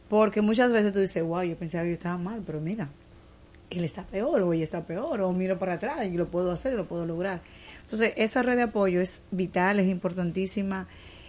porque 0.08 0.42
muchas 0.42 0.72
veces 0.72 0.92
tú 0.92 1.00
dices, 1.00 1.22
wow, 1.22 1.42
yo 1.42 1.56
pensaba 1.56 1.84
que 1.84 1.90
yo 1.90 1.94
estaba 1.94 2.18
mal, 2.18 2.42
pero 2.44 2.60
mira, 2.60 2.88
él 3.70 3.84
está 3.84 4.04
peor 4.04 4.42
o 4.42 4.52
ella 4.52 4.64
está 4.64 4.86
peor 4.86 5.20
o 5.20 5.32
miro 5.32 5.58
para 5.58 5.74
atrás 5.74 6.04
y 6.06 6.16
lo 6.16 6.28
puedo 6.28 6.50
hacer 6.50 6.74
lo 6.74 6.86
puedo 6.86 7.06
lograr. 7.06 7.42
Entonces, 7.82 8.12
esa 8.16 8.42
red 8.42 8.56
de 8.56 8.62
apoyo 8.62 9.00
es 9.00 9.22
vital, 9.30 9.80
es 9.80 9.88
importantísima. 9.88 10.88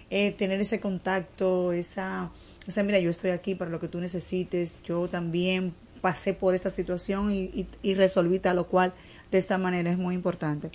eh, 0.10 0.32
tener 0.32 0.60
ese 0.60 0.80
contacto, 0.80 1.72
esa, 1.72 2.32
esa, 2.68 2.84
mira, 2.84 3.00
yo 3.00 3.12
estoy 3.12 3.32
aquí 3.32 3.56
para 3.56 3.70
lo 3.70 3.80
que 3.80 3.88
tú 3.88 4.00
necesites, 4.00 4.82
yo 4.84 5.08
también 5.08 5.74
pasé 6.02 6.34
por 6.34 6.56
esa 6.56 6.70
situación 6.70 7.32
y, 7.32 7.44
y, 7.44 7.68
y 7.82 7.94
resolví 7.94 8.40
tal 8.40 8.66
cual 8.66 8.94
de 9.32 9.38
esta 9.38 9.58
manera, 9.58 9.92
es 9.92 9.98
muy 9.98 10.16
importante. 10.16 10.72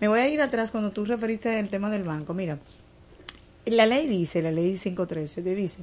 Me 0.00 0.08
voy 0.08 0.20
a 0.20 0.28
ir 0.28 0.40
atrás 0.40 0.70
cuando 0.70 0.90
tú 0.90 1.04
referiste 1.04 1.58
el 1.58 1.68
tema 1.68 1.90
del 1.90 2.04
banco. 2.04 2.34
Mira, 2.34 2.58
la 3.64 3.86
ley 3.86 4.06
dice, 4.06 4.42
la 4.42 4.52
ley 4.52 4.76
513, 4.76 5.42
te 5.42 5.54
dice 5.54 5.82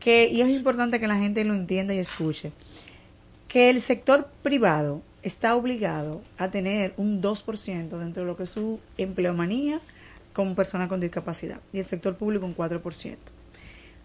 que, 0.00 0.28
y 0.28 0.40
es 0.40 0.48
importante 0.48 1.00
que 1.00 1.06
la 1.06 1.16
gente 1.16 1.44
lo 1.44 1.54
entienda 1.54 1.94
y 1.94 1.98
escuche, 1.98 2.52
que 3.48 3.70
el 3.70 3.80
sector 3.80 4.28
privado 4.42 5.02
está 5.22 5.54
obligado 5.54 6.22
a 6.38 6.50
tener 6.50 6.94
un 6.96 7.22
2% 7.22 7.98
dentro 7.98 8.22
de 8.22 8.26
lo 8.26 8.36
que 8.36 8.44
es 8.44 8.50
su 8.50 8.80
empleomanía 8.98 9.80
como 10.32 10.54
persona 10.54 10.88
con 10.88 11.00
discapacidad 11.00 11.60
y 11.72 11.78
el 11.78 11.86
sector 11.86 12.16
público 12.16 12.44
un 12.46 12.56
4%. 12.56 13.16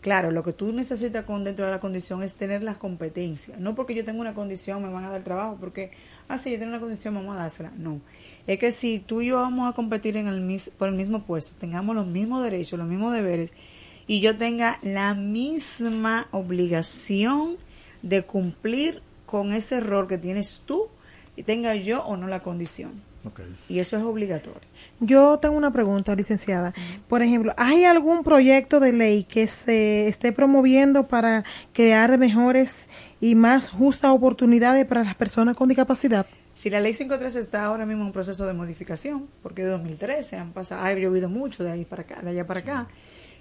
Claro, 0.01 0.31
lo 0.31 0.41
que 0.41 0.51
tú 0.51 0.73
necesitas 0.73 1.25
con 1.25 1.43
dentro 1.43 1.65
de 1.65 1.71
la 1.71 1.79
condición 1.79 2.23
es 2.23 2.33
tener 2.33 2.63
las 2.63 2.77
competencias. 2.77 3.59
No 3.59 3.75
porque 3.75 3.93
yo 3.93 4.03
tengo 4.03 4.19
una 4.19 4.33
condición 4.33 4.81
me 4.81 4.89
van 4.89 5.05
a 5.05 5.11
dar 5.11 5.23
trabajo, 5.23 5.57
porque, 5.59 5.91
ah, 6.27 6.39
sí, 6.39 6.51
yo 6.51 6.57
tengo 6.57 6.71
una 6.71 6.79
condición, 6.79 7.13
vamos 7.13 7.35
a 7.35 7.41
dársela. 7.41 7.71
No. 7.77 8.01
Es 8.47 8.57
que 8.57 8.71
si 8.71 8.97
tú 8.97 9.21
y 9.21 9.27
yo 9.27 9.35
vamos 9.37 9.71
a 9.71 9.75
competir 9.75 10.17
en 10.17 10.27
el 10.27 10.59
por 10.79 10.89
el 10.89 10.95
mismo 10.95 11.21
puesto, 11.21 11.53
tengamos 11.59 11.95
los 11.95 12.07
mismos 12.07 12.43
derechos, 12.43 12.79
los 12.79 12.87
mismos 12.87 13.13
deberes, 13.13 13.53
y 14.07 14.21
yo 14.21 14.35
tenga 14.35 14.79
la 14.81 15.13
misma 15.13 16.27
obligación 16.31 17.57
de 18.01 18.23
cumplir 18.23 19.03
con 19.27 19.53
ese 19.53 19.77
error 19.77 20.07
que 20.07 20.17
tienes 20.17 20.63
tú, 20.65 20.87
y 21.35 21.43
tenga 21.43 21.75
yo 21.75 22.03
o 22.03 22.17
no 22.17 22.27
la 22.27 22.41
condición. 22.41 23.10
Y 23.69 23.79
eso 23.79 23.97
es 23.97 24.03
obligatorio. 24.03 24.61
Yo 24.99 25.37
tengo 25.39 25.55
una 25.55 25.71
pregunta, 25.71 26.15
licenciada. 26.15 26.73
Por 27.07 27.21
ejemplo, 27.21 27.53
¿hay 27.57 27.85
algún 27.85 28.23
proyecto 28.23 28.79
de 28.79 28.93
ley 28.93 29.23
que 29.23 29.47
se 29.47 30.07
esté 30.07 30.31
promoviendo 30.31 31.07
para 31.07 31.43
crear 31.73 32.17
mejores 32.17 32.87
y 33.19 33.35
más 33.35 33.69
justas 33.69 34.11
oportunidades 34.11 34.85
para 34.85 35.03
las 35.03 35.15
personas 35.15 35.55
con 35.55 35.69
discapacidad? 35.69 36.25
Si 36.53 36.69
la 36.69 36.79
ley 36.79 36.93
513 36.93 37.39
está 37.39 37.65
ahora 37.65 37.85
mismo 37.85 38.01
en 38.01 38.07
un 38.07 38.13
proceso 38.13 38.45
de 38.45 38.53
modificación, 38.53 39.27
porque 39.41 39.63
de 39.63 39.69
2013 39.69 40.37
han 40.37 40.51
pasado, 40.51 40.83
ha 40.83 40.93
llovido 40.93 41.29
mucho 41.29 41.63
de 41.63 41.71
ahí 41.71 41.85
para 41.85 42.03
acá, 42.03 42.21
de 42.21 42.29
allá 42.29 42.45
para 42.45 42.59
acá, 42.59 42.87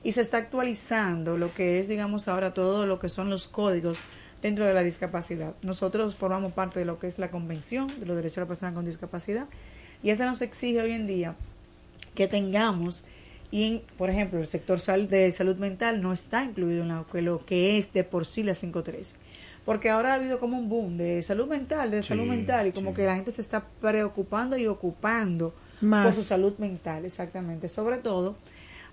y 0.03 0.13
se 0.13 0.23
está 0.23 0.39
actualizando 0.39 1.37
lo 1.37 1.53
que 1.53 1.79
es, 1.79 1.89
digamos, 1.89 2.29
ahora 2.29 2.55
todo 2.55 2.87
lo 2.87 2.99
que 2.99 3.09
son 3.09 3.29
los 3.29 3.49
códigos 3.49 4.01
dentro 4.43 4.67
de 4.67 4.75
la 4.75 4.83
discapacidad. 4.83 5.55
Nosotros 5.63 6.17
formamos 6.17 6.53
parte 6.53 6.79
de 6.79 6.85
lo 6.85 6.99
que 6.99 7.07
es 7.07 7.19
la 7.19 7.31
Convención 7.31 7.87
de 7.99 8.07
los 8.07 8.17
Derechos 8.17 8.37
de 8.37 8.41
la 8.43 8.47
Persona 8.49 8.75
con 8.75 8.85
Discapacidad, 8.85 9.47
y 10.03 10.11
esta 10.11 10.25
nos 10.27 10.41
exige 10.43 10.81
hoy 10.81 10.93
en 10.93 11.07
día 11.07 11.35
que 12.15 12.27
tengamos, 12.29 13.05
y 13.51 13.65
en, 13.65 13.83
por 13.99 14.11
ejemplo, 14.11 14.39
el 14.41 14.47
sector 14.47 14.79
sal- 14.81 15.09
de 15.09 15.31
salud 15.33 15.57
mental 15.57 16.01
no 16.01 16.13
está 16.13 16.45
incluido 16.45 16.83
en 16.83 16.89
lo 16.89 17.07
que, 17.09 17.21
lo 17.23 17.45
que 17.45 17.77
es 17.79 17.93
de 17.93 18.05
por 18.05 18.25
sí 18.27 18.43
la 18.43 18.55
513. 18.55 19.17
Porque 19.65 19.91
ahora 19.91 20.13
ha 20.13 20.15
habido 20.15 20.41
como 20.41 20.59
un 20.59 20.69
boom 20.69 20.97
de 20.97 21.23
salud 21.23 21.47
mental, 21.47 21.91
de 21.91 22.03
Sí, 22.03 22.09
salud 22.09 22.25
mental, 22.27 22.67
y 22.69 22.73
como 22.73 22.91
sí. 22.91 22.97
que 22.97 23.05
la 23.05 23.15
gente 23.17 23.31
se 23.31 23.43
está 23.43 23.65
preocupando 23.81 24.57
y 24.57 24.67
ocupando 24.67 25.53
Más. 25.83 26.07
por 26.07 26.15
su 26.17 26.23
salud 26.23 26.55
mental, 26.59 27.05
exactamente. 27.05 27.69
Sobre 27.69 27.99
todo 27.99 28.37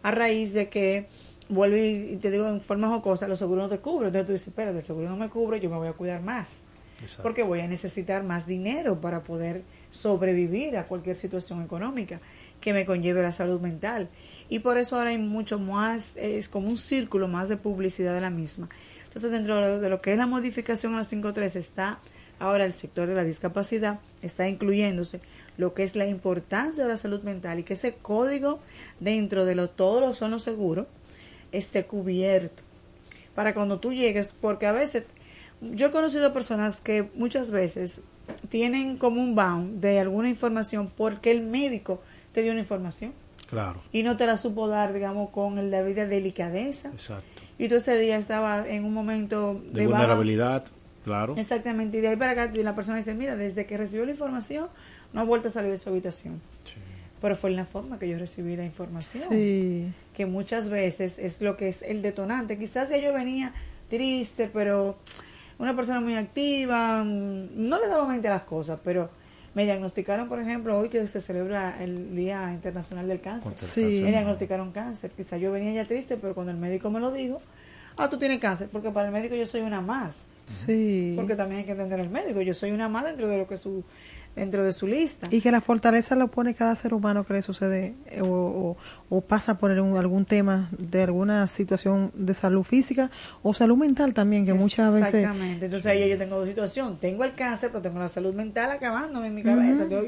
a 0.04 0.12
raíz 0.12 0.54
de 0.54 0.68
que, 0.70 1.08
vuelvo 1.50 1.78
y 1.78 2.18
te 2.18 2.32
digo 2.32 2.48
en 2.48 2.62
forma 2.62 2.90
jocosa, 2.90 3.28
los 3.28 3.40
seguros 3.40 3.64
no 3.64 3.70
te 3.70 3.80
cubren. 3.82 4.08
Entonces 4.08 4.26
tú 4.26 4.32
dices, 4.34 4.48
espérate, 4.50 4.80
el 4.80 4.86
seguro 4.86 5.10
no 5.10 5.18
me 5.18 5.30
cubre, 5.30 5.60
yo 5.60 5.70
me 5.70 5.78
voy 5.78 5.88
a 5.88 5.94
cuidar 5.94 6.22
más. 6.22 6.64
Exacto. 7.02 7.24
Porque 7.24 7.44
voy 7.44 7.60
a 7.60 7.68
necesitar 7.68 8.24
más 8.24 8.48
dinero 8.48 9.00
para 9.00 9.24
poder 9.24 9.64
sobrevivir 9.92 10.78
a 10.78 10.88
cualquier 10.88 11.16
situación 11.16 11.62
económica 11.62 12.20
que 12.60 12.74
me 12.74 12.86
conlleve 12.86 13.22
la 13.22 13.32
salud 13.32 13.62
mental. 13.62 14.10
Y 14.50 14.60
por 14.60 14.78
eso 14.78 14.98
ahora 14.98 15.12
hay 15.12 15.18
mucho 15.18 15.60
más, 15.60 16.14
es 16.18 16.50
como 16.50 16.68
un 16.68 16.78
círculo 16.78 17.28
más 17.28 17.50
de 17.50 17.58
publicidad 17.58 18.14
de 18.14 18.22
la 18.22 18.30
misma. 18.30 18.68
Entonces, 19.06 19.32
dentro 19.32 19.56
de 19.56 19.62
lo, 19.62 19.80
de 19.80 19.90
lo 19.90 20.02
que 20.02 20.12
es 20.12 20.18
la 20.18 20.28
modificación 20.28 20.96
a 20.96 20.98
los 20.98 21.12
5.3 21.12 21.56
está 21.56 22.00
ahora 22.40 22.66
el 22.66 22.74
sector 22.74 23.08
de 23.08 23.16
la 23.16 23.24
discapacidad, 23.24 24.00
está 24.22 24.48
incluyéndose 24.48 25.22
lo 25.58 25.74
que 25.74 25.84
es 25.84 25.96
la 25.96 26.06
importancia 26.06 26.84
de 26.84 26.90
la 26.90 26.98
salud 26.98 27.24
mental 27.24 27.60
y 27.60 27.64
que 27.64 27.74
ese 27.74 27.96
código 27.96 28.60
dentro 29.00 29.44
de 29.46 29.56
lo, 29.56 29.70
todos 29.70 30.02
los 30.02 30.18
son 30.18 30.32
los 30.32 30.44
seguros 30.44 30.86
esté 31.52 31.86
cubierto 31.86 32.64
para 33.36 33.54
cuando 33.54 33.80
tú 33.80 33.94
llegues, 33.94 34.34
porque 34.34 34.66
a 34.66 34.72
veces 34.72 35.04
yo 35.62 35.88
he 35.88 35.92
conocido 35.92 36.34
personas 36.34 36.82
que 36.82 37.10
muchas 37.16 37.52
veces 37.52 38.02
tienen 38.50 38.98
como 38.98 39.22
un 39.22 39.36
bound 39.36 39.80
de 39.80 40.00
alguna 40.00 40.30
información 40.30 40.92
porque 40.96 41.32
el 41.32 41.42
médico 41.42 42.02
te 42.34 42.42
dio 42.42 42.52
una 42.52 42.62
información 42.62 43.14
Claro, 43.50 43.82
y 43.94 44.04
no 44.04 44.18
te 44.18 44.26
la 44.26 44.38
supo 44.38 44.68
dar, 44.68 44.92
digamos, 44.92 45.30
con 45.30 45.58
el 45.58 45.72
debida 45.72 46.06
delicadeza. 46.06 46.90
exacto. 46.90 47.44
Y 47.58 47.70
tú 47.70 47.76
ese 47.76 47.98
día 47.98 48.18
estaba 48.18 48.68
en 48.68 48.84
un 48.84 48.94
momento 48.94 49.62
De 49.72 49.88
vulnerabilidad, 49.88 50.66
claro. 51.06 51.36
Exactamente, 51.38 51.98
y 51.98 52.02
de 52.02 52.10
ahí 52.10 52.16
para 52.18 52.32
acá 52.32 52.52
la 52.56 52.76
persona 52.76 52.98
dice, 52.98 53.14
mira, 53.16 53.36
desde 53.38 53.66
que 53.66 53.78
recibió 53.78 54.06
la 54.06 54.12
información 54.12 54.68
no 55.14 55.22
ha 55.22 55.24
vuelto 55.24 55.48
a 55.48 55.52
salir 55.52 55.72
de 55.72 55.78
su 55.78 55.90
habitación. 55.90 56.42
Pero 57.22 57.36
fue 57.36 57.50
en 57.50 57.56
la 57.56 57.66
forma 57.66 57.98
que 57.98 58.08
yo 58.08 58.18
recibí 58.18 58.56
la 58.56 58.66
información 58.66 59.26
Sí. 59.30 59.92
que 60.14 60.26
muchas 60.26 60.70
veces 60.70 61.18
es 61.18 61.42
lo 61.42 61.58
que 61.58 61.68
es 61.70 61.82
el 61.82 62.02
detonante. 62.02 62.58
Quizás 62.58 62.90
si 62.90 63.02
yo 63.02 63.12
venía 63.14 63.54
triste, 63.90 64.50
pero 64.54 64.98
una 65.58 65.76
persona 65.76 66.00
muy 66.00 66.16
activa, 66.16 67.04
mm, 67.04 67.48
no 67.68 67.80
le 67.80 67.88
daba 67.88 68.08
mente 68.08 68.28
a 68.28 68.32
las 68.32 68.44
cosas, 68.44 68.80
pero 68.84 69.10
me 69.56 69.66
diagnosticaron, 69.66 70.30
por 70.30 70.40
ejemplo, 70.40 70.78
hoy 70.78 70.90
que 70.90 71.08
se 71.08 71.20
celebra 71.20 71.82
el 71.84 72.16
Día 72.16 72.52
Internacional 72.54 73.08
del 73.08 73.20
Cáncer. 73.22 73.54
Sí. 73.56 74.02
Me 74.04 74.10
diagnosticaron 74.12 74.72
cáncer. 74.72 75.10
Quizá 75.18 75.38
yo 75.38 75.52
venía 75.52 75.72
ya 75.74 75.86
triste, 75.88 76.18
pero 76.18 76.36
cuando 76.36 76.52
el 76.52 76.60
médico 76.60 76.92
me 76.92 77.00
lo 77.00 77.12
dijo, 77.12 77.42
ah, 77.96 78.08
tú 78.08 78.20
tienes 78.20 78.38
cáncer, 78.40 78.70
porque 78.72 78.92
para 78.92 79.08
el 79.08 79.14
médico 79.14 79.34
yo 79.34 79.48
soy 79.48 79.62
una 79.62 79.82
más. 79.82 80.30
Sí. 80.46 81.14
Porque 81.16 81.36
también 81.36 81.60
hay 81.60 81.66
que 81.66 81.72
entender 81.72 82.00
el 82.00 82.10
médico, 82.10 82.42
yo 82.42 82.54
soy 82.54 82.70
una 82.70 82.88
más 82.88 83.06
dentro 83.06 83.28
de 83.28 83.38
lo 83.40 83.48
que 83.48 83.58
su 83.58 83.84
dentro 84.38 84.64
de 84.64 84.72
su 84.72 84.88
lista. 84.88 85.28
Y 85.32 85.42
que 85.42 85.52
la 85.52 85.60
fortaleza 85.62 86.16
lo 86.16 86.30
pone 86.30 86.54
cada 86.54 86.76
ser 86.76 86.94
humano 86.94 87.26
que 87.26 87.34
le 87.34 87.42
sucede 87.42 87.96
eh, 88.08 88.22
o, 88.22 88.28
o- 88.28 88.78
o 89.10 89.22
pasa 89.22 89.58
por 89.58 89.72
algún, 89.72 89.98
algún 89.98 90.26
tema 90.26 90.70
de 90.78 91.04
alguna 91.04 91.50
situación 91.50 92.12
de 92.16 92.34
salud 92.34 92.64
física 92.64 93.10
o 93.44 93.54
salud 93.54 93.78
mental 93.78 94.14
también, 94.14 94.46
que 94.46 94.54
muchas 94.54 94.94
veces... 94.94 95.14
Exactamente. 95.16 95.66
Entonces 95.66 95.86
ahí 95.88 96.10
yo 96.10 96.18
tengo 96.18 96.38
dos 96.38 96.48
situaciones. 96.48 97.00
Tengo 97.00 97.24
el 97.24 97.34
cáncer, 97.36 97.70
pero 97.72 97.82
tengo 97.82 98.00
la 98.00 98.08
salud 98.08 98.34
mental 98.34 98.72
acabándome 98.72 99.28
en 99.28 99.36
mi 99.36 99.44
cabeza. 99.44 99.86
Yo 99.90 100.02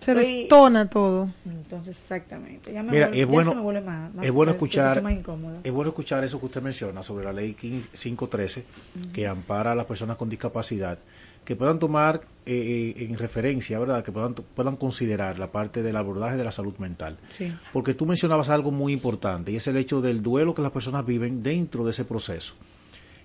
Se 0.00 0.12
estoy- 0.12 0.42
detona 0.42 0.88
todo. 0.90 1.30
Entonces, 1.46 1.96
exactamente. 1.98 2.72
Ya 2.72 2.82
me 2.82 2.92
Mira, 2.92 3.06
vuelve- 3.08 3.20
es 3.20 3.26
ya 3.26 3.32
bueno, 3.32 3.50
se 3.50 3.56
me 3.56 3.62
vuelve 3.62 3.80
más, 3.80 4.14
más 4.14 4.24
es 4.26 4.30
bueno 4.32 4.52
escuchar, 4.52 4.90
eso 4.90 4.98
es 4.98 5.02
más 5.04 5.16
incómodo. 5.18 5.58
es 5.64 5.72
bueno 5.72 5.88
escuchar 5.90 6.22
eso 6.24 6.38
que 6.40 6.46
usted 6.46 6.60
menciona 6.62 7.02
sobre 7.02 7.24
la 7.24 7.32
ley 7.32 7.54
15 7.54 7.88
513 7.92 8.64
que 9.12 9.26
ampara 9.26 9.72
a 9.72 9.74
las 9.74 9.86
personas 9.86 10.16
con 10.16 10.28
discapacidad, 10.28 10.98
que 11.44 11.56
puedan 11.56 11.78
tomar 11.78 12.20
eh, 12.46 12.94
eh, 12.96 13.04
en 13.04 13.18
referencia, 13.18 13.78
¿verdad? 13.78 14.02
Que 14.02 14.12
puedan 14.12 14.34
puedan 14.34 14.76
considerar 14.76 15.38
la 15.38 15.52
parte 15.52 15.82
del 15.82 15.96
abordaje 15.96 16.36
de 16.36 16.44
la 16.44 16.52
salud 16.52 16.74
mental. 16.78 17.18
Sí. 17.28 17.52
Porque 17.72 17.94
tú 17.94 18.06
mencionabas 18.06 18.48
algo 18.48 18.70
muy 18.70 18.92
importante 18.92 19.52
y 19.52 19.56
es 19.56 19.66
el 19.66 19.76
hecho 19.76 20.00
del 20.00 20.22
duelo 20.22 20.54
que 20.54 20.62
las 20.62 20.70
personas 20.70 21.04
viven 21.04 21.42
dentro 21.42 21.84
de 21.84 21.90
ese 21.90 22.04
proceso. 22.04 22.54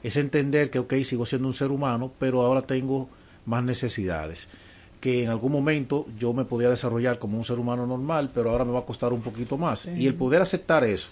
Es 0.03 0.15
entender 0.17 0.70
que, 0.70 0.80
ok, 0.80 0.93
sigo 1.03 1.26
siendo 1.26 1.47
un 1.47 1.53
ser 1.53 1.72
humano, 1.72 2.13
pero 2.20 2.41
ahora 2.41 2.61
tengo 2.61 3.09
más 3.45 3.63
necesidades. 3.63 4.47
Que 5.01 5.24
en 5.24 5.30
algún 5.30 5.51
momento 5.51 6.05
yo 6.17 6.34
me 6.34 6.45
podía 6.45 6.70
desarrollar 6.70 7.20
como 7.20 7.38
un 7.38 7.45
ser 7.45 7.57
humano 7.57 7.88
normal, 7.88 8.32
pero 8.34 8.51
ahora 8.51 8.65
me 8.65 8.72
va 8.72 8.80
a 8.80 8.86
costar 8.86 9.13
un 9.13 9.22
poquito 9.22 9.57
más. 9.57 9.88
Y 9.88 10.07
el 10.07 10.15
poder 10.15 10.41
aceptar 10.41 10.84
eso, 10.84 11.07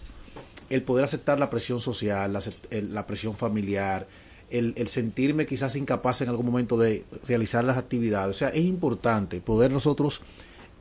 el 0.69 0.83
poder 0.83 1.05
aceptar 1.05 1.39
la 1.39 1.49
presión 1.49 1.79
social, 1.79 2.37
la 2.69 3.07
presión 3.07 3.33
familiar, 3.35 4.07
el, 4.49 4.73
el 4.77 4.87
sentirme 4.87 5.45
quizás 5.45 5.75
incapaz 5.75 6.21
en 6.21 6.29
algún 6.29 6.45
momento 6.45 6.77
de 6.77 7.03
realizar 7.27 7.63
las 7.63 7.77
actividades. 7.77 8.35
O 8.35 8.39
sea, 8.39 8.49
es 8.49 8.63
importante 8.65 9.41
poder 9.41 9.71
nosotros 9.71 10.21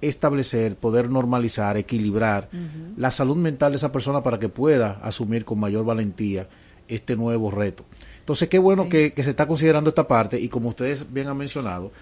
establecer, 0.00 0.76
poder 0.76 1.08
normalizar, 1.10 1.76
equilibrar 1.76 2.48
la 2.96 3.10
salud 3.10 3.36
mental 3.36 3.72
de 3.72 3.76
esa 3.76 3.92
persona 3.92 4.22
para 4.22 4.38
que 4.38 4.48
pueda 4.48 5.00
asumir 5.02 5.44
con 5.44 5.58
mayor 5.58 5.84
valentía 5.84 6.48
este 6.88 7.16
nuevo 7.16 7.50
reto. 7.50 7.84
Entonces, 8.20 8.48
qué 8.48 8.58
bueno 8.58 8.88
que, 8.88 9.12
que 9.12 9.22
se 9.22 9.30
está 9.30 9.46
considerando 9.46 9.88
esta 9.88 10.06
parte 10.06 10.38
y 10.38 10.48
como 10.48 10.68
ustedes 10.68 11.12
bien 11.12 11.28
han 11.28 11.36
mencionado, 11.36 11.92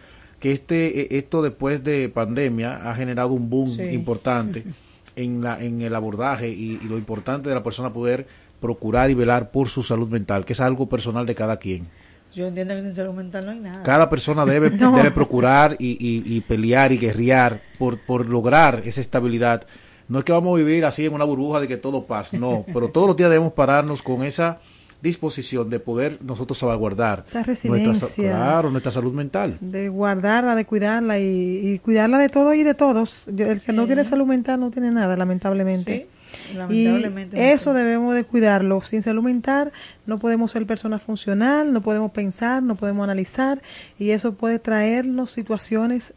que 0.40 0.52
este 0.52 1.02
eh, 1.02 1.08
esto 1.18 1.42
después 1.42 1.84
de 1.84 2.08
pandemia 2.08 2.90
ha 2.90 2.94
generado 2.94 3.28
un 3.32 3.48
boom 3.48 3.70
Sí. 3.70 3.82
importante 3.82 4.64
en, 5.16 5.42
la, 5.42 5.62
en 5.62 5.80
el 5.82 5.94
abordaje 5.94 6.48
y, 6.48 6.80
y 6.82 6.88
lo 6.88 6.98
importante 6.98 7.48
de 7.48 7.54
la 7.54 7.62
persona 7.62 7.92
poder 7.92 8.26
procurar 8.68 9.10
y 9.10 9.14
velar 9.14 9.50
por 9.50 9.68
su 9.68 9.82
salud 9.82 10.08
mental, 10.08 10.46
que 10.46 10.54
es 10.54 10.60
algo 10.60 10.88
personal 10.88 11.26
de 11.26 11.34
cada 11.34 11.58
quien. 11.58 11.86
Yo 12.34 12.46
entiendo 12.46 12.74
que 12.74 12.80
sin 12.82 12.94
salud 12.94 13.12
mental 13.12 13.44
no 13.44 13.50
hay 13.52 13.60
nada. 13.60 13.82
Cada 13.82 14.08
persona 14.08 14.46
debe, 14.46 14.70
debe 14.96 15.10
procurar 15.10 15.76
y, 15.78 15.90
y- 16.00 16.22
y 16.36 16.40
pelear 16.40 16.90
y 16.90 16.96
guerrear 16.96 17.60
por, 17.78 17.98
por 17.98 18.26
lograr 18.26 18.80
esa 18.86 19.02
estabilidad. 19.02 19.66
No 20.08 20.18
es 20.18 20.24
que 20.24 20.32
vamos 20.32 20.54
a 20.54 20.56
vivir 20.64 20.86
así 20.86 21.04
en 21.04 21.12
una 21.12 21.24
burbuja 21.24 21.60
de 21.60 21.68
que 21.68 21.76
todo 21.76 22.06
pasa, 22.06 22.38
no, 22.38 22.64
pero 22.72 22.88
todos 22.88 23.06
los 23.08 23.16
días 23.18 23.28
debemos 23.28 23.52
pararnos 23.52 24.02
con 24.02 24.22
esa 24.22 24.58
disposición 25.02 25.68
de 25.68 25.80
poder 25.80 26.18
nosotros 26.22 26.56
salvaguardar 26.56 27.24
Esa 27.26 27.44
nuestra, 27.68 28.08
claro, 28.16 28.80
salud 28.90 29.12
mental. 29.12 29.58
de 29.60 29.90
guardarla, 29.90 30.54
de 30.54 30.64
cuidarla 30.64 31.18
y, 31.18 31.60
y 31.74 31.78
cuidarla 31.80 32.16
de 32.18 32.30
todo 32.30 32.54
y 32.54 32.62
de 32.62 32.72
todos. 32.72 33.28
El 33.28 33.60
que 33.60 33.72
no 33.74 33.84
tiene 33.86 34.02
salud 34.04 34.24
mental 34.26 34.60
no 34.60 34.70
tiene 34.70 34.90
nada, 34.90 35.14
lamentablemente. 35.18 36.08
Sí, 36.10 36.13
lamentablemente 36.54 37.36
y 37.36 37.40
no 37.40 37.46
eso 37.46 37.72
debemos 37.74 38.14
de 38.14 38.24
cuidarlo. 38.24 38.80
Sin 38.82 39.02
salud 39.02 39.22
mental 39.22 39.72
no 40.06 40.18
podemos 40.18 40.52
ser 40.52 40.66
personas 40.66 41.02
funcional, 41.02 41.72
no 41.72 41.80
podemos 41.80 42.10
pensar, 42.12 42.62
no 42.62 42.74
podemos 42.76 43.04
analizar 43.04 43.60
y 43.98 44.10
eso 44.10 44.34
puede 44.34 44.58
traernos 44.58 45.30
situaciones 45.32 46.14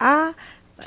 a, 0.00 0.32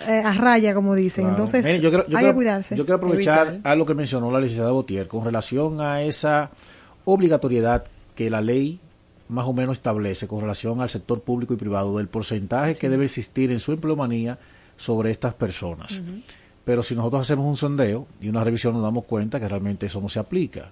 eh, 0.08 0.22
a 0.26 0.34
raya, 0.34 0.74
como 0.74 0.96
dicen. 0.96 1.24
Claro. 1.26 1.36
Entonces 1.38 1.66
Mire, 1.66 1.80
yo 1.82 1.90
quiero- 1.90 2.08
yo 2.08 2.18
hay 2.18 2.22
quiero- 2.24 2.34
que 2.34 2.36
cuidarse. 2.36 2.76
Yo 2.78 2.86
quiero 2.86 2.96
aprovechar 2.98 3.48
Evitar. 3.48 3.72
algo 3.72 3.86
que 3.86 3.94
mencionó 3.94 4.32
la 4.32 4.40
licenciada 4.40 4.72
Botier 4.72 5.08
con 5.08 5.26
relación 5.26 5.82
a 5.82 6.02
esa 6.02 6.52
obligatoriedad 7.06 7.84
que 8.16 8.30
la 8.30 8.42
ley 8.42 8.80
más 9.30 9.46
o 9.46 9.54
menos 9.54 9.78
establece 9.78 10.28
con 10.28 10.42
relación 10.42 10.82
al 10.82 10.90
sector 10.90 11.22
público 11.22 11.54
y 11.54 11.58
privado 11.58 11.98
del 11.98 12.08
porcentaje 12.10 12.76
que 12.76 12.90
debe 12.90 13.06
existir 13.06 13.50
en 13.52 13.60
su 13.60 13.72
empleomanía 13.72 14.38
sobre 14.78 15.12
estas 15.12 15.34
personas. 15.34 16.02
Pero 16.66 16.84
si 16.84 16.96
nosotros 16.96 17.22
hacemos 17.22 17.46
un 17.46 17.58
sondeo 17.58 18.08
y 18.22 18.30
una 18.30 18.44
revisión 18.44 18.74
nos 18.74 18.84
damos 18.84 19.06
cuenta 19.06 19.40
que 19.40 19.48
realmente 19.48 19.88
eso 19.88 20.00
no 20.00 20.10
se 20.10 20.20
aplica. 20.20 20.72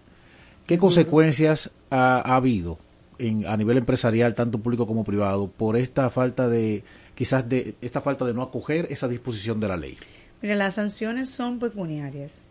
¿Qué 0.67 0.77
consecuencias 0.77 1.71
ha, 1.89 2.17
ha 2.17 2.35
habido 2.35 2.77
en, 3.19 3.45
a 3.45 3.57
nivel 3.57 3.77
empresarial, 3.77 4.33
tanto 4.33 4.59
público 4.59 4.87
como 4.87 5.03
privado, 5.03 5.49
por 5.49 5.77
esta 5.77 6.09
falta 6.09 6.47
de, 6.47 6.83
quizás 7.15 7.47
de, 7.47 7.75
esta 7.81 8.01
falta 8.01 8.25
de 8.25 8.33
no 8.33 8.41
acoger 8.41 8.87
esa 8.89 9.07
disposición 9.07 9.59
de 9.59 9.67
la 9.67 9.77
ley? 9.77 9.97
Mira, 10.41 10.55
las 10.55 10.75
sanciones 10.75 11.29
son 11.29 11.59
pecuniarias, 11.59 12.45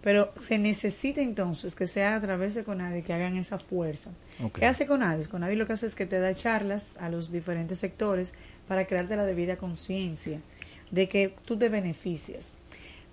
pero 0.00 0.32
se 0.38 0.58
necesita 0.58 1.20
entonces 1.20 1.74
que 1.74 1.86
sea 1.86 2.16
a 2.16 2.20
través 2.20 2.54
de 2.54 2.64
CONADI 2.64 3.02
que 3.02 3.12
hagan 3.12 3.36
esa 3.36 3.58
fuerza. 3.58 4.10
¿Qué 4.54 4.66
hace 4.66 4.86
CONADI? 4.86 5.26
CONADI 5.26 5.56
lo 5.56 5.66
que 5.66 5.74
hace 5.74 5.86
es 5.86 5.94
que 5.94 6.06
te 6.06 6.18
da 6.18 6.34
charlas 6.34 6.92
a 6.98 7.08
los 7.10 7.30
diferentes 7.30 7.78
sectores 7.78 8.34
para 8.66 8.86
crearte 8.86 9.14
la 9.14 9.26
debida 9.26 9.56
conciencia 9.56 10.40
de 10.92 11.08
que 11.08 11.34
tú 11.44 11.58
te 11.58 11.68
beneficias. 11.68 12.54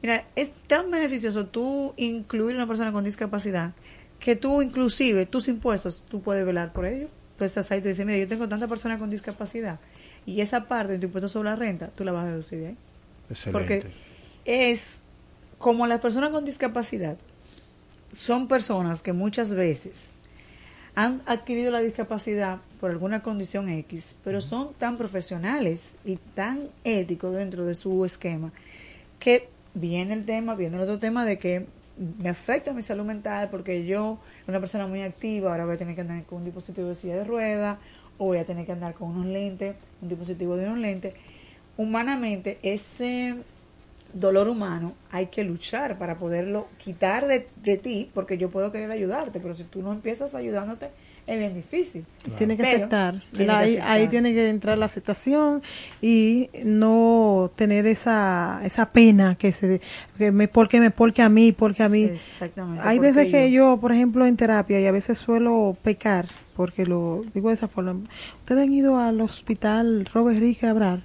Mira, 0.03 0.27
es 0.35 0.53
tan 0.67 0.91
beneficioso 0.91 1.47
tú 1.47 1.93
incluir 1.97 2.55
a 2.55 2.59
una 2.59 2.67
persona 2.67 2.91
con 2.91 3.03
discapacidad 3.03 3.73
que 4.19 4.35
tú 4.35 4.61
inclusive 4.61 5.25
tus 5.25 5.47
impuestos, 5.47 6.03
tú 6.07 6.21
puedes 6.21 6.45
velar 6.45 6.71
por 6.71 6.85
ello. 6.85 7.07
Tú 7.37 7.45
estás 7.45 7.71
ahí 7.71 7.81
tú 7.81 7.87
dices, 7.87 8.05
mira, 8.05 8.19
yo 8.19 8.27
tengo 8.27 8.47
tanta 8.47 8.67
persona 8.67 8.97
con 8.99 9.09
discapacidad 9.09 9.79
y 10.25 10.41
esa 10.41 10.67
parte 10.67 10.93
de 10.93 10.99
tu 10.99 11.05
impuesto 11.05 11.29
sobre 11.29 11.49
la 11.49 11.55
renta, 11.55 11.87
tú 11.87 12.03
la 12.03 12.11
vas 12.11 12.25
a 12.25 12.31
deducir 12.31 12.59
de 12.59 12.67
ahí. 12.67 12.77
Excelente. 13.29 13.59
Porque 13.59 13.91
es 14.45 14.97
como 15.57 15.87
las 15.87 16.01
personas 16.01 16.31
con 16.31 16.45
discapacidad 16.45 17.17
son 18.11 18.47
personas 18.47 19.01
que 19.01 19.13
muchas 19.13 19.53
veces 19.55 20.11
han 20.95 21.21
adquirido 21.25 21.71
la 21.71 21.79
discapacidad 21.79 22.59
por 22.79 22.91
alguna 22.91 23.21
condición 23.21 23.69
X, 23.69 24.17
pero 24.23 24.41
son 24.41 24.73
tan 24.73 24.97
profesionales 24.97 25.97
y 26.05 26.17
tan 26.33 26.69
éticos 26.83 27.35
dentro 27.35 27.65
de 27.65 27.75
su 27.75 28.05
esquema 28.05 28.51
que 29.19 29.49
viene 29.73 30.13
el 30.13 30.25
tema, 30.25 30.55
viene 30.55 30.77
el 30.77 30.83
otro 30.83 30.97
tema 30.97 31.25
de 31.25 31.37
que 31.37 31.65
me 32.17 32.29
afecta 32.29 32.71
mi 32.73 32.81
salud 32.81 33.03
mental 33.03 33.49
porque 33.49 33.85
yo, 33.85 34.19
una 34.47 34.59
persona 34.59 34.87
muy 34.87 35.01
activa, 35.01 35.51
ahora 35.51 35.65
voy 35.65 35.75
a 35.75 35.77
tener 35.77 35.95
que 35.95 36.01
andar 36.01 36.23
con 36.23 36.39
un 36.39 36.45
dispositivo 36.45 36.87
de 36.87 36.95
silla 36.95 37.17
de 37.17 37.25
rueda 37.25 37.79
o 38.17 38.25
voy 38.25 38.37
a 38.37 38.45
tener 38.45 38.65
que 38.65 38.71
andar 38.71 38.93
con 38.93 39.09
unos 39.09 39.25
lentes, 39.25 39.75
un 40.01 40.07
dispositivo 40.07 40.55
de 40.55 40.65
unos 40.65 40.79
lentes. 40.79 41.13
Humanamente, 41.77 42.59
ese 42.63 43.35
dolor 44.13 44.47
humano 44.47 44.93
hay 45.11 45.27
que 45.27 45.43
luchar 45.43 45.97
para 45.97 46.17
poderlo 46.17 46.67
quitar 46.77 47.27
de, 47.27 47.47
de 47.61 47.77
ti, 47.77 48.09
porque 48.13 48.37
yo 48.37 48.49
puedo 48.49 48.71
querer 48.71 48.91
ayudarte, 48.91 49.39
pero 49.39 49.53
si 49.53 49.65
tú 49.65 49.81
no 49.81 49.91
empiezas 49.91 50.35
ayudándote, 50.35 50.89
es 51.29 51.37
bien 51.39 51.53
difícil. 51.53 52.05
Tiene 52.37 52.57
que 52.57 52.63
Pero 52.63 52.75
aceptar. 52.77 53.23
tiene 53.31 53.45
que 53.45 53.51
ahí, 53.51 53.69
aceptar. 53.71 53.91
ahí 53.91 54.07
tiene 54.07 54.33
que 54.33 54.49
entrar 54.49 54.77
la 54.77 54.85
aceptación 54.85 55.61
y 56.01 56.49
no 56.65 57.51
tener 57.55 57.85
esa 57.87 58.61
esa 58.65 58.91
pena 58.91 59.35
que 59.35 59.51
se 59.51 59.79
que 60.17 60.31
me 60.31 60.47
porque 60.47 60.79
me 60.79 60.91
porque 60.91 61.21
a 61.21 61.29
mí 61.29 61.51
porque 61.51 61.83
a 61.83 61.89
mí 61.89 62.03
Exactamente. 62.03 62.81
hay 62.83 62.99
veces 62.99 63.29
que 63.31 63.51
yo 63.51 63.77
por 63.79 63.91
ejemplo 63.91 64.25
en 64.25 64.35
terapia 64.37 64.79
y 64.81 64.87
a 64.87 64.91
veces 64.91 65.17
suelo 65.17 65.77
pecar 65.83 66.27
porque 66.55 66.85
lo 66.85 67.23
digo 67.33 67.49
de 67.49 67.55
esa 67.55 67.67
forma 67.67 67.95
ustedes 68.39 68.63
han 68.63 68.73
ido 68.73 68.97
al 68.97 69.21
hospital 69.21 70.05
Robert 70.13 70.37
Enrique 70.37 70.65
Abrar 70.67 71.03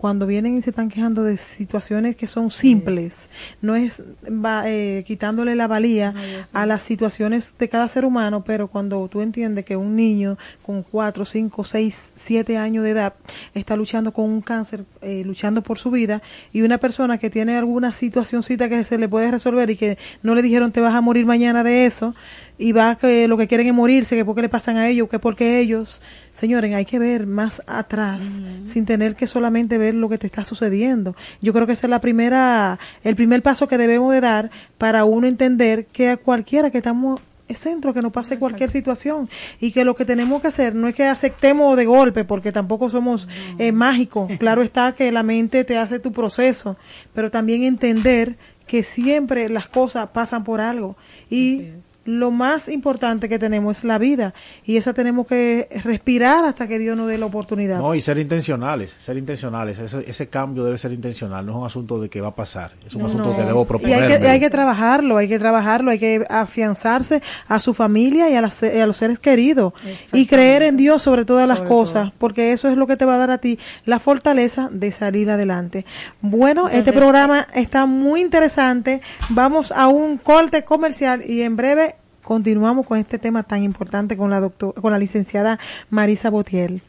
cuando 0.00 0.26
vienen 0.26 0.56
y 0.56 0.62
se 0.62 0.70
están 0.70 0.88
quejando 0.88 1.22
de 1.22 1.36
situaciones 1.36 2.16
que 2.16 2.26
son 2.26 2.50
simples, 2.50 3.28
no 3.60 3.76
es 3.76 4.02
va, 4.26 4.62
eh, 4.66 5.04
quitándole 5.06 5.54
la 5.56 5.68
valía 5.68 6.14
a 6.54 6.64
las 6.64 6.82
situaciones 6.82 7.52
de 7.58 7.68
cada 7.68 7.86
ser 7.86 8.06
humano, 8.06 8.42
pero 8.42 8.68
cuando 8.68 9.06
tú 9.08 9.20
entiendes 9.20 9.66
que 9.66 9.76
un 9.76 9.96
niño 9.96 10.38
con 10.62 10.82
cuatro, 10.82 11.26
cinco, 11.26 11.64
seis, 11.64 12.14
siete 12.16 12.56
años 12.56 12.82
de 12.84 12.90
edad 12.92 13.12
está 13.52 13.76
luchando 13.76 14.12
con 14.12 14.24
un 14.24 14.40
cáncer, 14.40 14.86
eh, 15.02 15.22
luchando 15.26 15.62
por 15.62 15.78
su 15.78 15.90
vida, 15.90 16.22
y 16.50 16.62
una 16.62 16.78
persona 16.78 17.18
que 17.18 17.28
tiene 17.28 17.58
alguna 17.58 17.92
situacióncita 17.92 18.70
que 18.70 18.82
se 18.84 18.96
le 18.96 19.06
puede 19.06 19.30
resolver 19.30 19.68
y 19.68 19.76
que 19.76 19.98
no 20.22 20.34
le 20.34 20.40
dijeron 20.40 20.72
te 20.72 20.80
vas 20.80 20.94
a 20.94 21.02
morir 21.02 21.26
mañana 21.26 21.62
de 21.62 21.84
eso, 21.84 22.14
y 22.60 22.72
va 22.72 22.96
que 22.96 23.26
lo 23.26 23.38
que 23.38 23.48
quieren 23.48 23.66
es 23.66 23.72
morirse, 23.72 24.16
que 24.16 24.24
por 24.24 24.36
qué 24.36 24.42
le 24.42 24.50
pasan 24.50 24.76
a 24.76 24.86
ellos, 24.86 25.08
que 25.08 25.18
porque 25.18 25.60
ellos, 25.60 26.02
señores, 26.34 26.74
hay 26.74 26.84
que 26.84 26.98
ver 26.98 27.26
más 27.26 27.62
atrás, 27.66 28.40
sin 28.66 28.84
tener 28.84 29.16
que 29.16 29.26
solamente 29.26 29.78
ver 29.78 29.94
lo 29.94 30.10
que 30.10 30.18
te 30.18 30.26
está 30.26 30.44
sucediendo. 30.44 31.16
Yo 31.40 31.54
creo 31.54 31.66
que 31.66 31.72
esa 31.72 31.86
es 31.86 31.90
la 31.90 32.02
primera, 32.02 32.78
el 33.02 33.16
primer 33.16 33.42
paso 33.42 33.66
que 33.66 33.78
debemos 33.78 34.12
de 34.12 34.20
dar 34.20 34.50
para 34.76 35.06
uno 35.06 35.26
entender 35.26 35.86
que 35.86 36.10
a 36.10 36.16
cualquiera 36.18 36.70
que 36.70 36.78
estamos 36.78 37.22
centro, 37.54 37.94
que 37.94 38.00
no 38.00 38.10
pase 38.10 38.38
cualquier 38.38 38.70
situación 38.70 39.28
y 39.58 39.72
que 39.72 39.84
lo 39.84 39.96
que 39.96 40.04
tenemos 40.04 40.40
que 40.40 40.48
hacer 40.48 40.74
no 40.74 40.86
es 40.86 40.94
que 40.94 41.04
aceptemos 41.04 41.76
de 41.76 41.86
golpe, 41.86 42.24
porque 42.24 42.52
tampoco 42.52 42.90
somos 42.90 43.26
eh, 43.58 43.72
mágicos. 43.72 44.30
Claro 44.38 44.62
está 44.62 44.92
que 44.92 45.10
la 45.12 45.22
mente 45.22 45.64
te 45.64 45.76
hace 45.76 45.98
tu 45.98 46.12
proceso, 46.12 46.76
pero 47.14 47.30
también 47.30 47.62
entender 47.62 48.36
que 48.66 48.82
siempre 48.82 49.48
las 49.48 49.66
cosas 49.66 50.08
pasan 50.10 50.44
por 50.44 50.60
algo. 50.60 50.96
Y 51.28 51.68
lo 52.06 52.30
más 52.30 52.68
importante 52.68 53.28
que 53.28 53.38
tenemos 53.38 53.78
es 53.78 53.84
la 53.84 53.98
vida 53.98 54.32
y 54.64 54.78
esa 54.78 54.94
tenemos 54.94 55.26
que 55.26 55.68
respirar 55.84 56.44
hasta 56.44 56.66
que 56.66 56.78
Dios 56.78 56.96
nos 56.96 57.08
dé 57.08 57.18
la 57.18 57.26
oportunidad. 57.26 57.78
No, 57.78 57.94
y 57.94 58.00
ser 58.00 58.18
intencionales, 58.18 58.94
ser 58.98 59.16
intencionales. 59.18 59.78
Ese, 59.78 60.08
ese 60.08 60.28
cambio 60.28 60.64
debe 60.64 60.78
ser 60.78 60.92
intencional, 60.92 61.44
no 61.44 61.52
es 61.52 61.58
un 61.58 61.66
asunto 61.66 62.00
de 62.00 62.08
que 62.08 62.20
va 62.20 62.28
a 62.28 62.34
pasar, 62.34 62.72
es 62.86 62.94
un 62.94 63.02
asunto 63.04 63.30
No. 63.30 63.36
que 63.36 63.44
debo 63.44 63.62
Y 63.62 63.66
proponer. 63.66 64.02
hay 64.02 64.18
que, 64.18 64.28
hay 64.28 64.40
que 64.40 64.50
trabajarlo, 64.50 65.18
hay 65.18 65.28
que 65.28 65.38
trabajarlo, 65.38 65.90
hay 65.90 65.98
que 65.98 66.24
afianzarse 66.30 67.22
a 67.48 67.60
su 67.60 67.74
familia 67.74 68.28
y 68.30 68.34
a, 68.34 68.40
las- 68.40 68.62
a 68.62 68.86
los 68.86 68.96
seres 68.96 69.18
queridos 69.18 69.72
y 70.12 70.26
creer 70.26 70.62
en 70.62 70.76
Dios 70.76 71.02
sobre 71.02 71.24
todas 71.24 71.46
las 71.46 71.60
cosas, 71.60 72.12
porque 72.18 72.52
eso 72.52 72.68
es 72.68 72.76
lo 72.76 72.86
que 72.86 72.96
te 72.96 73.04
va 73.04 73.14
a 73.14 73.18
dar 73.18 73.30
a 73.30 73.38
ti 73.38 73.58
la 73.84 73.98
fortaleza 73.98 74.68
de 74.72 74.90
salir 74.92 75.30
adelante. 75.30 75.84
Bueno, 76.20 76.68
este 76.68 76.92
programa 76.92 77.46
está 77.54 77.86
muy 77.86 78.20
interesante. 78.20 79.00
Vamos 79.28 79.70
a 79.72 79.88
un 79.88 80.18
corte 80.18 80.64
comercial 80.64 81.22
y 81.28 81.42
en 81.42 81.56
breve 81.56 81.96
continuamos 82.30 82.86
con 82.86 82.96
este 82.96 83.18
tema 83.18 83.42
tan 83.42 83.64
importante 83.64 84.16
con 84.16 84.30
la 84.30 84.38
doctor, 84.38 84.72
con 84.80 84.92
la 84.92 85.00
licenciada 85.00 85.58
Marisa 85.88 86.30
Botiel. 86.30 86.80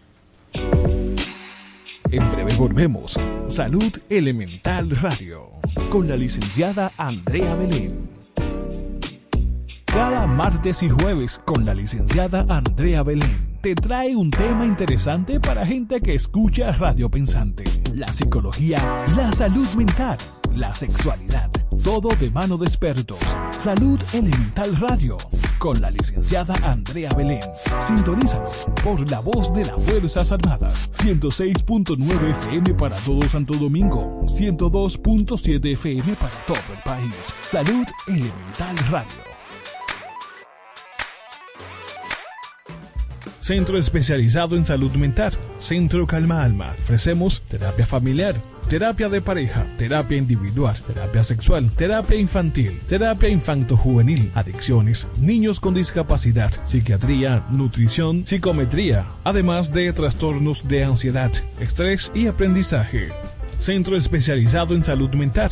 En 2.12 2.32
breve 2.32 2.54
volvemos. 2.58 3.20
Salud 3.48 3.92
Elemental 4.08 4.92
Radio 4.92 5.50
con 5.89 6.08
la 6.08 6.16
licenciada 6.16 6.92
Andrea 6.96 7.56
Belén. 7.56 8.08
Cada 9.86 10.28
martes 10.28 10.84
y 10.84 10.89
jueves 10.89 11.42
con 11.44 11.66
la 11.66 11.74
licenciada 11.74 12.46
Andrea 12.48 13.02
Belén 13.02 13.58
te 13.62 13.74
trae 13.74 14.16
un 14.16 14.30
tema 14.30 14.64
interesante 14.64 15.39
para 15.39 15.66
gente 15.66 16.02
que 16.02 16.14
escucha 16.14 16.72
Radio 16.74 17.10
Pensante. 17.10 17.64
La 17.96 18.12
psicología, 18.12 18.78
la 19.16 19.32
salud 19.32 19.68
mental, 19.76 20.20
la 20.56 20.76
sexualidad, 20.76 21.50
todo 21.84 22.10
de 22.20 22.30
mano 22.30 22.58
de 22.58 22.66
expertos. 22.66 23.20
Salud 23.60 24.00
Elemental 24.14 24.76
Radio 24.78 25.18
con 25.58 25.80
la 25.80 25.92
licenciada 25.92 26.56
Andrea 26.64 27.12
Belén. 27.16 27.42
Sintonízalo 27.86 28.50
por 28.84 29.10
la 29.12 29.20
voz 29.20 29.54
de 29.54 29.66
las 29.66 29.82
Fuerzas 29.82 30.32
Armadas. 30.32 30.92
106.9 30.94 32.32
FM 32.32 32.74
para 32.74 32.96
todo 32.96 33.22
Santo 33.30 33.54
Domingo. 33.54 34.22
102.7 34.26 35.74
FM 35.74 36.16
para 36.16 36.36
todo 36.48 36.58
el 36.74 36.84
país. 36.84 37.14
Salud 37.42 37.86
Elemental 38.08 38.78
Radio. 38.90 39.32
Centro 43.42 43.78
especializado 43.78 44.56
en 44.56 44.66
salud 44.66 44.92
mental. 44.94 45.34
Centro 45.58 46.06
Calma 46.08 46.44
Alma. 46.44 46.76
Ofrecemos 46.78 47.42
terapia 47.42 47.86
familiar, 47.86 48.36
terapia 48.68 49.09
de 49.09 49.22
pareja, 49.22 49.66
terapia 49.78 50.18
individual, 50.18 50.78
terapia 50.86 51.24
sexual, 51.24 51.70
terapia 51.76 52.18
infantil, 52.18 52.80
terapia 52.88 53.30
infanto-juvenil, 53.30 54.32
adicciones, 54.36 55.07
niños 55.20 55.59
con 55.59 55.74
discapacidad, 55.74 56.51
psiquiatría, 56.66 57.43
nutrición, 57.51 58.26
psicometría, 58.26 59.05
además 59.24 59.72
de 59.72 59.91
trastornos 59.93 60.68
de 60.68 60.84
ansiedad, 60.84 61.32
estrés 61.59 62.12
y 62.14 62.28
aprendizaje. 62.28 63.09
Centro 63.59 63.95
especializado 63.95 64.76
en 64.76 64.84
salud 64.84 65.12
mental. 65.12 65.51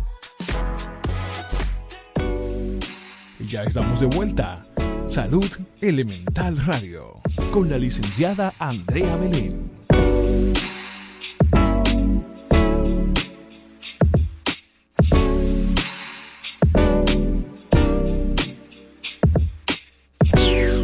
Ya 3.45 3.63
estamos 3.63 3.99
de 3.99 4.05
vuelta. 4.05 4.63
Salud 5.07 5.45
Elemental 5.81 6.57
Radio, 6.65 7.19
con 7.51 7.69
la 7.69 7.77
licenciada 7.77 8.53
Andrea 8.59 9.17
Belén. 9.17 9.69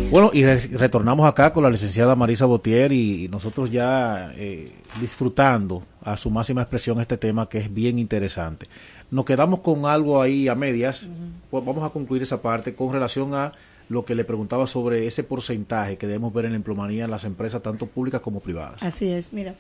Bueno, 0.10 0.32
y 0.34 0.44
re- 0.46 0.58
retornamos 0.78 1.28
acá 1.28 1.52
con 1.54 1.64
la 1.64 1.70
licenciada 1.70 2.16
Marisa 2.16 2.46
Botier 2.46 2.92
y, 2.92 3.26
y 3.26 3.28
nosotros 3.28 3.70
ya 3.70 4.32
eh, 4.36 4.72
disfrutando 5.02 5.84
a 6.02 6.16
su 6.18 6.32
máxima 6.32 6.62
expresión 6.62 7.00
este 7.02 7.18
tema 7.18 7.48
que 7.50 7.60
es 7.60 7.74
bien 7.74 8.00
interesante. 8.00 8.68
Nos 9.10 9.26
quedamos 9.26 9.62
con 9.62 9.86
algo 9.86 10.22
ahí 10.22 10.48
a 10.48 10.56
medias, 10.56 11.10
pues 11.50 11.64
vamos 11.64 11.84
a 11.84 11.90
concluir 11.90 12.24
esa 12.24 12.42
parte 12.42 12.76
con 12.76 12.92
relación 12.92 13.34
a 13.34 13.54
lo 13.90 14.04
que 14.04 14.16
le 14.16 14.26
preguntaba 14.26 14.68
sobre 14.68 15.08
ese 15.08 15.24
porcentaje 15.24 15.98
que 15.98 16.08
debemos 16.08 16.34
ver 16.34 16.46
en 16.46 16.52
la 16.52 16.58
empleomanía 16.58 17.06
en 17.06 17.12
las 17.12 17.24
empresas 17.24 17.62
tanto 17.62 17.88
públicas 17.88 18.22
como 18.22 18.42
privadas. 18.42 18.84
Así 18.84 19.10
es, 19.10 19.32
mira. 19.32 19.56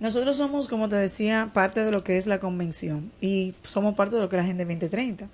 Nosotros 0.00 0.36
somos, 0.36 0.68
como 0.68 0.88
te 0.88 0.96
decía, 0.96 1.50
parte 1.52 1.84
de 1.84 1.90
lo 1.90 2.04
que 2.04 2.16
es 2.16 2.26
la 2.26 2.38
convención 2.38 3.10
y 3.20 3.54
somos 3.64 3.94
parte 3.94 4.16
de 4.16 4.22
lo 4.22 4.28
que 4.28 4.36
es 4.36 4.40
la 4.40 4.44
Agenda 4.44 4.64
2030. 4.64 5.28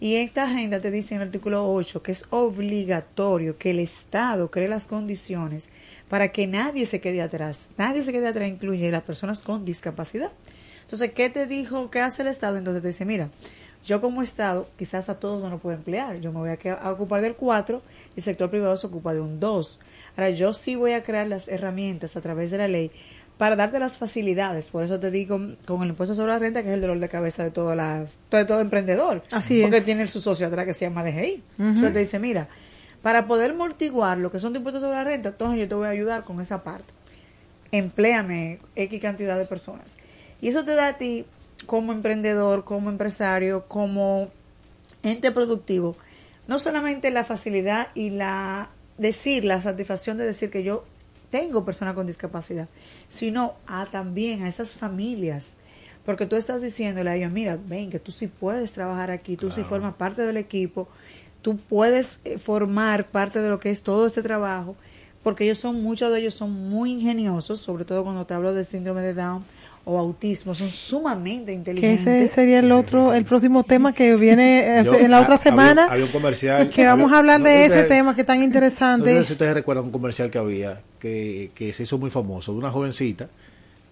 Y 0.00 0.16
esta 0.16 0.44
agenda 0.44 0.80
te 0.80 0.90
dice 0.90 1.14
en 1.14 1.20
el 1.20 1.28
artículo 1.28 1.72
8 1.72 2.02
que 2.02 2.10
es 2.10 2.26
obligatorio 2.30 3.56
que 3.56 3.70
el 3.70 3.78
Estado 3.78 4.50
cree 4.50 4.66
las 4.66 4.88
condiciones 4.88 5.70
para 6.08 6.32
que 6.32 6.48
nadie 6.48 6.86
se 6.86 7.00
quede 7.00 7.22
atrás. 7.22 7.70
Nadie 7.78 8.02
se 8.02 8.10
quede 8.10 8.26
atrás, 8.26 8.48
incluye 8.48 8.90
las 8.90 9.02
personas 9.02 9.42
con 9.42 9.64
discapacidad. 9.64 10.32
Entonces, 10.92 11.14
¿qué 11.14 11.30
te 11.30 11.46
dijo? 11.46 11.90
¿Qué 11.90 12.00
hace 12.00 12.20
el 12.20 12.28
Estado? 12.28 12.58
Entonces 12.58 12.82
te 12.82 12.88
dice, 12.88 13.06
mira, 13.06 13.30
yo 13.82 14.02
como 14.02 14.22
Estado 14.22 14.68
quizás 14.76 15.08
a 15.08 15.18
todos 15.18 15.42
no 15.42 15.48
lo 15.48 15.56
puedo 15.56 15.74
emplear. 15.74 16.20
Yo 16.20 16.32
me 16.32 16.40
voy 16.40 16.50
a, 16.50 16.90
ocupar 16.90 17.22
del 17.22 17.34
4 17.34 17.80
y 18.14 18.18
el 18.18 18.22
sector 18.22 18.50
privado 18.50 18.76
se 18.76 18.88
ocupa 18.88 19.14
de 19.14 19.20
un 19.22 19.40
2. 19.40 19.80
Ahora, 20.18 20.28
yo 20.28 20.52
sí 20.52 20.76
voy 20.76 20.92
a 20.92 21.02
crear 21.02 21.28
las 21.28 21.48
herramientas 21.48 22.18
a 22.18 22.20
través 22.20 22.50
de 22.50 22.58
la 22.58 22.68
ley 22.68 22.90
para 23.38 23.56
darte 23.56 23.78
las 23.78 23.96
facilidades. 23.96 24.68
Por 24.68 24.84
eso 24.84 25.00
te 25.00 25.10
digo 25.10 25.40
con 25.64 25.82
el 25.82 25.88
impuesto 25.88 26.14
sobre 26.14 26.32
la 26.32 26.38
renta, 26.38 26.62
que 26.62 26.68
es 26.68 26.74
el 26.74 26.82
dolor 26.82 26.98
de 26.98 27.08
cabeza 27.08 27.42
de, 27.42 27.50
todas 27.52 27.74
las, 27.74 28.20
de 28.30 28.44
todo 28.44 28.60
emprendedor. 28.60 29.22
Así 29.30 29.62
Porque 29.62 29.78
es. 29.78 29.86
tiene 29.86 30.06
su 30.08 30.20
socio 30.20 30.46
atrás 30.46 30.66
que 30.66 30.74
se 30.74 30.84
llama 30.84 31.02
DGI. 31.04 31.42
Entonces 31.58 31.92
te 31.94 32.00
dice, 32.00 32.18
mira, 32.18 32.48
para 33.00 33.26
poder 33.26 33.52
amortiguar 33.52 34.18
lo 34.18 34.30
que 34.30 34.38
son 34.38 34.52
tus 34.52 34.58
impuestos 34.58 34.82
sobre 34.82 34.96
la 34.96 35.04
renta, 35.04 35.30
entonces 35.30 35.58
yo 35.58 35.68
te 35.68 35.74
voy 35.74 35.86
a 35.86 35.90
ayudar 35.90 36.24
con 36.24 36.38
esa 36.42 36.62
parte. 36.62 36.92
Empléame 37.70 38.58
X 38.76 39.00
cantidad 39.00 39.38
de 39.38 39.46
personas. 39.46 39.96
Y 40.42 40.48
eso 40.48 40.64
te 40.64 40.74
da 40.74 40.88
a 40.88 40.98
ti, 40.98 41.24
como 41.66 41.92
emprendedor, 41.92 42.64
como 42.64 42.90
empresario, 42.90 43.66
como 43.68 44.28
ente 45.04 45.30
productivo, 45.30 45.96
no 46.48 46.58
solamente 46.58 47.12
la 47.12 47.22
facilidad 47.22 47.88
y 47.94 48.10
la 48.10 48.70
decir, 48.98 49.44
la 49.44 49.62
satisfacción 49.62 50.18
de 50.18 50.24
decir 50.24 50.50
que 50.50 50.64
yo 50.64 50.84
tengo 51.30 51.64
personas 51.64 51.94
con 51.94 52.08
discapacidad, 52.08 52.68
sino 53.08 53.54
a 53.68 53.86
también 53.86 54.42
a 54.42 54.48
esas 54.48 54.74
familias. 54.74 55.58
Porque 56.04 56.26
tú 56.26 56.34
estás 56.34 56.60
diciéndole 56.60 57.08
a 57.08 57.14
ellos, 57.14 57.30
mira, 57.30 57.56
ven, 57.64 57.88
que 57.88 58.00
tú 58.00 58.10
sí 58.10 58.26
puedes 58.26 58.72
trabajar 58.72 59.12
aquí, 59.12 59.36
tú 59.36 59.48
sí 59.52 59.62
formas 59.62 59.94
parte 59.94 60.22
del 60.22 60.36
equipo, 60.36 60.88
tú 61.40 61.56
puedes 61.56 62.18
eh, 62.24 62.38
formar 62.38 63.06
parte 63.06 63.40
de 63.40 63.48
lo 63.48 63.60
que 63.60 63.70
es 63.70 63.84
todo 63.84 64.06
este 64.06 64.22
trabajo, 64.22 64.74
porque 65.22 65.44
ellos 65.44 65.58
son, 65.58 65.80
muchos 65.80 66.12
de 66.12 66.18
ellos 66.18 66.34
son 66.34 66.50
muy 66.50 66.90
ingeniosos, 66.90 67.60
sobre 67.60 67.84
todo 67.84 68.02
cuando 68.02 68.26
te 68.26 68.34
hablo 68.34 68.52
del 68.52 68.64
síndrome 68.64 69.02
de 69.02 69.14
Down 69.14 69.44
o 69.84 69.98
autismo, 69.98 70.54
son 70.54 70.70
sumamente 70.70 71.46
Que 71.52 71.56
inteligentes. 71.56 72.06
ese 72.06 72.28
sería 72.28 72.60
el 72.60 72.70
otro, 72.70 73.12
el 73.14 73.24
próximo 73.24 73.64
tema 73.64 73.92
que 73.92 74.14
viene 74.16 74.60
eh, 74.80 74.84
Yo- 74.84 74.94
en 74.94 75.10
la 75.10 75.20
otra 75.20 75.36
semana. 75.36 75.82
había- 75.84 75.92
había 75.94 76.04
un 76.06 76.12
comercial- 76.12 76.70
que 76.70 76.86
vamos 76.86 77.12
a 77.12 77.18
hablar 77.18 77.40
no 77.40 77.46
de 77.46 77.66
ese 77.66 77.84
tema 77.84 78.14
que 78.14 78.20
es 78.20 78.26
tan 78.26 78.38
No 78.38 78.44
interesante. 78.44 79.18
sé 79.18 79.24
si 79.24 79.32
ustedes 79.32 79.54
recuerdan 79.54 79.86
un 79.86 79.90
comercial 79.90 80.30
que 80.30 80.38
había 80.38 80.80
que, 81.00 81.50
que 81.54 81.72
se 81.72 81.82
hizo 81.82 81.98
muy 81.98 82.10
famoso 82.10 82.52
de 82.52 82.58
una 82.58 82.70
jovencita 82.70 83.28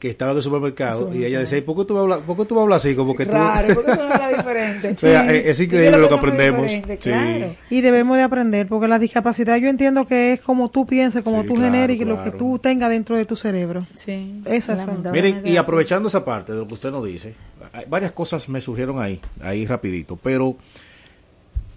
que 0.01 0.09
estaba 0.09 0.33
en 0.33 0.39
el 0.39 0.43
supermercado 0.43 1.15
y 1.15 1.25
ella 1.25 1.39
decía, 1.39 1.59
"¿Y 1.59 1.61
¿por 1.61 1.77
qué 1.77 1.85
tú 1.85 1.95
me 1.95 2.01
hablas, 2.01 2.19
por 2.27 2.37
qué 2.37 2.45
tú 2.47 2.55
me 2.57 2.63
hablas 2.63 2.85
así? 2.85 2.97
Como 2.97 3.15
que 3.15 3.27
tú... 3.27 3.33
Claro, 3.33 3.75
porque 3.75 3.93
tú 3.93 4.01
hablas 4.01 4.31
diferente. 4.39 4.89
O 4.93 4.99
sea, 4.99 5.33
es- 5.33 5.61
increíble 5.61 5.99
lo 5.99 6.09
que 6.09 6.15
aprendemos. 6.15 6.71
Sí. 6.71 6.83
Claro. 7.01 7.55
Y 7.69 7.81
debemos 7.83 8.17
de 8.17 8.23
aprender, 8.23 8.67
porque 8.67 8.89
la 8.89 8.99
discapacidad 8.99 9.59
yo 9.59 9.69
entiendo 9.69 10.07
que 10.07 10.33
es 10.33 10.41
como 10.41 10.71
tú 10.71 10.87
pienses, 10.87 11.23
como 11.23 11.43
Sí, 11.43 11.49
tú 11.49 11.55
claro, 11.55 11.71
generes 11.73 12.01
y 12.01 12.05
lo 12.07 12.17
que 12.17 12.31
claro. 12.31 12.39
tú 12.39 12.59
tengas 12.59 12.89
dentro 12.91 13.15
de 13.17 13.27
tu 13.27 13.37
cerebro. 13.37 13.87
Sí. 13.95 14.41
Esas 14.47 14.81
son. 14.83 15.05
Miren, 15.13 15.43
y 15.47 15.57
aprovechando 15.59 16.09
esa 16.09 16.25
parte 16.25 16.53
de 16.53 16.59
lo 16.59 16.67
que 16.67 16.75
usted 16.75 16.91
nos 16.91 17.05
dice, 17.05 17.35
hay 17.73 17.85
varias 17.89 18.13
cosas 18.13 18.49
me 18.49 18.61
surgieron 18.61 19.01
ahí, 19.01 19.21
ahí 19.43 19.67
rapidito, 19.67 20.19
pero 20.21 20.57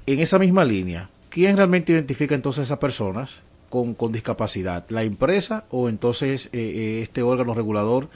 en 0.05 0.19
esa 0.19 0.39
misma 0.39 0.63
línea, 0.65 1.09
¿quién 1.29 1.57
realmente 1.57 1.91
identifica 1.91 2.35
entonces 2.35 2.61
a 2.61 2.63
esas 2.63 2.79
personas 2.79 3.41
con, 3.73 3.95
con 3.95 4.11
discapacidad? 4.11 4.85
¿La 4.89 5.01
empresa 5.01 5.63
o 5.71 5.89
entonces 5.89 6.45
eh, 6.53 6.59
eh, 6.59 6.99
este 7.01 7.23
órgano 7.23 7.55
regulador 7.55 8.07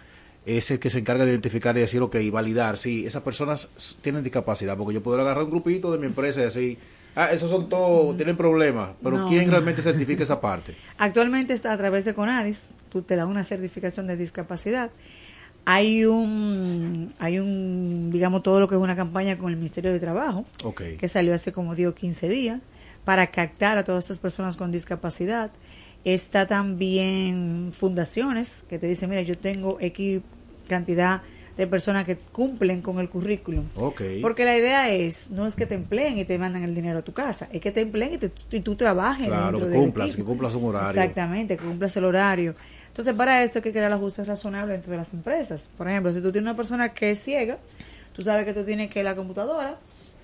es 0.46 0.70
el 0.70 0.78
que 0.78 0.92
se 0.92 1.00
encarga 1.00 1.26
de 1.26 1.32
identificar 1.32 1.76
y 1.76 1.80
decir, 1.80 2.00
ok, 2.04 2.16
validar 2.32 2.78
si 2.78 3.08
esas 3.08 3.24
personas 3.24 3.68
tienen 4.02 4.22
discapacidad? 4.22 4.78
Porque 4.78 4.94
yo 4.94 5.02
puedo 5.02 5.20
agarrar 5.20 5.46
un 5.46 5.50
grupito 5.50 5.92
de 5.92 5.98
mi 5.98 6.06
empresa 6.06 6.42
y 6.42 6.44
decir, 6.44 6.78
ah, 7.16 7.32
esos 7.32 7.50
son 7.50 7.70
todos, 7.70 8.16
tienen 8.18 8.38
problemas, 8.38 8.92
pero 9.02 9.18
No, 9.18 9.28
¿quién 9.28 9.46
no. 9.48 9.54
realmente 9.54 9.82
certifica 9.82 10.22
esa 10.22 10.40
parte? 10.40 10.76
Actualmente 11.00 11.54
está 11.56 11.74
a 11.74 11.78
través 11.80 12.06
de 12.06 12.14
CONADIS, 12.14 12.68
tú 12.92 13.02
te 13.02 13.16
da 13.16 13.26
una 13.26 13.44
certificación 13.44 14.06
de 14.06 14.16
discapacidad. 14.16 14.92
Hay 15.66 16.06
un, 16.06 17.16
hay 17.18 17.40
un, 17.40 18.12
digamos, 18.14 18.44
todo 18.44 18.60
lo 18.60 18.68
que 18.70 18.76
es 18.76 18.82
una 18.82 18.96
campaña 18.96 19.40
con 19.40 19.50
el 19.52 19.58
Ministerio 19.58 19.92
de 19.92 20.00
Trabajo, 20.00 20.46
que 21.00 21.08
salió 21.08 21.34
hace 21.34 21.52
como 21.52 21.74
10 21.74 21.90
o 21.90 21.96
15 21.96 22.30
días, 22.30 22.62
para 23.08 23.28
captar 23.28 23.78
a 23.78 23.86
todas 23.86 24.04
estas 24.04 24.20
personas 24.20 24.58
con 24.58 24.70
discapacidad. 24.70 25.50
Está 26.04 26.46
también 26.46 27.72
fundaciones 27.74 28.66
que 28.70 28.78
te 28.80 28.86
dicen, 28.88 29.10
mira, 29.10 29.22
yo 29.22 29.38
tengo 29.38 29.78
X 29.80 30.20
cantidad 30.68 31.22
de 31.56 31.68
personas 31.68 32.04
que 32.04 32.18
cumplen 32.18 32.82
con 32.82 33.00
el 33.00 33.08
currículum. 33.10 33.64
Porque 34.22 34.44
la 34.44 34.58
idea 34.58 34.90
es, 34.92 35.32
no 35.32 35.48
es 35.48 35.56
que 35.56 35.66
te 35.66 35.76
empleen 35.76 36.18
y 36.18 36.26
te 36.26 36.38
mandan 36.38 36.64
el 36.64 36.76
dinero 36.76 37.00
a 37.00 37.02
tu 37.02 37.14
casa, 37.14 37.48
es 37.54 37.62
que 37.62 37.72
te 37.72 37.80
empleen 37.80 38.16
y, 38.16 38.18
te- 38.18 38.32
y 38.52 38.60
tú 38.60 38.76
trabajes 38.76 39.28
Claro, 39.28 39.52
dentro 39.60 39.72
que 39.72 39.78
cumplas, 39.78 40.16
que 40.18 40.24
cumplas 40.26 40.54
un 40.54 40.66
horario. 40.66 40.90
Exactamente, 40.90 41.56
que 41.56 41.64
cumplas 41.64 41.96
el 41.96 42.04
horario. 42.04 42.56
Entonces, 42.90 43.14
para 43.14 43.42
esto 43.42 43.60
hay 43.60 43.64
que 43.64 43.72
crear 43.72 43.94
ajustes 43.94 44.28
razonables 44.28 44.76
entre 44.76 44.98
las 44.98 45.14
empresas. 45.14 45.70
Por 45.78 45.88
ejemplo, 45.90 46.12
si 46.12 46.20
tú 46.20 46.30
tienes 46.34 46.46
una 46.50 46.58
persona 46.58 46.94
que 46.94 47.12
es 47.12 47.24
ciega, 47.24 47.58
tú 48.14 48.22
sabes 48.22 48.44
que 48.44 48.54
tú 48.54 48.66
tienes 48.66 48.90
que 48.90 49.02
la 49.02 49.16
computadora 49.16 49.78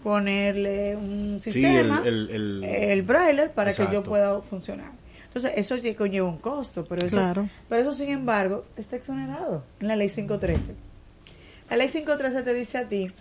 ponerle 0.04 0.96
un 0.96 1.40
Sí, 1.42 1.52
sistema, 1.52 2.02
el- 2.06 2.30
el- 2.30 2.64
el- 2.64 2.64
el 2.64 3.02
braille, 3.04 3.50
para 3.50 3.74
que 3.74 3.88
yo 3.92 4.04
pueda 4.04 4.42
funcionar. 4.42 4.92
Entonces, 5.26 5.54
eso 5.56 5.76
conlleva 5.98 6.28
un 6.28 6.38
costo, 6.38 6.86
pero 6.86 7.08
eso, 7.08 7.16
Claro. 7.18 7.50
pero 7.68 7.82
eso 7.82 7.94
sin 7.94 8.10
embargo, 8.10 8.66
está 8.78 8.98
exonerado 8.98 9.64
en 9.80 9.88
la 9.88 9.96
ley 9.96 10.10
513. 10.10 10.76
La 11.70 11.78
ley 11.78 11.88
513 11.88 12.44
te 12.44 12.54
dice 12.54 12.78
a 12.78 12.88
ti 12.88 13.12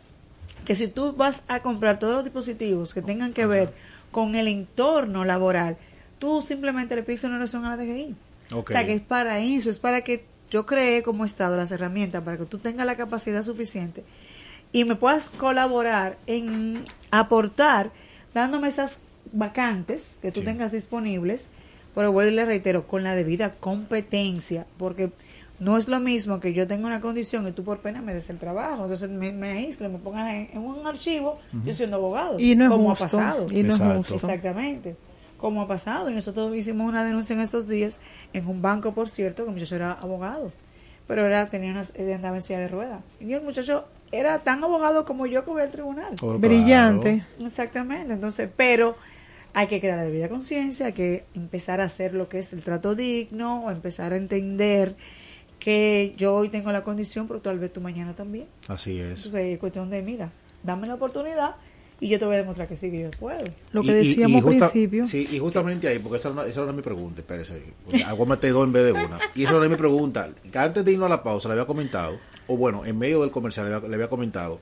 que 0.66 0.76
si 0.76 0.88
tú 0.88 1.14
vas 1.14 1.42
a 1.48 1.60
comprar 1.60 1.98
todos 1.98 2.14
los 2.16 2.24
dispositivos 2.24 2.92
que 2.92 3.00
tengan 3.00 3.32
que 3.32 3.46
ver 3.46 3.72
con 4.10 4.34
el 4.34 4.46
entorno 4.48 5.24
laboral, 5.24 5.78
tú 6.18 6.42
simplemente 6.42 6.94
le 6.96 7.02
pides 7.02 7.24
una 7.24 7.36
oración 7.36 7.64
a 7.64 7.76
la 7.76 7.82
DGI. 7.82 8.14
O 8.52 8.62
sea, 8.66 8.84
que 8.84 8.92
es 8.92 9.00
para 9.00 9.38
eso, 9.38 9.70
es 9.70 9.78
para 9.78 10.02
que 10.02 10.24
yo 10.50 10.66
cree 10.66 11.02
como 11.02 11.24
Estado 11.24 11.56
las 11.56 11.72
herramientas 11.72 12.22
para 12.22 12.36
que 12.36 12.44
tú 12.44 12.58
tengas 12.58 12.84
la 12.84 12.96
capacidad 12.96 13.42
suficiente 13.42 14.04
y 14.72 14.84
me 14.84 14.94
puedas 14.96 15.28
colaborar 15.30 16.16
en 16.26 16.84
aportar 17.10 17.90
dándome 18.34 18.68
esas 18.68 18.98
vacantes 19.32 20.18
que 20.22 20.32
tú 20.32 20.40
Sí. 20.40 20.46
tengas 20.46 20.72
disponibles, 20.72 21.48
pero 21.94 22.10
vuelvo 22.12 22.30
y 22.32 22.34
le 22.34 22.44
reitero, 22.46 22.86
con 22.86 23.02
la 23.02 23.14
debida 23.14 23.54
competencia, 23.54 24.66
porque 24.78 25.10
no 25.58 25.76
es 25.78 25.88
lo 25.88 26.00
mismo 26.00 26.40
que 26.40 26.52
yo 26.54 26.66
tenga 26.66 26.86
una 26.86 27.00
condición 27.00 27.46
y 27.46 27.52
tú 27.52 27.62
por 27.62 27.78
pena 27.80 28.00
me 28.02 28.14
des 28.14 28.30
el 28.30 28.38
trabajo, 28.38 28.82
entonces 28.84 29.10
me, 29.10 29.32
me 29.32 29.50
aíslo, 29.52 29.88
me 29.90 29.98
pongas 29.98 30.32
en, 30.32 30.48
en 30.52 30.58
un 30.58 30.86
archivo, 30.86 31.38
yo 31.64 31.72
siendo 31.74 31.96
abogado, 31.96 32.38
Y 32.40 32.56
no 32.56 32.64
es 32.64 32.70
como 32.70 32.88
justo. 32.90 33.04
ha 33.04 33.08
pasado. 33.08 33.46
Y 33.50 33.62
no 33.62 33.74
Exacto. 33.74 33.90
es 33.92 33.96
justo. 34.08 34.14
Exactamente. 34.26 34.96
Como 35.38 35.62
ha 35.62 35.68
pasado. 35.68 36.08
Y 36.10 36.14
nosotros 36.14 36.54
hicimos 36.54 36.88
una 36.88 37.04
denuncia 37.04 37.34
en 37.34 37.40
estos 37.40 37.68
días 37.68 38.00
en 38.32 38.46
un 38.48 38.62
banco, 38.62 38.92
por 38.92 39.08
cierto, 39.10 39.42
que 39.44 39.50
el 39.50 39.54
muchacho 39.54 39.74
era 39.76 39.92
abogado. 39.92 40.52
Pero 41.08 41.26
era, 41.26 41.46
tenía 41.50 41.72
una, 41.72 41.82
él 41.94 42.12
andaba 42.12 42.36
en 42.36 42.42
silla 42.42 42.60
de 42.60 42.68
ruedas. 42.68 43.00
Y 43.20 43.32
el 43.32 43.42
muchacho 43.42 43.84
era 44.12 44.38
tan 44.40 44.62
abogado 44.62 45.04
como 45.04 45.26
yo 45.26 45.44
que 45.44 45.50
voy 45.50 45.62
al 45.62 45.70
tribunal. 45.70 46.14
Oh, 46.20 46.38
Brillante. 46.38 47.24
claro. 47.36 47.46
Exactamente. 47.48 48.12
Entonces, 48.12 48.48
pero 48.56 48.96
hay 49.54 49.66
que 49.66 49.80
crear 49.80 49.96
la 49.98 50.04
debida 50.04 50.28
conciencia, 50.28 50.86
hay 50.86 50.92
que 50.92 51.24
empezar 51.34 51.80
a 51.80 51.84
hacer 51.84 52.14
lo 52.14 52.28
que 52.28 52.38
es 52.38 52.52
el 52.52 52.62
trato 52.62 52.94
digno, 52.94 53.64
o 53.64 53.70
empezar 53.70 54.12
a 54.12 54.16
entender 54.16 54.94
que 55.58 56.14
yo 56.16 56.34
hoy 56.34 56.48
tengo 56.48 56.72
la 56.72 56.82
condición, 56.82 57.28
pero 57.28 57.40
tal 57.40 57.58
vez 57.58 57.72
tú 57.72 57.80
mañana 57.80 58.14
también. 58.14 58.46
Así 58.68 58.98
es. 58.98 59.18
Entonces, 59.26 59.54
es 59.54 59.58
cuestión 59.58 59.90
de, 59.90 60.02
mira, 60.02 60.30
dame 60.62 60.86
la 60.88 60.94
oportunidad 60.94 61.56
y 62.00 62.08
yo 62.08 62.18
te 62.18 62.24
voy 62.24 62.34
a 62.34 62.38
demostrar 62.38 62.66
que 62.66 62.76
sí, 62.76 62.90
que 62.90 63.02
yo 63.02 63.10
puedo. 63.12 63.44
Lo 63.70 63.82
que 63.82 63.92
Y- 63.92 64.08
decíamos 64.08 64.40
y 64.40 64.42
justa- 64.42 64.64
al 64.66 64.70
principio. 64.72 65.06
Sí, 65.06 65.28
y 65.30 65.38
justamente 65.38 65.86
ahí, 65.86 66.00
porque 66.00 66.16
esa 66.18 66.30
era, 66.30 66.40
una, 66.40 66.48
esa 66.50 66.62
era 66.64 66.72
mi 66.72 66.82
pregunta, 66.82 67.20
espérese. 67.20 67.62
Hago 68.06 68.26
meter 68.26 68.52
dos 68.52 68.66
en 68.66 68.72
vez 68.72 68.84
de 68.86 68.92
una. 68.92 69.20
Y 69.36 69.44
esa 69.44 69.56
era 69.56 69.68
mi 69.68 69.76
pregunta. 69.76 70.28
Que 70.50 70.58
antes 70.58 70.84
de 70.84 70.92
irnos 70.92 71.06
a 71.06 71.10
la 71.10 71.22
pausa, 71.22 71.48
le 71.48 71.52
había 71.52 71.66
comentado, 71.66 72.18
o 72.46 72.56
bueno, 72.56 72.84
en 72.84 72.98
medio 72.98 73.20
del 73.20 73.30
comercial, 73.30 73.68
le 73.68 73.74
había, 73.74 73.88
le 73.88 73.94
había 73.94 74.08
comentado, 74.08 74.60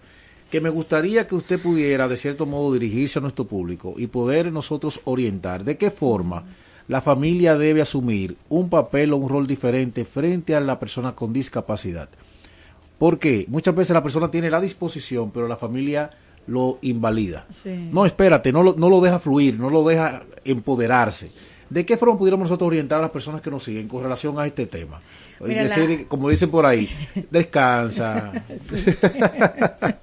que 0.51 0.61
me 0.61 0.69
gustaría 0.69 1.27
que 1.27 1.35
usted 1.35 1.61
pudiera, 1.61 2.09
de 2.09 2.17
cierto 2.17 2.45
modo, 2.47 2.73
dirigirse 2.73 3.19
a 3.19 3.23
nuestro 3.23 3.47
público 3.47 3.95
y 3.97 4.09
poder 4.09 4.53
nosotros 4.53 5.01
orientar 5.05 5.65
de 5.65 5.77
qué 5.77 5.91
forma 5.91 6.45
la 6.89 7.01
familia 7.01 7.57
debe 7.57 7.83
asumir 7.83 8.37
un 8.49 8.69
papel 8.69 9.13
o 9.13 9.17
un 9.17 9.29
rol 9.29 9.47
diferente 9.47 10.05
frente 10.05 10.57
a 10.57 10.61
la 10.61 10.81
persona 10.81 11.15
con 11.15 11.33
discapacidad. 11.33 12.09
Porque 12.99 13.47
muchas 13.49 13.77
veces 13.77 13.95
la 13.95 14.03
persona 14.03 14.31
tiene 14.31 14.51
la 14.51 14.61
disposición, 14.61 15.31
pero 15.31 15.47
la 15.47 15.57
familia 15.57 16.11
lo 16.49 16.79
invalida. 16.83 17.47
Sí. 17.51 17.89
No, 17.93 18.05
espérate, 18.05 18.51
no 18.53 18.65
lo, 18.65 18.75
no 18.75 18.91
lo 18.91 19.01
deja 19.01 19.21
fluir, 19.21 19.57
no 19.57 19.71
lo 19.71 19.85
deja 19.85 20.25
empoderarse. 20.45 21.31
¿De 21.71 21.87
qué 21.87 21.97
forma 21.97 22.19
pudiéramos 22.19 22.51
nosotros 22.51 22.67
orientar 22.67 22.99
a 22.99 23.03
las 23.03 23.11
personas 23.11 23.41
que 23.41 23.51
nos 23.51 23.65
siguen 23.65 23.89
con 23.89 24.03
relación 24.03 24.39
a 24.39 24.47
este 24.47 24.67
tema? 24.67 25.01
Mira, 25.41 25.63
decir, 25.63 26.09
como 26.09 26.29
dicen 26.29 26.51
por 26.51 26.67
ahí, 26.67 26.91
descansa, 27.31 28.33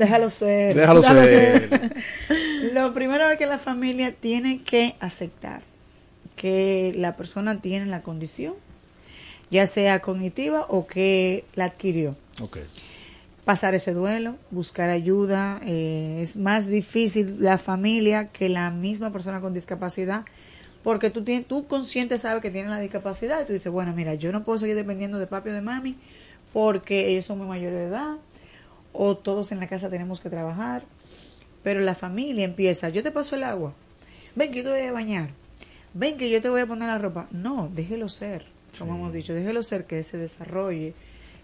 Déjalo 0.00 0.30
ser. 0.30 0.74
déjalo 0.74 1.02
ser. 1.02 1.94
Lo 2.72 2.94
primero 2.94 3.30
es 3.30 3.36
que 3.36 3.46
la 3.46 3.58
familia 3.58 4.14
tiene 4.14 4.62
que 4.62 4.94
aceptar 5.00 5.62
que 6.36 6.94
la 6.96 7.16
persona 7.16 7.60
tiene 7.60 7.84
la 7.84 8.00
condición, 8.02 8.54
ya 9.50 9.66
sea 9.66 10.00
cognitiva 10.00 10.64
o 10.70 10.86
que 10.86 11.44
la 11.54 11.66
adquirió. 11.66 12.16
Ok. 12.40 12.58
Pasar 13.44 13.74
ese 13.74 13.92
duelo, 13.92 14.36
buscar 14.50 14.88
ayuda, 14.88 15.60
eh, 15.66 16.20
es 16.22 16.38
más 16.38 16.66
difícil 16.66 17.36
la 17.38 17.58
familia 17.58 18.28
que 18.28 18.48
la 18.48 18.70
misma 18.70 19.12
persona 19.12 19.42
con 19.42 19.52
discapacidad, 19.52 20.24
porque 20.82 21.10
tú, 21.10 21.22
tienes, 21.22 21.46
tú 21.46 21.66
consciente 21.66 22.18
sabes 22.18 22.42
que 22.42 22.50
tiene 22.50 22.70
la 22.70 22.80
discapacidad 22.80 23.42
y 23.42 23.44
tú 23.46 23.52
dices, 23.52 23.70
bueno, 23.70 23.92
mira, 23.94 24.14
yo 24.14 24.32
no 24.32 24.44
puedo 24.44 24.58
seguir 24.58 24.76
dependiendo 24.76 25.18
de 25.18 25.26
papi 25.26 25.50
o 25.50 25.52
de 25.52 25.60
mami 25.60 25.96
porque 26.52 27.08
ellos 27.08 27.26
son 27.26 27.38
muy 27.38 27.46
mayores 27.46 27.78
de 27.78 27.84
edad 27.86 28.16
o 28.92 29.16
todos 29.16 29.52
en 29.52 29.60
la 29.60 29.68
casa 29.68 29.88
tenemos 29.88 30.20
que 30.20 30.30
trabajar, 30.30 30.82
pero 31.62 31.80
la 31.80 31.94
familia 31.94 32.44
empieza, 32.44 32.88
yo 32.88 33.02
te 33.02 33.10
paso 33.10 33.36
el 33.36 33.44
agua, 33.44 33.72
ven 34.34 34.50
que 34.50 34.58
yo 34.58 34.64
te 34.64 34.70
voy 34.70 34.80
a 34.80 34.92
bañar, 34.92 35.30
ven 35.94 36.16
que 36.16 36.30
yo 36.30 36.40
te 36.40 36.48
voy 36.48 36.62
a 36.62 36.66
poner 36.66 36.88
la 36.88 36.98
ropa. 36.98 37.28
No, 37.30 37.70
déjelo 37.72 38.08
ser, 38.08 38.46
como 38.78 38.96
hemos 38.96 39.12
dicho, 39.12 39.34
déjelo 39.34 39.62
ser 39.62 39.84
que 39.84 40.02
se 40.02 40.16
desarrolle, 40.16 40.94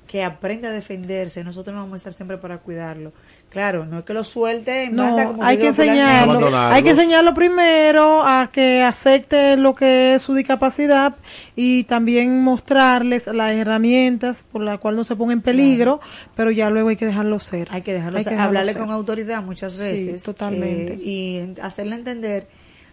que 0.06 0.24
aprenda 0.24 0.68
a 0.68 0.72
defenderse, 0.72 1.44
nosotros 1.44 1.74
no 1.74 1.82
vamos 1.82 1.94
a 1.94 1.96
estar 1.96 2.14
siempre 2.14 2.38
para 2.38 2.58
cuidarlo. 2.58 3.12
Claro, 3.48 3.86
no 3.86 4.00
es 4.00 4.04
que 4.04 4.12
lo 4.12 4.22
suelte 4.22 4.90
No, 4.90 5.16
como 5.28 5.42
hay 5.42 5.56
que 5.56 5.68
enseñarlo. 5.68 6.54
Hay 6.58 6.82
que 6.82 6.90
enseñarlo 6.90 7.32
primero 7.32 8.22
a 8.22 8.50
que 8.52 8.82
acepte 8.82 9.56
lo 9.56 9.74
que 9.74 10.14
es 10.16 10.22
su 10.22 10.34
discapacidad 10.34 11.16
y 11.54 11.84
también 11.84 12.42
mostrarles 12.42 13.26
las 13.28 13.54
herramientas 13.54 14.44
por 14.52 14.60
las 14.62 14.78
cuales 14.78 14.98
no 14.98 15.04
se 15.04 15.16
ponga 15.16 15.32
en 15.32 15.40
peligro, 15.40 16.00
pero 16.34 16.50
ya 16.50 16.68
luego 16.68 16.90
hay 16.90 16.96
que 16.96 17.06
dejarlo 17.06 17.38
ser. 17.38 17.68
Hay 17.70 17.80
que 17.82 17.94
dejarlo, 17.94 18.18
Hay 18.18 18.24
ser, 18.24 18.32
dejarlo 18.32 18.48
hablarle 18.48 18.72
ser. 18.72 18.80
con 18.82 18.90
autoridad 18.90 19.42
muchas 19.42 19.72
Sí, 19.74 19.82
veces. 19.82 20.22
totalmente. 20.22 20.98
que- 20.98 21.04
y 21.04 21.54
hacerle 21.62 21.94
entender 21.96 22.48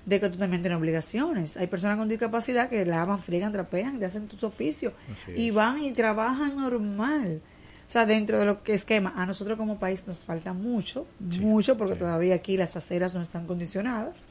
de 0.05 0.19
que 0.21 0.29
tú 0.29 0.37
también 0.37 0.61
tienes 0.61 0.77
obligaciones. 0.79 1.57
Hay 1.57 1.67
personas 1.67 1.97
con 1.97 2.07
discapacidad 2.07 2.69
que 2.69 2.85
lavan, 2.85 3.19
friegan, 3.19 3.51
trapean, 3.51 3.99
te 3.99 4.05
hacen 4.05 4.27
tus 4.27 4.43
oficios 4.43 4.93
y 5.35 5.51
van 5.51 5.81
y 5.81 5.91
trabajan 5.91 6.55
normal. 6.55 7.41
O 7.87 7.91
sea, 7.93 8.05
dentro 8.05 8.39
de 8.39 8.45
lo 8.45 8.63
que 8.63 8.73
esquema, 8.73 9.13
a 9.15 9.25
nosotros 9.25 9.57
como 9.57 9.77
país 9.77 10.05
nos 10.07 10.25
falta 10.25 10.53
mucho, 10.53 11.05
mucho, 11.41 11.77
porque 11.77 11.95
todavía 11.95 12.35
aquí 12.35 12.57
las 12.57 12.75
aceras 12.75 13.13
no 13.13 13.21
están 13.21 13.45
condicionadas, 13.45 14.25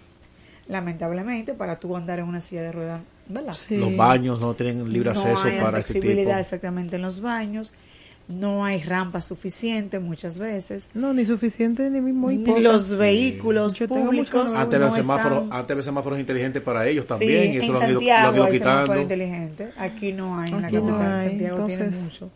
lamentablemente, 0.68 1.54
para 1.54 1.76
tú 1.76 1.96
andar 1.96 2.18
en 2.18 2.26
una 2.26 2.40
silla 2.40 2.62
de 2.62 2.72
ruedas, 2.72 3.00
¿verdad? 3.28 3.52
Sí. 3.54 3.76
Los 3.76 3.96
baños 3.96 4.40
no 4.40 4.54
tienen 4.54 4.90
libre 4.92 5.12
no 5.12 5.20
acceso 5.20 5.42
hay 5.44 5.60
para 5.60 5.78
este 5.78 5.94
tipo. 5.94 6.04
accesibilidad 6.06 6.40
exactamente 6.40 6.96
en 6.96 7.02
los 7.02 7.20
baños, 7.20 7.72
no 8.28 8.64
hay 8.64 8.80
rampa 8.82 9.20
suficiente 9.20 9.98
muchas 9.98 10.38
veces. 10.38 10.90
No, 10.94 11.12
ni 11.12 11.26
suficiente 11.26 11.90
ni 11.90 12.00
muy 12.00 12.38
Ni 12.38 12.44
poca. 12.46 12.60
los 12.60 12.96
vehículos 12.96 13.74
Yo 13.74 13.88
tengo 13.88 14.06
públicos 14.06 14.52
Antes 14.54 14.80
no 14.80 14.94
semáforos, 14.94 15.42
están- 15.44 15.58
antes 15.58 15.70
había 15.72 15.82
semáforos 15.82 16.18
inteligentes 16.20 16.62
para 16.62 16.86
ellos 16.86 17.04
Sí, 17.04 17.08
también, 17.08 17.52
y 17.52 17.56
eso 17.56 17.66
en 17.66 17.72
lo 17.72 17.80
han 17.80 17.90
ido, 17.90 18.00
lo 18.00 18.12
han 18.12 18.34
ido 18.34 18.44
hay 18.44 18.52
quitando. 18.52 19.00
inteligente. 19.00 19.70
Aquí 19.76 20.12
no 20.12 20.38
hay. 20.38 20.52
En 20.52 20.62
la 20.62 20.70
no 20.70 20.80
capital 20.86 21.02
hay, 21.20 21.28
Santiago 21.28 21.66
tiene 21.66 21.84
entonces- 21.84 22.12
mucho. 22.12 22.30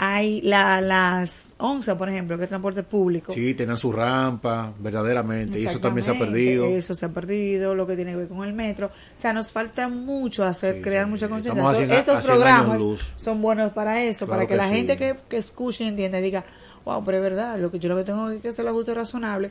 Hay 0.00 0.40
la, 0.42 0.80
las 0.80 1.50
ONSA, 1.58 1.98
por 1.98 2.08
ejemplo, 2.08 2.38
que 2.38 2.44
es 2.44 2.48
transporte 2.48 2.84
público. 2.84 3.32
Sí, 3.32 3.54
tenían 3.54 3.76
su 3.76 3.90
rampa, 3.90 4.72
verdaderamente, 4.78 5.58
y 5.58 5.66
eso 5.66 5.80
también 5.80 6.04
se 6.04 6.12
ha 6.12 6.18
perdido. 6.18 6.66
Eso 6.66 6.94
se 6.94 7.04
ha 7.06 7.08
perdido, 7.08 7.74
lo 7.74 7.84
que 7.84 7.96
tiene 7.96 8.12
que 8.12 8.18
ver 8.18 8.28
con 8.28 8.46
el 8.46 8.52
metro. 8.52 8.86
O 8.86 8.90
sea, 9.20 9.32
nos 9.32 9.50
falta 9.50 9.88
mucho 9.88 10.44
hacer, 10.44 10.76
Sí, 10.76 10.82
crear 10.82 11.06
sí. 11.06 11.10
mucha 11.10 11.28
conciencia. 11.28 11.98
Estos- 11.98 12.24
programas 12.26 12.80
son 13.16 13.42
buenos 13.42 13.72
para 13.72 14.00
eso, 14.04 14.26
Claro 14.26 14.38
para 14.38 14.46
que, 14.46 14.54
que 14.54 14.56
la 14.56 14.68
sí. 14.68 14.74
gente 14.74 14.96
que, 14.96 15.16
que 15.28 15.36
escuche 15.36 15.82
y 15.82 15.88
entienda 15.88 16.18
diga, 16.18 16.44
wow, 16.84 17.02
pero 17.04 17.16
es 17.16 17.22
verdad, 17.24 17.58
lo 17.58 17.72
que 17.72 17.80
yo 17.80 17.88
lo 17.88 17.96
que 17.96 18.04
tengo 18.04 18.30
es 18.30 18.40
que 18.40 18.48
hacer 18.48 18.64
el 18.64 18.68
ajuste 18.68 18.94
razonable 18.94 19.50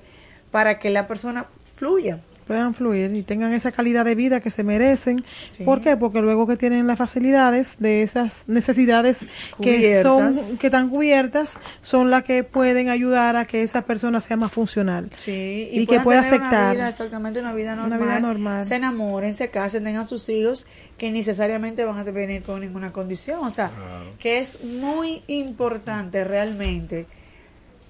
para 0.50 0.80
que 0.80 0.90
la 0.90 1.08
persona 1.08 1.48
fluya. 1.76 2.20
Puedan 2.48 2.74
fluir 2.74 3.14
y 3.14 3.22
tengan 3.24 3.54
esa 3.54 3.72
calidad 3.72 4.06
de 4.06 4.16
vida 4.16 4.40
que 4.40 4.50
se 4.50 4.64
merecen. 4.64 5.24
Sí. 5.50 5.64
¿Por 5.64 5.82
qué? 5.82 5.98
Porque 5.98 6.22
luego 6.22 6.48
que 6.48 6.58
tienen 6.58 6.88
las 6.88 6.98
facilidades 6.98 7.76
de 7.80 8.02
esas 8.04 8.44
necesidades 8.48 9.20
que 9.62 10.02
son 10.02 10.34
que 10.60 10.68
están 10.68 10.90
cubiertas 10.90 11.60
son 11.82 12.10
las 12.10 12.24
que 12.24 12.44
pueden 12.44 12.90
ayudar 12.90 13.36
a 13.36 13.46
que 13.46 13.62
esa 13.64 13.84
persona 13.84 14.22
sea 14.22 14.38
más 14.38 14.52
funcional. 14.52 15.10
Sí, 15.18 15.70
Y 15.72 15.86
que 15.86 16.00
pueda 16.00 16.22
tener 16.24 16.40
Una 16.40 16.48
aceptar. 16.50 16.76
vida, 16.76 16.90
exactamente 16.90 17.40
una 17.40 17.54
vida 17.54 17.74
Una 17.74 17.88
normal. 17.88 18.00
vida 18.08 18.20
normal. 18.20 18.66
Se 18.66 18.76
enamoren, 18.76 19.34
se 19.34 19.50
casen, 19.50 19.84
tengan 19.84 20.08
sus 20.08 20.28
hijos, 20.30 20.66
que 20.98 21.12
necesariamente 21.12 21.84
van 21.86 22.00
a 22.00 22.04
venir 22.04 22.44
con 22.44 22.62
ninguna 22.62 22.94
condición. 22.94 23.40
O 23.44 23.50
sea, 23.52 23.72
que 24.20 24.40
es 24.40 24.64
muy 24.64 25.24
importante 25.28 26.24
realmente 26.24 27.06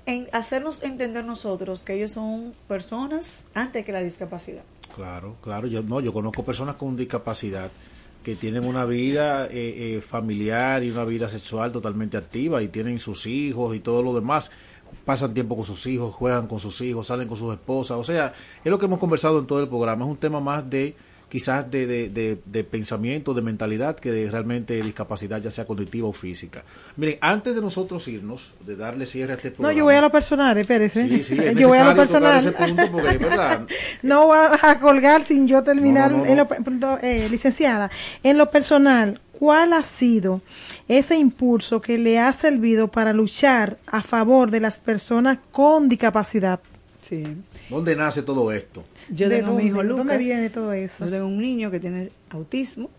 en 0.07 0.27
hacernos 0.31 0.81
entender 0.83 1.25
nosotros 1.25 1.83
que 1.83 1.93
ellos 1.93 2.13
son 2.13 2.55
personas 2.67 3.45
antes 3.53 3.85
que 3.85 3.91
la 3.91 4.01
discapacidad. 4.01 4.63
Claro, 4.95 5.35
claro. 5.43 5.67
Yo 5.67 5.83
no, 5.83 5.99
yo 5.99 6.13
conozco 6.13 6.43
personas 6.43 6.75
con 6.75 6.95
discapacidad 6.95 7.69
que 8.23 8.37
tienen 8.37 8.65
una 8.65 8.85
vida 8.85 9.47
eh, 9.47 9.97
eh, 9.97 10.01
familiar 10.01 10.81
y 10.83 10.91
una 10.91 11.03
vida 11.03 11.27
sexual 11.27 11.73
totalmente 11.73 12.15
activa 12.15 12.63
y 12.63 12.69
tienen 12.69 12.99
sus 12.99 13.27
hijos 13.27 13.75
y 13.75 13.81
todo 13.81 14.01
lo 14.01 14.15
demás. 14.15 14.49
Pasan 15.03 15.33
tiempo 15.33 15.57
con 15.57 15.65
sus 15.65 15.85
hijos, 15.87 16.15
juegan 16.15 16.47
con 16.47 16.61
sus 16.61 16.79
hijos, 16.79 17.07
salen 17.07 17.27
con 17.27 17.37
sus 17.37 17.53
esposas. 17.53 17.97
O 17.97 18.03
sea, 18.05 18.33
es 18.63 18.71
lo 18.71 18.79
que 18.79 18.85
hemos 18.85 18.99
conversado 18.99 19.39
en 19.39 19.45
todo 19.45 19.59
el 19.59 19.67
programa. 19.67 20.05
Es 20.05 20.11
un 20.11 20.17
tema 20.17 20.39
más 20.39 20.69
de 20.69 20.95
quizás 21.29 21.69
de, 21.69 21.85
de, 21.85 22.09
de, 22.09 22.39
de 22.45 22.63
pensamiento, 22.63 23.33
de 23.33 23.41
mentalidad, 23.41 23.97
que 23.97 24.11
de 24.11 24.31
realmente 24.31 24.81
discapacidad, 24.81 25.41
ya 25.41 25.51
sea 25.51 25.65
cognitiva 25.65 26.07
o 26.07 26.13
física. 26.13 26.63
Miren, 26.95 27.17
antes 27.21 27.53
de 27.55 27.61
nosotros 27.61 28.07
irnos, 28.07 28.53
de 28.65 28.75
darle 28.75 29.05
cierre 29.05 29.33
a 29.33 29.35
este 29.35 29.49
No, 29.49 29.55
programa. 29.55 29.77
yo 29.77 29.83
voy 29.85 29.95
a 29.95 30.01
lo 30.01 30.09
personal, 30.09 30.57
espérese. 30.57 31.07
Sí, 31.07 31.23
sí, 31.23 31.37
es 31.43 31.55
yo 31.55 31.67
voy 31.67 31.77
a 31.77 31.83
lo 31.85 31.95
personal. 31.95 32.37
ese 32.37 32.51
punto 32.53 32.91
porque 32.91 33.09
es 33.09 33.19
verdad. 33.19 33.67
no 34.03 34.27
voy 34.27 34.37
a 34.61 34.79
colgar 34.79 35.23
sin 35.23 35.47
yo 35.47 35.63
terminar. 35.63 36.11
No, 36.11 36.19
no, 36.19 36.23
no, 36.23 36.29
en 36.31 36.79
no. 36.79 36.87
lo 36.91 36.99
eh, 37.01 37.27
licenciada, 37.29 37.91
en 38.23 38.37
lo 38.37 38.49
personal, 38.49 39.19
¿cuál 39.33 39.73
ha 39.73 39.83
sido 39.83 40.41
ese 40.87 41.17
impulso 41.17 41.81
que 41.81 41.97
le 41.97 42.19
ha 42.19 42.31
servido 42.33 42.87
para 42.87 43.11
luchar 43.13 43.77
a 43.87 44.01
favor 44.01 44.49
de 44.49 44.61
las 44.61 44.77
personas 44.77 45.39
con 45.51 45.89
discapacidad? 45.89 46.59
Sí. 47.07 47.23
¿Dónde 47.69 47.95
nace 47.95 48.21
todo 48.21 48.51
esto? 48.51 48.83
Yo 49.09 49.29
¿De 49.29 49.37
tengo 49.37 49.51
a 49.51 49.55
mi 49.55 49.63
hijo 49.65 49.77
dónde? 49.77 49.89
Lucas. 49.89 50.07
¿Dónde 50.07 50.23
viene 50.23 50.49
todo 50.49 50.73
eso? 50.73 51.05
Yo 51.05 51.11
tengo 51.11 51.27
un 51.27 51.37
niño 51.37 51.71
que 51.71 51.79
tiene 51.79 52.11
autismo. 52.29 52.89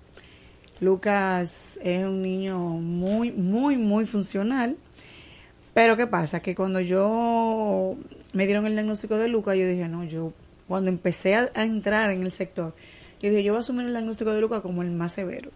Lucas 0.80 1.78
es 1.82 2.04
un 2.04 2.22
niño 2.22 2.58
muy, 2.58 3.32
muy, 3.32 3.76
muy 3.76 4.06
funcional. 4.06 4.76
Pero 5.74 5.96
¿qué 5.96 6.06
pasa? 6.06 6.40
Que 6.40 6.54
cuando 6.54 6.80
yo 6.80 7.96
me 8.32 8.46
dieron 8.46 8.66
el 8.66 8.72
diagnóstico 8.72 9.16
de 9.16 9.28
Lucas, 9.28 9.56
yo 9.56 9.66
dije, 9.68 9.88
no, 9.88 10.04
yo 10.04 10.32
cuando 10.66 10.88
empecé 10.90 11.34
a, 11.34 11.50
a 11.54 11.64
entrar 11.64 12.10
en 12.10 12.22
el 12.22 12.32
sector, 12.32 12.74
yo 13.20 13.28
dije, 13.30 13.42
yo 13.42 13.52
voy 13.52 13.58
a 13.58 13.60
asumir 13.60 13.86
el 13.86 13.92
diagnóstico 13.92 14.32
de 14.32 14.40
Lucas 14.40 14.60
como 14.60 14.82
el 14.82 14.90
más 14.90 15.12
severo. 15.12 15.50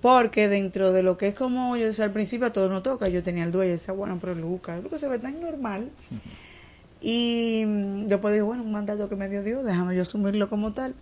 Porque 0.00 0.48
dentro 0.48 0.92
de 0.92 1.02
lo 1.02 1.16
que 1.16 1.28
es 1.28 1.34
como 1.34 1.76
yo 1.76 1.86
decía 1.86 2.04
al 2.04 2.12
principio, 2.12 2.46
a 2.46 2.52
todos 2.52 2.70
nos 2.70 2.82
toca. 2.82 3.08
Yo 3.08 3.22
tenía 3.22 3.44
el 3.44 3.52
dueño 3.52 3.70
y 3.70 3.72
decía, 3.72 3.94
bueno, 3.94 4.18
pero 4.20 4.34
Lucas, 4.34 4.82
Lucas 4.82 5.00
se 5.00 5.08
ve 5.08 5.18
tan 5.18 5.40
normal. 5.40 5.90
Y 7.00 7.64
después 8.06 8.34
dije, 8.34 8.42
bueno, 8.42 8.62
un 8.62 8.72
mandato 8.72 9.08
que 9.08 9.16
me 9.16 9.28
dio 9.28 9.42
Dios, 9.42 9.64
déjame 9.64 9.94
yo 9.94 10.02
asumirlo 10.02 10.48
como 10.48 10.72
tal. 10.72 10.94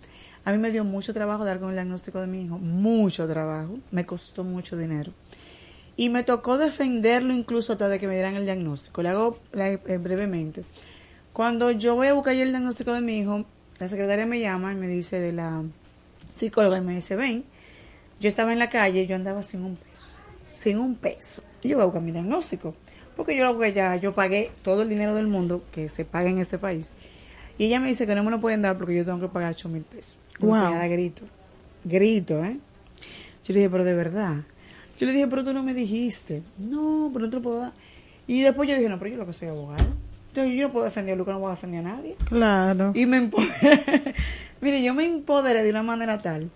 A 0.45 0.51
mí 0.51 0.59
me 0.59 0.71
dio 0.71 0.83
mucho 0.83 1.13
trabajo 1.13 1.43
dar 1.43 1.59
con 1.59 1.69
el 1.69 1.75
diagnóstico 1.75 2.21
de 2.21 2.27
mi 2.27 2.43
hijo, 2.43 2.57
mucho 2.57 3.27
trabajo, 3.27 3.79
me 3.91 4.05
costó 4.05 4.43
mucho 4.43 4.77
dinero. 4.77 5.11
Y 5.97 6.09
me 6.09 6.23
tocó 6.23 6.57
defenderlo 6.57 7.33
incluso 7.33 7.73
hasta 7.73 7.89
de 7.89 7.99
que 7.99 8.07
me 8.07 8.13
dieran 8.13 8.35
el 8.35 8.45
diagnóstico. 8.45 9.01
Le 9.01 9.09
hago 9.09 9.39
eh, 9.53 9.97
brevemente. 9.97 10.63
Cuando 11.33 11.71
yo 11.71 11.95
voy 11.95 12.07
a 12.07 12.13
buscar 12.13 12.35
el 12.35 12.49
diagnóstico 12.49 12.93
de 12.93 13.01
mi 13.01 13.17
hijo, 13.17 13.45
la 13.79 13.89
secretaria 13.89 14.25
me 14.25 14.39
llama 14.39 14.71
y 14.73 14.75
me 14.75 14.87
dice 14.87 15.19
de 15.19 15.33
la 15.33 15.63
psicóloga 16.31 16.77
y 16.77 16.81
me 16.81 16.95
dice, 16.95 17.15
ven, 17.15 17.43
yo 18.19 18.27
estaba 18.27 18.53
en 18.53 18.59
la 18.59 18.69
calle, 18.69 19.05
yo 19.05 19.15
andaba 19.15 19.43
sin 19.43 19.63
un 19.63 19.75
peso, 19.75 20.07
sin 20.53 20.77
un 20.77 20.95
peso. 20.95 21.43
Y 21.61 21.69
yo 21.69 21.77
voy 21.77 21.83
a 21.83 21.85
buscar 21.85 22.01
mi 22.01 22.11
diagnóstico, 22.11 22.75
porque 23.17 23.35
yo 23.35 23.43
lo 23.43 23.59
que 23.59 23.73
ya, 23.73 23.97
yo 23.97 24.13
pagué 24.13 24.51
todo 24.61 24.83
el 24.83 24.89
dinero 24.89 25.15
del 25.15 25.27
mundo 25.27 25.63
que 25.73 25.89
se 25.89 26.05
paga 26.05 26.29
en 26.29 26.37
este 26.37 26.57
país. 26.57 26.93
Y 27.57 27.65
ella 27.65 27.79
me 27.81 27.87
dice 27.87 28.07
que 28.07 28.15
no 28.15 28.23
me 28.23 28.31
lo 28.31 28.39
pueden 28.39 28.61
dar 28.61 28.77
porque 28.77 28.95
yo 28.95 29.03
tengo 29.03 29.19
que 29.19 29.27
pagar 29.27 29.51
8 29.53 29.67
mil 29.67 29.81
pesos. 29.81 30.17
Me 30.39 30.47
Wow. 30.47 30.55
a 30.75 30.87
grito, 30.87 31.23
grito, 31.83 32.45
¿eh? 32.45 32.57
Yo 33.43 33.53
le 33.53 33.59
dije, 33.59 33.69
pero 33.69 33.83
de 33.83 33.93
verdad. 33.95 34.35
Yo 34.99 35.07
le 35.07 35.13
dije, 35.13 35.27
pero 35.27 35.43
tú 35.43 35.53
no 35.53 35.63
me 35.63 35.73
dijiste. 35.73 36.43
No, 36.57 37.09
pero 37.11 37.25
no 37.25 37.29
te 37.29 37.35
lo 37.37 37.41
puedo 37.41 37.59
dar. 37.59 37.73
Y 38.27 38.41
después 38.41 38.69
yo 38.69 38.75
dije, 38.75 38.89
no, 38.89 38.99
pero 38.99 39.11
yo 39.11 39.17
lo 39.17 39.25
que 39.25 39.33
soy 39.33 39.47
abogado. 39.47 39.85
Yo, 40.35 40.45
yo 40.45 40.67
no 40.67 40.71
puedo 40.71 40.85
defender 40.85 41.15
a 41.15 41.17
Lucas, 41.17 41.33
no 41.33 41.39
voy 41.39 41.47
a 41.51 41.55
defender 41.55 41.79
a 41.79 41.95
nadie. 41.95 42.15
Claro. 42.25 42.91
Y 42.93 43.05
me 43.07 43.17
empoderé. 43.17 44.13
Mire, 44.61 44.83
yo 44.83 44.93
me 44.93 45.05
empoderé 45.05 45.63
de 45.63 45.69
una 45.71 45.81
manera 45.83 46.21
tal. 46.21 46.51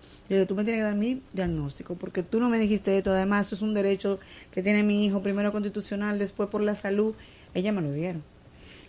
Tú 0.46 0.54
me 0.54 0.64
tienes 0.64 0.80
que 0.80 0.84
dar 0.84 0.94
mi 0.94 1.22
diagnóstico, 1.32 1.94
porque 1.94 2.22
tú 2.22 2.40
no 2.40 2.48
me 2.48 2.58
dijiste 2.58 2.96
esto. 2.98 3.10
Además, 3.10 3.46
eso 3.46 3.54
es 3.54 3.62
un 3.62 3.74
derecho 3.74 4.18
que 4.50 4.62
tiene 4.62 4.82
mi 4.82 5.06
hijo, 5.06 5.22
primero 5.22 5.52
constitucional, 5.52 6.18
después 6.18 6.48
por 6.48 6.62
la 6.62 6.74
salud. 6.74 7.14
Ella 7.54 7.72
me 7.72 7.82
lo 7.82 7.92
dieron. 7.92 8.22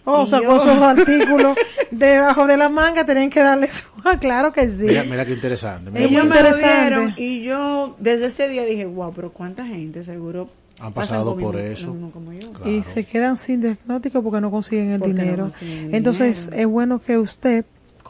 Oh, 0.06 0.26
Y 0.26 0.30
sacó 0.30 0.44
yo- 0.44 0.58
esos 0.58 0.82
artículos 0.82 1.58
debajo 1.92 2.46
de 2.48 2.58
la 2.58 2.70
manga, 2.70 3.06
tenían 3.06 3.30
que 3.30 3.40
darle 3.42 3.68
su... 3.72 3.84
Ah, 4.06 4.18
claro 4.20 4.52
que 4.52 4.68
sí. 4.68 4.80
Mira, 4.80 5.04
mira 5.04 5.26
qué 5.26 5.32
interesante. 5.34 5.90
Mira, 5.90 6.06
Ellos 6.06 6.26
me 6.28 6.42
lo 6.44 6.58
dieron 6.58 7.14
y 7.18 7.42
yo 7.44 7.96
desde 8.00 8.26
ese 8.26 8.50
día 8.50 8.66
dije, 8.66 8.86
wow, 8.86 9.14
pero 9.14 9.32
cuánta 9.32 9.66
gente 9.66 10.04
seguro 10.04 10.50
Han 10.80 10.92
pasan 10.94 11.20
pasado 11.20 11.36
mismo- 11.38 11.52
por 11.54 11.60
eso. 11.62 11.88
como 12.12 12.34
yo. 12.34 12.52
Claro. 12.52 12.70
y 12.70 12.84
se 12.84 13.06
quedan 13.06 13.38
sin 13.38 13.62
diagnóstico 13.62 14.22
porque 14.22 14.42
no 14.42 14.52
consiguen 14.52 14.92
el 14.92 15.00
Porque 15.00 15.14
no 15.14 15.22
dinero. 15.22 15.44
consiguen 15.46 15.86
el 15.86 15.96
Entonces 15.96 16.46
dinero. 16.48 16.62
es 16.62 16.68
bueno 16.68 17.02
que 17.02 17.18
usted, 17.18 17.64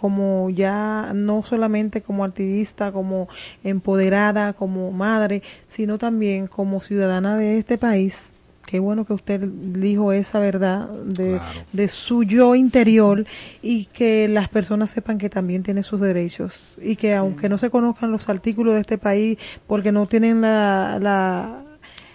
como 0.04 0.50
ya 0.50 1.14
no 1.16 1.44
solamente 1.44 2.02
como 2.02 2.26
activista, 2.26 2.92
como 2.92 3.30
empoderada, 3.64 4.52
como 4.52 4.92
madre, 4.92 5.42
sino 5.70 5.98
también 5.98 6.48
como 6.50 6.82
ciudadana 6.82 7.38
de 7.38 7.58
este 7.58 7.78
país, 7.78 8.34
qué 8.66 8.80
bueno 8.82 9.06
que 9.06 9.14
usted 9.14 9.40
dijo 9.48 10.12
esa 10.12 10.40
verdad 10.40 10.90
de, 10.90 11.38
Claro. 11.38 11.46
de 11.72 11.88
su 11.88 12.24
yo 12.24 12.54
interior 12.54 13.26
y 13.62 13.86
que 13.94 14.28
las 14.28 14.50
personas 14.50 14.92
sepan 14.92 15.18
que 15.18 15.30
también 15.30 15.64
tiene 15.64 15.84
sus 15.84 16.02
derechos 16.02 16.78
y 16.82 16.98
que 16.98 17.16
aunque 17.16 17.48
no 17.48 17.58
se 17.58 17.70
conozcan 17.70 18.12
los 18.12 18.28
artículos 18.28 18.74
de 18.74 18.82
este 18.82 18.98
país 18.98 19.38
porque 19.68 19.94
no 19.94 20.06
tienen 20.06 20.42
la, 20.42 21.00
la 21.02 21.64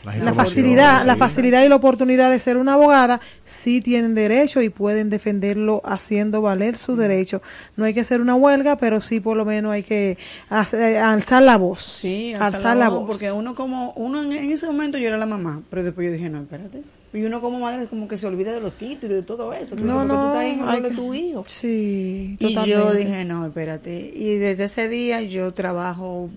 la 0.05 0.33
facilidad, 0.33 1.05
la 1.05 1.17
facilidad 1.17 1.65
y 1.65 1.69
la 1.69 1.77
oportunidad 1.77 2.31
de 2.31 2.41
ser 2.41 2.57
una 2.57 2.75
abogada, 2.75 3.21
sí 3.45 3.81
tienen 3.81 4.15
derecho 4.15 4.63
y 4.63 4.69
pueden 4.71 5.11
defenderlo 5.11 5.83
haciendo 5.85 6.41
valer 6.41 6.77
su 6.79 6.97
derecho. 6.97 7.43
No 7.77 7.85
hay 7.85 7.95
que 7.95 8.01
hacer 8.01 8.21
una 8.21 8.35
huelga, 8.35 8.77
pero 8.77 9.01
sí 9.01 9.21
por 9.21 9.37
lo 9.37 9.45
menos 9.45 9.73
hay 9.73 9.83
que 9.83 10.17
hacer- 10.49 10.97
alzar 10.99 11.43
la 11.43 11.57
voz. 11.57 11.83
Sí, 11.83 12.33
alzar 12.35 12.77
la 12.77 12.89
voz. 12.89 13.07
Porque 13.07 13.33
uno 13.33 13.55
como, 13.55 13.93
uno 13.97 14.23
en, 14.23 14.33
ese 14.51 14.67
momento 14.67 14.99
yo 14.99 15.09
era 15.09 15.19
la 15.19 15.27
mamá, 15.27 15.63
pero 15.69 15.83
después 15.85 16.07
yo 16.07 16.13
dije, 16.13 16.29
no, 16.31 16.41
espérate. 16.43 16.83
Y 17.13 17.23
uno 17.25 17.41
como 17.41 17.59
madre 17.59 17.87
como 17.87 18.07
que 18.07 18.19
se 18.19 18.27
olvida 18.27 18.53
de 18.53 18.61
los 18.61 18.75
títulos 18.75 19.13
y 19.13 19.17
de 19.17 19.23
todo 19.23 19.53
eso. 19.55 19.75
No, 19.77 19.95
porque 19.95 20.09
tú 20.09 20.09
no, 20.09 20.27
estás 20.27 20.37
ahí 20.37 20.51
en 20.53 20.61
el 20.61 20.69
hay 20.69 20.81
de 20.83 20.91
tu 20.91 21.15
hijo. 21.15 21.43
Sí, 21.47 22.37
Y 22.39 22.55
yo 22.67 22.93
dije, 22.93 23.25
no, 23.25 23.47
espérate. 23.47 24.13
Y 24.15 24.37
desde 24.37 24.65
ese 24.65 24.89
día 24.91 25.23
yo 25.23 25.53
trabajo 25.55 26.29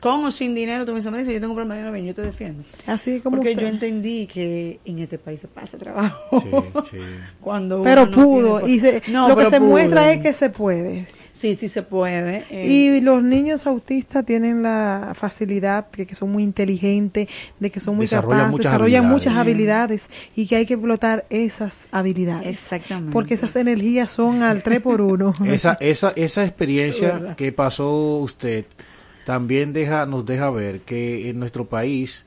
con 0.00 0.24
o 0.24 0.30
sin 0.30 0.54
dinero. 0.54 0.84
Tú 0.86 0.92
me 0.92 0.96
dices, 0.98 1.12
"Marisa, 1.12 1.30
yo 1.32 1.40
tengo 1.40 1.52
un 1.52 1.56
problema 1.56 1.74
de 1.74 1.80
dinero, 1.80 1.92
ven, 1.92 2.06
yo 2.06 2.14
te 2.14 2.22
defiendo. 2.22 2.64
Así 2.86 3.20
como 3.20 3.36
Porque 3.36 3.50
usted. 3.52 3.62
yo 3.62 3.68
entendí 3.68 4.26
que 4.26 4.80
en 4.84 4.98
este 4.98 5.18
país 5.18 5.40
se 5.40 5.48
pasa 5.48 5.76
trabajo. 5.78 6.40
Sí, 6.40 6.48
sí. 6.90 6.96
Cuando 7.40 7.82
pero 7.82 8.02
uno 8.02 8.10
no 8.10 8.16
pudo. 8.16 8.60
tiene 8.60 8.72
y 8.74 8.80
se- 8.80 9.02
No, 9.12 9.28
lo 9.28 9.36
que 9.36 9.46
se 9.46 9.58
pudo. 9.58 9.68
muestra 9.70 10.12
es 10.12 10.20
que 10.22 10.32
se 10.32 10.50
puede. 10.50 11.06
Sí, 11.32 11.54
sí 11.54 11.68
se 11.68 11.82
puede. 11.82 12.44
eh, 12.50 12.66
Y 12.66 13.00
los 13.00 13.22
niños 13.22 13.66
autistas 13.66 14.26
tienen 14.26 14.62
la 14.62 15.12
facilidad 15.14 15.88
de 15.92 16.04
que 16.06 16.14
son 16.16 16.32
muy 16.32 16.42
inteligentes, 16.42 17.28
de 17.60 17.70
que 17.70 17.78
son 17.78 17.94
muy 17.96 18.04
Desarrollan 18.04 18.38
capaces, 18.38 18.50
muchas 18.52 18.64
desarrollan 18.72 19.04
habilidades. 19.04 19.26
muchas 19.26 19.36
habilidades 19.36 20.10
y 20.34 20.46
que 20.48 20.56
hay 20.56 20.66
que 20.66 20.74
explotar 20.74 21.24
esas 21.30 21.86
habilidades. 21.92 22.48
Exactamente. 22.48 23.12
Porque 23.12 23.34
esas 23.34 23.54
energías 23.56 24.10
son 24.10 24.42
al 24.42 24.62
3 24.62 24.80
por 24.80 25.00
1. 25.00 25.34
Esa, 25.46 25.74
esa, 25.80 26.12
esa 26.16 26.42
es 26.42 26.48
experiencia 26.48 27.34
que 27.36 27.52
pasó 27.52 28.16
usted 28.18 28.64
también 29.30 29.72
deja, 29.72 30.06
nos 30.06 30.26
deja 30.26 30.50
ver 30.50 30.80
que 30.80 31.30
en 31.30 31.38
nuestro 31.38 31.68
país, 31.68 32.24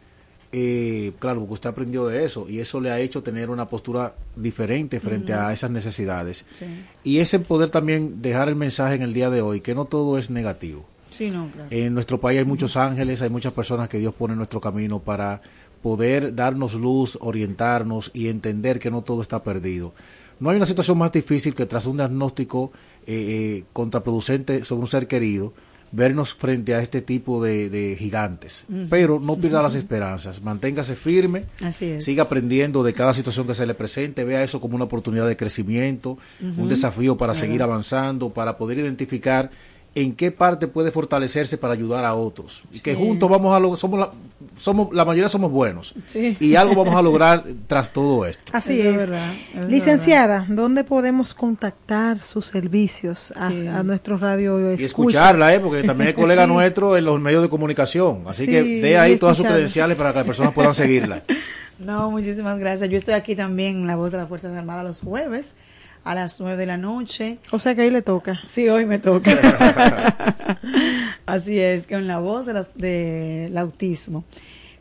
eh, 0.53 1.11
claro, 1.19 1.41
porque 1.41 1.55
usted 1.55 1.69
aprendió 1.69 2.07
de 2.07 2.23
eso 2.23 2.45
y 2.47 2.59
eso 2.59 2.79
le 2.79 2.91
ha 2.91 2.99
hecho 3.01 3.21
tener 3.21 3.49
una 3.49 3.67
postura 3.67 4.15
diferente 4.37 5.01
frente 5.01 5.33
a 5.33 5.51
esas 5.51 5.69
necesidades. 5.69 6.45
Sí. 6.57 6.65
Y 7.03 7.19
ese 7.19 7.39
poder 7.39 7.71
también 7.71 8.21
dejar 8.21 8.47
el 8.47 8.55
mensaje 8.55 8.95
en 8.95 9.01
el 9.01 9.13
día 9.13 9.29
de 9.29 9.41
hoy, 9.41 9.59
que 9.59 9.75
no 9.75 9.83
todo 9.83 10.17
es 10.17 10.29
negativo. 10.29 10.85
Sí, 11.11 11.29
no, 11.29 11.49
claro. 11.51 11.67
En 11.71 11.93
nuestro 11.93 12.21
país 12.21 12.39
hay 12.39 12.45
muchos 12.45 12.77
ángeles, 12.77 13.21
hay 13.21 13.29
muchas 13.29 13.51
personas 13.51 13.89
que 13.89 13.99
Dios 13.99 14.13
pone 14.13 14.31
en 14.31 14.37
nuestro 14.37 14.61
camino 14.61 14.99
para 14.99 15.41
poder 15.81 16.33
darnos 16.33 16.73
luz, 16.73 17.17
orientarnos 17.19 18.11
y 18.13 18.29
entender 18.29 18.79
que 18.79 18.91
no 18.91 19.01
todo 19.01 19.21
está 19.21 19.43
perdido. 19.43 19.93
No 20.39 20.51
hay 20.51 20.55
una 20.55 20.65
situación 20.65 20.97
más 20.97 21.11
difícil 21.11 21.53
que 21.53 21.65
tras 21.65 21.85
un 21.85 21.97
diagnóstico 21.97 22.71
eh, 23.05 23.13
eh, 23.13 23.63
contraproducente 23.73 24.63
sobre 24.63 24.83
un 24.83 24.87
ser 24.87 25.05
querido, 25.05 25.51
vernos 25.93 26.33
frente 26.33 26.73
a 26.73 26.81
este 26.81 27.01
tipo 27.01 27.41
de, 27.41 27.69
de 27.69 27.95
gigantes. 27.95 28.65
Pero 28.89 29.19
no 29.19 29.37
pierda 29.37 29.61
las 29.61 29.75
esperanzas, 29.75 30.41
manténgase 30.41 30.95
firme, 30.95 31.45
Así 31.61 31.85
es. 31.85 32.03
siga 32.03 32.23
aprendiendo 32.23 32.83
de 32.83 32.93
cada 32.93 33.13
situación 33.13 33.45
que 33.45 33.53
se 33.53 33.65
le 33.65 33.75
presente, 33.75 34.23
vea 34.23 34.43
eso 34.43 34.59
como 34.59 34.75
una 34.75 34.85
oportunidad 34.85 35.27
de 35.27 35.37
crecimiento, 35.37 36.17
un 36.41 36.67
desafío 36.67 37.15
para 37.15 37.33
seguir 37.35 37.61
avanzando, 37.61 38.31
para 38.31 38.57
poder 38.57 38.79
identificar 38.79 39.51
en 39.95 40.15
qué 40.15 40.31
parte 40.31 40.67
puede 40.67 40.91
fortalecerse 40.91 41.57
para 41.57 41.73
ayudar 41.73 42.03
a 42.05 42.15
otros 42.15 42.63
y 42.71 42.79
que 42.79 42.95
juntos 42.95 43.29
vamos 43.29 43.55
a 43.55 43.59
lograr 43.59 43.77
somos 43.77 43.99
la, 43.99 44.11
somos 44.57 44.91
la 44.93 45.05
mayoría 45.05 45.29
somos 45.29 45.51
buenos 45.51 45.93
Sí. 46.07 46.35
y 46.39 46.55
algo 46.55 46.73
vamos 46.75 46.95
a 46.95 47.01
lograr 47.03 47.43
tras 47.67 47.91
todo 47.93 48.25
esto 48.25 48.51
Así 48.55 48.79
es 48.79 48.85
es. 48.87 48.95
verdad, 48.97 49.33
es 49.55 49.65
Licenciada, 49.67 50.45
¿dónde 50.49 50.83
podemos 50.83 51.35
contactar 51.35 52.21
sus 52.21 52.47
servicios 52.47 53.33
a, 53.37 53.49
Sí. 53.49 53.67
a 53.67 53.83
nuestros 53.83 54.19
radio 54.19 54.59
y 54.59 54.73
escucha? 54.73 54.85
escucharla, 54.85 55.53
¿eh? 55.53 55.59
porque 55.59 55.83
también 55.83 56.09
es 56.09 56.15
colega 56.15 56.47
nuestro 56.47 56.97
en 56.97 57.05
los 57.05 57.19
medios 57.21 57.43
de 57.43 57.49
comunicación. 57.49 58.23
Así 58.25 58.45
Sí, 58.45 58.51
que 58.51 58.63
dé 58.63 58.97
ahí 58.97 59.13
y 59.13 59.17
todas 59.17 59.37
sus 59.37 59.45
credenciales 59.45 59.95
para 59.95 60.11
que 60.11 60.17
las 60.19 60.27
personas 60.27 60.53
puedan 60.53 60.73
seguirla. 60.73 61.21
No, 61.79 62.11
muchísimas 62.11 62.59
gracias. 62.59 62.87
Yo 62.89 62.97
estoy 62.97 63.15
aquí 63.15 63.35
también 63.35 63.81
en 63.81 63.87
La 63.87 63.95
Voz 63.95 64.11
de 64.11 64.17
las 64.19 64.29
Fuerzas 64.29 64.53
Armadas 64.53 64.85
los 64.85 65.01
jueves 65.01 65.55
a 66.03 66.15
las 66.15 66.39
9 66.39 66.57
de 66.57 66.65
la 66.65 66.77
noche. 66.77 67.39
O 67.51 67.59
sea 67.59 67.75
que 67.75 67.81
ahí 67.83 67.89
le 67.89 68.01
toca. 68.01 68.39
Sí, 68.45 68.67
hoy 68.69 68.85
me 68.85 68.99
toca. 68.99 69.31
Así 71.25 71.59
es, 71.59 71.87
con 71.87 72.07
la 72.07 72.19
voz 72.19 72.45
de 72.45 72.53
las- 72.53 72.75
del 72.75 73.57
autismo. 73.57 74.23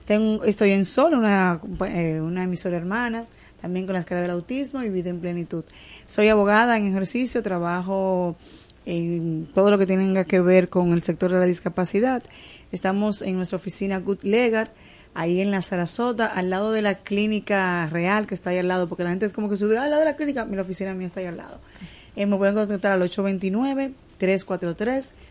Tengo, 0.04 0.44
estoy 0.44 0.72
en 0.72 0.84
Sol, 0.84 1.14
una, 1.14 1.60
eh, 1.86 2.20
una 2.20 2.42
emisora 2.44 2.76
hermana, 2.76 3.26
también 3.60 3.86
con 3.86 3.94
las 3.94 4.04
caras 4.04 4.22
del 4.22 4.32
autismo 4.32 4.82
y 4.82 4.88
vida 4.90 5.10
en 5.10 5.20
plenitud. 5.20 5.64
Soy 6.08 6.28
abogada 6.28 6.76
en 6.76 6.86
ejercicio, 6.86 7.42
trabajo 7.42 8.36
en 8.84 9.48
todo 9.54 9.70
lo 9.70 9.78
que 9.78 9.86
tenga 9.86 10.24
que 10.24 10.40
ver 10.40 10.68
con 10.68 10.92
el 10.92 11.02
sector 11.02 11.32
de 11.32 11.38
la 11.38 11.44
discapacidad. 11.46 12.22
Estamos 12.72 13.22
en 13.22 13.36
nuestra 13.36 13.56
oficina 13.56 13.98
Good 14.00 14.22
Legar, 14.24 14.72
ahí 15.14 15.40
en 15.40 15.50
la 15.50 15.60
Sarasota, 15.62 16.26
al 16.26 16.48
lado 16.50 16.72
de 16.72 16.82
la 16.82 16.96
clínica 16.96 17.86
real 17.88 18.26
que 18.26 18.34
está 18.34 18.50
ahí 18.50 18.58
al 18.58 18.68
lado, 18.68 18.88
porque 18.88 19.04
la 19.04 19.10
gente 19.10 19.26
es 19.26 19.32
como 19.32 19.48
que 19.48 19.56
sube 19.56 19.76
"Ah, 19.78 19.84
al 19.84 19.90
lado 19.90 20.00
de 20.00 20.06
la 20.10 20.16
clínica, 20.16 20.44
mi 20.44 20.56
oficina 20.58 20.94
mía 20.94 21.06
está 21.06 21.20
ahí 21.20 21.26
al 21.26 21.36
lado. 21.36 21.58
Eh, 22.16 22.26
me 22.26 22.36
pueden 22.36 22.54
contactar 22.54 22.92
al 22.92 23.02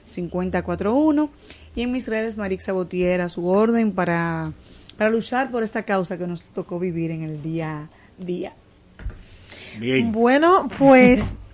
829-343-5041 0.08 1.30
y 1.76 1.82
en 1.84 1.92
mis 1.92 2.08
redes 2.08 2.38
Marix 2.38 2.66
Sabotier 2.66 3.22
a 3.22 3.30
su 3.30 3.48
orden 3.48 3.92
para, 3.94 4.54
para 4.98 5.10
luchar 5.10 5.52
por 5.52 5.64
esta 5.64 5.84
causa 5.84 6.18
que 6.18 6.28
nos 6.28 6.44
tocó 6.46 6.80
vivir 6.80 7.12
en 7.12 7.24
el 7.24 7.42
día 7.42 7.82
a 7.82 7.90
día. 8.24 8.54
Bien. 9.80 10.12
Bueno, 10.12 10.68
pues, 10.78 11.30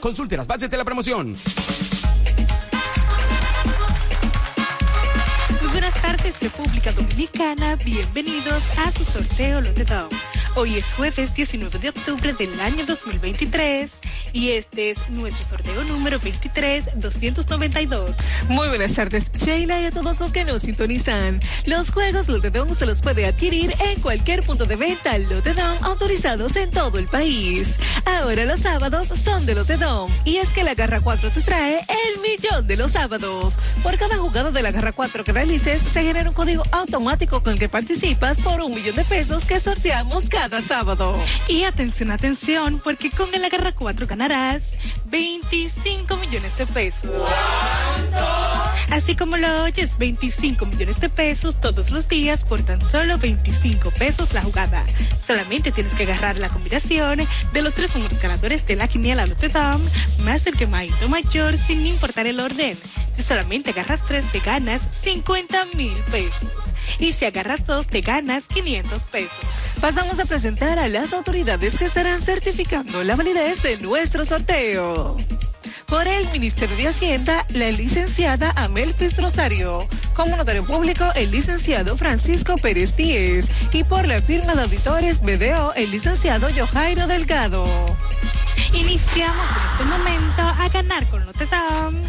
Consulte 0.00 0.36
las 0.36 0.46
bases 0.46 0.70
de 0.70 0.76
la 0.76 0.84
promoción. 0.84 1.36
Muy 5.60 5.70
buenas 5.70 5.94
tardes, 6.00 6.40
República 6.40 6.92
Dominicana. 6.92 7.76
Bienvenidos 7.84 8.62
a 8.78 8.90
su 8.92 9.04
sorteo 9.04 9.60
Lotedom. 9.60 10.08
Hoy 10.58 10.78
es 10.78 10.86
jueves 10.94 11.34
19 11.34 11.78
de 11.78 11.90
octubre 11.90 12.32
del 12.32 12.58
año 12.60 12.86
2023 12.86 13.92
y 14.32 14.52
este 14.52 14.92
es 14.92 15.10
nuestro 15.10 15.44
sorteo 15.44 15.84
número 15.84 16.18
23-292. 16.18 18.14
Muy 18.48 18.68
buenas 18.68 18.94
tardes, 18.94 19.30
Sheila, 19.32 19.82
y 19.82 19.84
a 19.84 19.90
todos 19.90 20.18
los 20.18 20.32
que 20.32 20.46
nos 20.46 20.62
sintonizan. 20.62 21.42
Los 21.66 21.90
juegos 21.90 22.28
Lotedon 22.28 22.74
se 22.74 22.86
los 22.86 23.02
puede 23.02 23.26
adquirir 23.26 23.74
en 23.80 24.00
cualquier 24.00 24.42
punto 24.44 24.64
de 24.64 24.76
venta 24.76 25.18
Lotedon 25.18 25.76
autorizados 25.82 26.56
en 26.56 26.70
todo 26.70 26.98
el 26.98 27.06
país. 27.06 27.76
Ahora 28.06 28.46
los 28.46 28.60
sábados 28.60 29.08
son 29.08 29.44
de 29.44 29.56
Lotedon 29.56 30.10
y 30.24 30.36
es 30.38 30.48
que 30.48 30.64
la 30.64 30.74
Garra 30.74 31.00
4 31.02 31.32
te 31.32 31.42
trae 31.42 31.80
el 31.80 32.22
millón 32.22 32.66
de 32.66 32.78
los 32.78 32.92
sábados. 32.92 33.56
Por 33.82 33.98
cada 33.98 34.16
jugada 34.16 34.50
de 34.50 34.62
la 34.62 34.72
Garra 34.72 34.92
4 34.92 35.22
que 35.22 35.32
realices, 35.32 35.82
se 35.82 36.02
genera 36.02 36.30
un 36.30 36.34
código 36.34 36.62
automático 36.72 37.42
con 37.42 37.52
el 37.52 37.58
que 37.58 37.68
participas 37.68 38.38
por 38.38 38.62
un 38.62 38.74
millón 38.74 38.96
de 38.96 39.04
pesos 39.04 39.44
que 39.44 39.60
sorteamos 39.60 40.30
cada 40.30 40.45
sábado. 40.60 41.18
Y 41.48 41.64
atención, 41.64 42.10
atención, 42.10 42.80
porque 42.82 43.10
con 43.10 43.34
el 43.34 43.44
Agarra 43.44 43.72
4 43.72 44.06
ganarás 44.06 44.62
25 45.06 46.16
millones 46.16 46.56
de 46.56 46.66
pesos. 46.66 47.10
Así 48.90 49.16
como 49.16 49.36
lo 49.36 49.64
oyes, 49.64 49.98
25 49.98 50.64
millones 50.66 51.00
de 51.00 51.08
pesos 51.08 51.60
todos 51.60 51.90
los 51.90 52.08
días 52.08 52.44
por 52.44 52.62
tan 52.62 52.80
solo 52.80 53.18
25 53.18 53.90
pesos 53.90 54.32
la 54.32 54.42
jugada. 54.42 54.84
Solamente 55.24 55.72
tienes 55.72 55.92
que 55.94 56.04
agarrar 56.04 56.38
la 56.38 56.48
combinación 56.48 57.26
de 57.52 57.62
los 57.62 57.74
tres 57.74 57.94
números 57.94 58.20
ganadores 58.20 58.66
de 58.66 58.76
la 58.76 58.86
quiniela 58.86 59.26
Notre 59.26 59.48
Dame 59.48 59.84
más 60.24 60.46
el 60.46 60.56
quemadito 60.56 61.08
mayor 61.08 61.58
sin 61.58 61.84
importar 61.86 62.26
el 62.26 62.38
orden. 62.40 62.78
Si 63.16 63.22
solamente 63.22 63.70
agarras 63.70 64.04
tres 64.06 64.24
te 64.30 64.38
ganas 64.38 64.82
50 65.02 65.66
mil 65.74 65.96
pesos. 66.10 66.50
Y 66.98 67.12
si 67.12 67.24
agarras 67.24 67.66
dos 67.66 67.86
te 67.86 68.00
ganas 68.00 68.46
500 68.46 69.02
pesos. 69.04 69.38
Pasamos 69.80 70.18
a 70.20 70.26
presentar 70.36 70.78
a 70.78 70.86
las 70.86 71.14
autoridades 71.14 71.78
que 71.78 71.86
estarán 71.86 72.20
certificando 72.20 73.02
la 73.02 73.16
validez 73.16 73.62
de 73.62 73.78
nuestro 73.78 74.26
sorteo. 74.26 75.16
Por 75.86 76.06
el 76.06 76.28
Ministerio 76.28 76.76
de 76.76 76.88
Hacienda, 76.88 77.46
la 77.54 77.70
licenciada 77.70 78.52
Amel 78.54 78.92
Piz 78.92 79.16
Rosario. 79.16 79.78
Como 80.14 80.36
notario 80.36 80.62
público, 80.66 81.06
el 81.14 81.30
licenciado 81.30 81.96
Francisco 81.96 82.56
Pérez 82.56 82.94
Díez. 82.96 83.48
Y 83.72 83.84
por 83.84 84.06
la 84.06 84.20
firma 84.20 84.54
de 84.54 84.64
auditores 84.64 85.22
BDO, 85.22 85.72
el 85.72 85.90
licenciado 85.90 86.48
Jojairo 86.54 87.06
Delgado. 87.06 87.64
Iniciamos 88.74 89.46
en 89.56 89.70
este 89.70 89.84
momento 89.84 90.42
a 90.42 90.68
ganar 90.68 91.06
con 91.06 91.24
Dame 91.50 92.02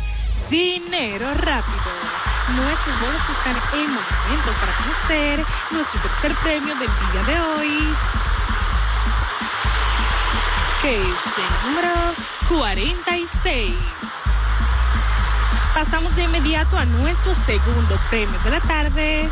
dinero 0.49 1.33
rápido. 1.33 2.36
Nuestros 2.55 2.99
bonos 3.01 3.21
están 3.29 3.55
en 3.73 3.89
movimiento 3.93 4.51
para 4.59 4.71
conocer 4.77 5.45
nuestro 5.71 5.99
tercer 5.99 6.33
premio 6.35 6.75
del 6.75 6.87
día 6.87 7.23
de 7.27 7.41
hoy. 7.41 7.95
Que 10.81 10.95
es 10.95 11.03
el 11.03 11.69
número 11.69 11.93
46. 12.47 13.75
Pasamos 15.73 16.15
de 16.15 16.23
inmediato 16.23 16.77
a 16.77 16.85
nuestro 16.85 17.35
segundo 17.45 17.99
premio 18.09 18.39
de 18.45 18.49
la 18.49 18.61
tarde. 18.61 19.29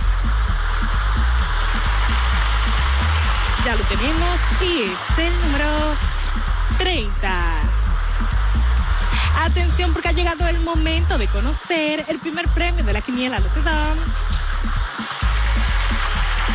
Ya 3.63 3.75
lo 3.75 3.83
tenemos 3.85 4.39
y 4.61 4.83
es 4.83 5.19
el 5.19 5.41
número 5.45 5.95
30. 6.77 7.64
Atención 9.45 9.93
porque 9.93 10.09
ha 10.09 10.11
llegado 10.11 10.45
el 10.47 10.59
momento 10.61 11.19
de 11.19 11.27
conocer 11.27 12.03
el 12.07 12.17
primer 12.17 12.47
premio 12.47 12.83
de 12.83 12.93
la 12.93 13.01
quiniela 13.01 13.39
Dame, 13.63 14.01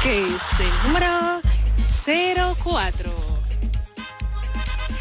que 0.02 0.22
es 0.22 0.40
el 0.58 0.72
número 0.88 1.40
04. 2.56 3.12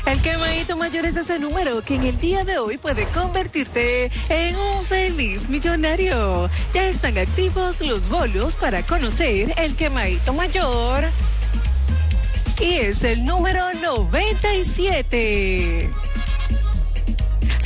El 0.05 0.21
quemadito 0.21 0.77
mayor 0.77 1.07
es 1.07 1.17
ese 1.17 1.39
número 1.39 1.81
que 1.81 1.95
en 1.95 2.03
el 2.03 2.19
día 2.19 2.43
de 2.43 2.59
hoy 2.59 2.77
puede 2.77 3.05
convertirte 3.05 4.11
en 4.29 4.55
un 4.55 4.85
feliz 4.85 5.49
millonario. 5.49 6.47
Ya 6.75 6.83
están 6.83 7.17
activos 7.17 7.81
los 7.81 8.07
bolos 8.07 8.55
para 8.55 8.83
conocer 8.83 9.51
el 9.57 9.75
quemadito 9.75 10.31
mayor. 10.33 11.05
Y 12.59 12.75
es 12.75 13.03
el 13.03 13.25
número 13.25 13.73
97. 13.73 15.89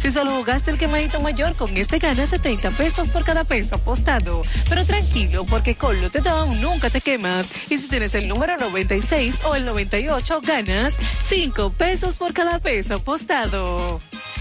Si 0.00 0.12
solo 0.12 0.32
jugaste 0.32 0.70
el 0.70 0.78
quemadito 0.78 1.20
mayor, 1.20 1.56
con 1.56 1.76
este 1.76 1.98
ganas 1.98 2.30
70 2.30 2.70
pesos 2.70 3.08
por 3.08 3.24
cada 3.24 3.44
peso 3.44 3.76
apostado. 3.76 4.42
Pero 4.68 4.84
tranquilo, 4.84 5.44
porque 5.44 5.74
con 5.74 6.00
Lotedom 6.00 6.60
nunca 6.60 6.90
te 6.90 7.00
quemas. 7.00 7.50
Y 7.70 7.78
si 7.78 7.88
tienes 7.88 8.14
el 8.14 8.28
número 8.28 8.56
96 8.56 9.40
o 9.44 9.54
el 9.54 9.64
98, 9.64 10.40
ganas 10.42 10.96
5 11.28 11.70
pesos 11.70 12.16
por 12.16 12.32
cada 12.32 12.58
peso 12.58 12.96
apostado. 12.96 14.00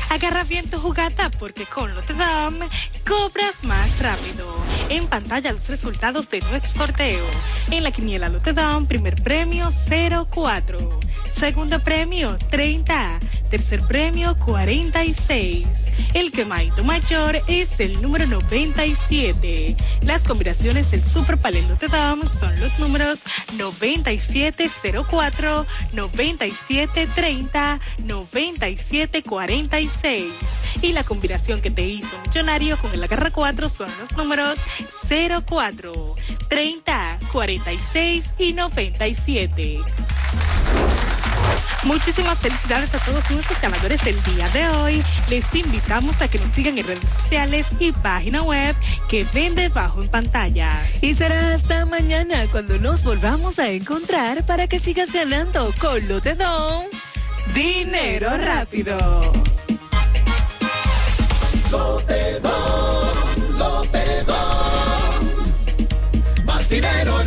Agarra 0.10 0.44
bien 0.44 0.70
tu 0.70 0.80
jugada 0.80 1.30
porque 1.32 1.66
con 1.66 1.94
Lotedom 1.94 2.60
cobras 3.08 3.64
más 3.64 4.00
rápido. 4.00 4.48
En 4.90 5.08
pantalla 5.08 5.52
los 5.52 5.68
resultados 5.68 6.30
de 6.30 6.40
nuestro 6.42 6.72
sorteo. 6.72 7.26
En 7.72 7.84
la 7.84 7.92
quiniela 7.92 8.30
Lotedom, 8.30 8.86
primer 8.86 9.22
premio 9.22 9.70
04. 10.30 11.00
Segundo 11.38 11.80
premio 11.80 12.38
30. 12.50 13.20
Tercer 13.52 13.84
premio 13.84 14.36
46. 14.40 15.68
El 16.16 16.32
quemadito 16.32 16.84
mayor 16.84 17.40
es 17.48 17.80
el 17.80 18.02
número 18.02 18.26
97. 18.26 19.78
Las 20.02 20.24
combinaciones 20.24 20.90
del 20.90 21.04
Super 21.04 21.38
Palel 21.38 21.68
Lotedom 21.68 22.28
son 22.28 22.60
los 22.60 22.80
números 22.80 23.20
9704, 23.56 25.68
9730, 25.94 27.80
9746. 28.00 30.26
Y 30.82 30.92
la 30.92 31.04
combinación 31.04 31.62
que 31.62 31.70
te 31.70 31.86
hizo 31.86 32.18
millonario 32.26 32.80
con 32.80 32.92
el 32.96 33.04
agarra 33.04 33.30
4 33.30 33.70
son 33.70 33.92
los 34.00 34.12
números 34.18 34.58
04, 35.08 36.16
30, 36.50 37.20
46 37.32 38.34
y 38.40 38.54
97. 38.54 39.82
Muchísimas 41.84 42.40
felicidades 42.40 42.94
a 42.94 43.00
todos 43.00 43.30
nuestros 43.30 43.62
ganadores 43.62 44.04
del 44.04 44.22
día 44.24 44.50
de 44.50 44.68
hoy. 44.70 45.04
Les 45.30 45.54
invitamos 45.56 46.22
a 46.22 46.28
que 46.28 46.40
nos 46.40 46.54
sigan 46.54 46.78
en 46.78 46.88
redes 46.88 47.10
sociales 47.22 47.68
y 47.80 47.92
página 47.92 48.44
web 48.44 48.76
que 49.10 49.26
ven 49.34 49.56
debajo 49.56 50.02
en 50.02 50.10
pantalla. 50.10 50.70
Y 51.02 51.14
será 51.14 51.54
hasta 51.54 51.86
mañana 51.86 52.46
cuando 52.52 52.78
nos 52.78 53.04
volvamos 53.04 53.60
a 53.60 53.70
encontrar 53.70 54.46
para 54.46 54.68
que 54.68 54.80
sigas 54.80 55.14
ganando 55.14 55.72
con 55.80 56.08
Lotedom. 56.08 56.86
Dinero 57.54 58.38
rápido. 58.38 58.98
Lotedom, 61.72 63.58
Lotedom. 63.58 64.88
Más 66.46 66.70
dinero 66.70 67.27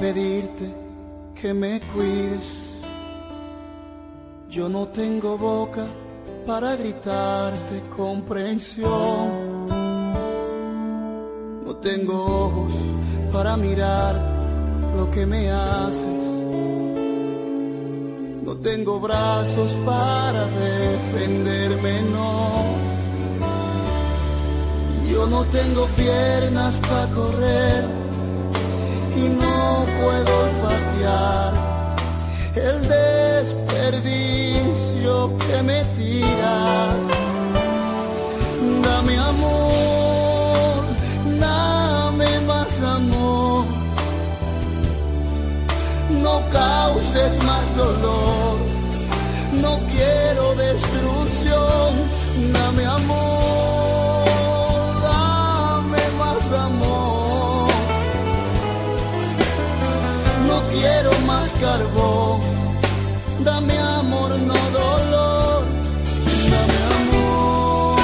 Pedirte 0.00 0.74
que 1.40 1.52
me 1.52 1.78
cuides. 1.92 2.48
Yo 4.48 4.68
no 4.68 4.88
tengo 4.88 5.36
boca 5.36 5.86
para 6.46 6.74
gritarte 6.74 7.82
comprensión. 7.94 9.68
No 11.66 11.76
tengo 11.76 12.14
ojos 12.46 12.72
para 13.30 13.56
mirar 13.58 14.14
lo 14.96 15.10
que 15.10 15.26
me 15.26 15.50
haces. 15.50 16.24
No 18.42 18.56
tengo 18.56 19.00
brazos 19.00 19.70
para 19.84 20.46
defenderme, 20.46 22.00
no. 22.10 22.40
Yo 25.12 25.26
no 25.26 25.44
tengo 25.44 25.86
piernas 25.96 26.78
para 26.78 27.06
correr 27.08 27.99
y 29.20 29.22
no 29.28 29.84
puedo 30.00 30.30
olfatear 30.46 31.52
el 32.54 32.76
desperdicio 33.80 35.32
que 35.38 35.62
me 35.62 35.84
tiras. 35.96 37.00
Dame 38.84 39.16
amor, 39.18 40.84
dame 41.38 42.40
más 42.50 42.82
amor. 42.82 43.64
No 46.24 46.34
causes 46.50 47.32
más 47.44 47.66
dolor, 47.76 48.56
no 49.64 49.72
quiero 49.92 50.44
destrucción. 50.66 51.90
Dame 52.52 52.84
amor, 52.84 53.29
carbón, 61.60 62.40
dame 63.44 63.78
amor, 63.78 64.30
no 64.38 64.54
dolor. 64.78 65.64
Dame 66.52 66.78
amor. 66.96 67.98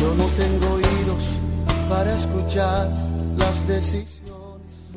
Yo 0.00 0.14
no 0.14 0.26
tengo 0.40 0.74
oídos 0.74 1.24
para 1.88 2.16
escuchar 2.16 2.88
las 3.36 3.68
decisiones 3.68 4.19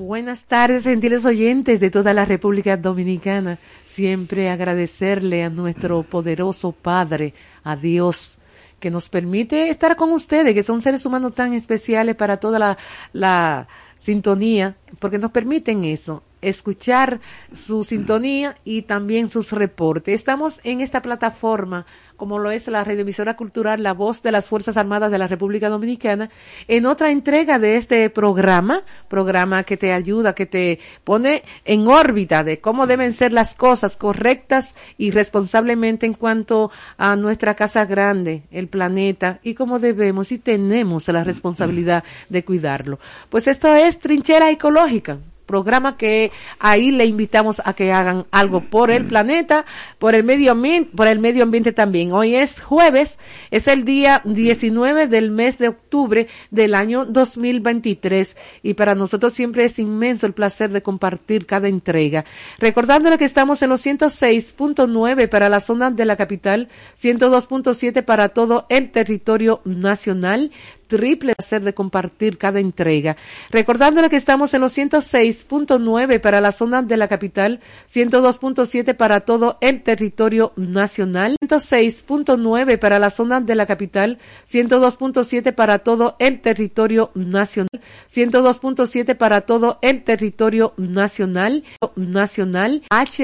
Buenas 0.06 0.44
tardes, 0.44 0.84
gentiles 0.84 1.26
oyentes 1.26 1.80
de 1.80 1.90
toda 1.90 2.14
la 2.14 2.26
República 2.26 2.76
Dominicana. 2.76 3.58
Siempre 3.86 4.50
agradecerle 4.50 5.46
a 5.46 5.50
nuestro 5.50 6.04
poderoso 6.04 6.74
Padre, 6.74 7.34
a 7.64 7.78
Dios, 7.78 8.38
que 8.82 8.92
nos 8.92 9.08
permite 9.08 9.70
estar 9.70 9.96
con 9.96 10.12
ustedes, 10.12 10.54
que 10.54 10.62
son 10.62 10.82
seres 10.82 11.06
humanos 11.06 11.34
tan 11.34 11.54
especiales 11.54 12.18
para 12.18 12.36
toda 12.36 12.60
la, 12.60 12.78
la 13.14 13.70
sintonía, 13.98 14.76
porque 15.00 15.20
nos 15.20 15.32
permiten 15.32 15.86
eso, 15.86 16.22
escuchar 16.44 17.20
su 17.54 17.84
sintonía 17.84 18.56
y 18.64 18.84
también 18.84 19.30
sus 19.30 19.52
reportes. 19.52 20.16
Estamos 20.16 20.60
en 20.64 20.82
esta 20.82 21.02
plataforma, 21.02 21.86
como 22.18 22.40
lo 22.40 22.52
es 22.52 22.68
la 22.68 22.84
radioemisora 22.84 23.36
cultural 23.36 23.82
La 23.84 23.94
Voz 23.94 24.22
de 24.22 24.32
las 24.32 24.48
Fuerzas 24.48 24.78
Armadas 24.78 25.12
de 25.12 25.18
la 25.18 25.28
República 25.28 25.70
Dominicana, 25.70 26.30
en 26.68 26.86
otra 26.86 27.12
entrega 27.12 27.60
de 27.60 27.78
este 27.78 28.10
programa, 28.10 28.84
programa 29.08 29.64
que 29.64 29.78
te 29.78 29.94
ayuda, 29.94 30.36
que 30.36 30.46
te 30.46 30.80
pone 31.04 31.44
en 31.66 31.88
órbita 31.88 32.44
de 32.44 32.60
cómo 32.60 32.88
deben 32.88 33.14
ser 33.14 33.34
las 33.34 33.56
cosas 33.56 33.98
correctas 33.98 34.76
y 34.98 35.12
responsablemente 35.12 36.06
en 36.06 36.14
cuanto 36.14 36.72
a 36.98 37.16
nuestra 37.16 37.56
casa 37.56 37.86
grande, 37.86 38.44
el 38.52 38.68
planeta, 38.68 39.40
y 39.44 39.54
cómo 39.54 39.80
debemos 39.80 40.32
y 40.32 40.40
tenemos 40.40 41.08
la 41.08 41.24
responsabilidad 41.24 42.04
de 42.30 42.46
cuidarlo. 42.46 43.00
Pues 43.30 43.48
esto 43.48 43.74
es 43.74 44.00
Trinchera 44.00 44.50
Ecológica, 44.52 45.20
programa 45.46 45.98
que 45.98 46.32
ahí 46.60 46.92
le 46.92 47.06
invitamos 47.06 47.62
a 47.64 47.74
que 47.74 47.92
hagan 47.92 48.26
algo 48.32 48.62
por 48.62 48.92
el 48.92 49.06
planeta, 49.06 49.66
por 50.00 50.16
el 50.16 50.24
medio 50.24 50.52
ambiente, 50.52 50.92
por 50.96 51.08
el 51.08 51.20
medio 51.20 51.44
ambiente 51.44 51.72
también. 51.72 52.12
Hoy 52.12 52.36
es 52.36 52.62
jueves, 52.62 53.20
es 53.52 53.68
el 53.68 53.86
día 53.86 54.22
19 54.26 55.08
del 55.08 55.32
mes 55.32 55.58
de 55.58 55.70
octubre 55.70 56.28
del 56.52 56.76
año 56.76 57.06
2023 57.06 58.38
y 58.64 58.74
para 58.74 58.96
nosotros 58.96 59.34
siempre 59.34 59.66
es 59.66 59.80
inmenso 59.80 60.26
el 60.26 60.34
placer 60.34 60.72
de 60.72 60.82
compartir 60.82 61.46
cada 61.46 61.68
entrega. 61.68 62.26
Recordándole 62.60 63.18
que 63.18 63.26
estamos 63.26 63.62
en 63.62 63.70
los 63.70 63.86
106.9 63.86 65.30
para 65.30 65.50
la 65.50 65.60
zona 65.60 65.92
de 65.92 66.06
la 66.06 66.16
capital, 66.16 66.70
102.7 67.02 68.04
para 68.04 68.30
todo 68.30 68.66
el 68.70 68.92
territorio 68.92 69.62
nacional, 69.66 70.52
triple 70.88 71.34
placer 71.36 71.64
de 71.64 71.74
compartir 71.74 72.38
cada 72.38 72.60
entrega. 72.60 73.16
Recordándole 73.50 74.10
que 74.10 74.16
estamos 74.16 74.54
en 74.54 74.62
los 74.62 74.78
106.9 74.78 76.20
para 76.20 76.42
la 76.42 76.52
zona 76.52 76.82
de 76.82 76.98
la 76.98 77.08
capital, 77.08 77.60
102.7 77.92 78.96
para 78.96 79.22
todo 79.22 79.58
el 79.62 79.82
territorio 79.84 80.54
nacional, 80.56 81.36
106.9 81.44 82.78
para 82.80 83.00
la 83.00 83.10
zona 83.10 83.42
de 83.42 83.56
la 83.56 83.66
capital, 83.66 84.18
102.7 84.52 85.54
para 85.54 85.80
todo 85.80 86.16
el 86.20 86.42
territorio 86.42 87.12
nacional, 87.14 87.70
102.7 88.12 89.16
para 89.16 89.42
todo 89.42 89.80
el 89.82 90.04
territorio 90.04 90.74
nacional, 90.78 91.64
nacional, 91.96 92.82
H 92.90 93.22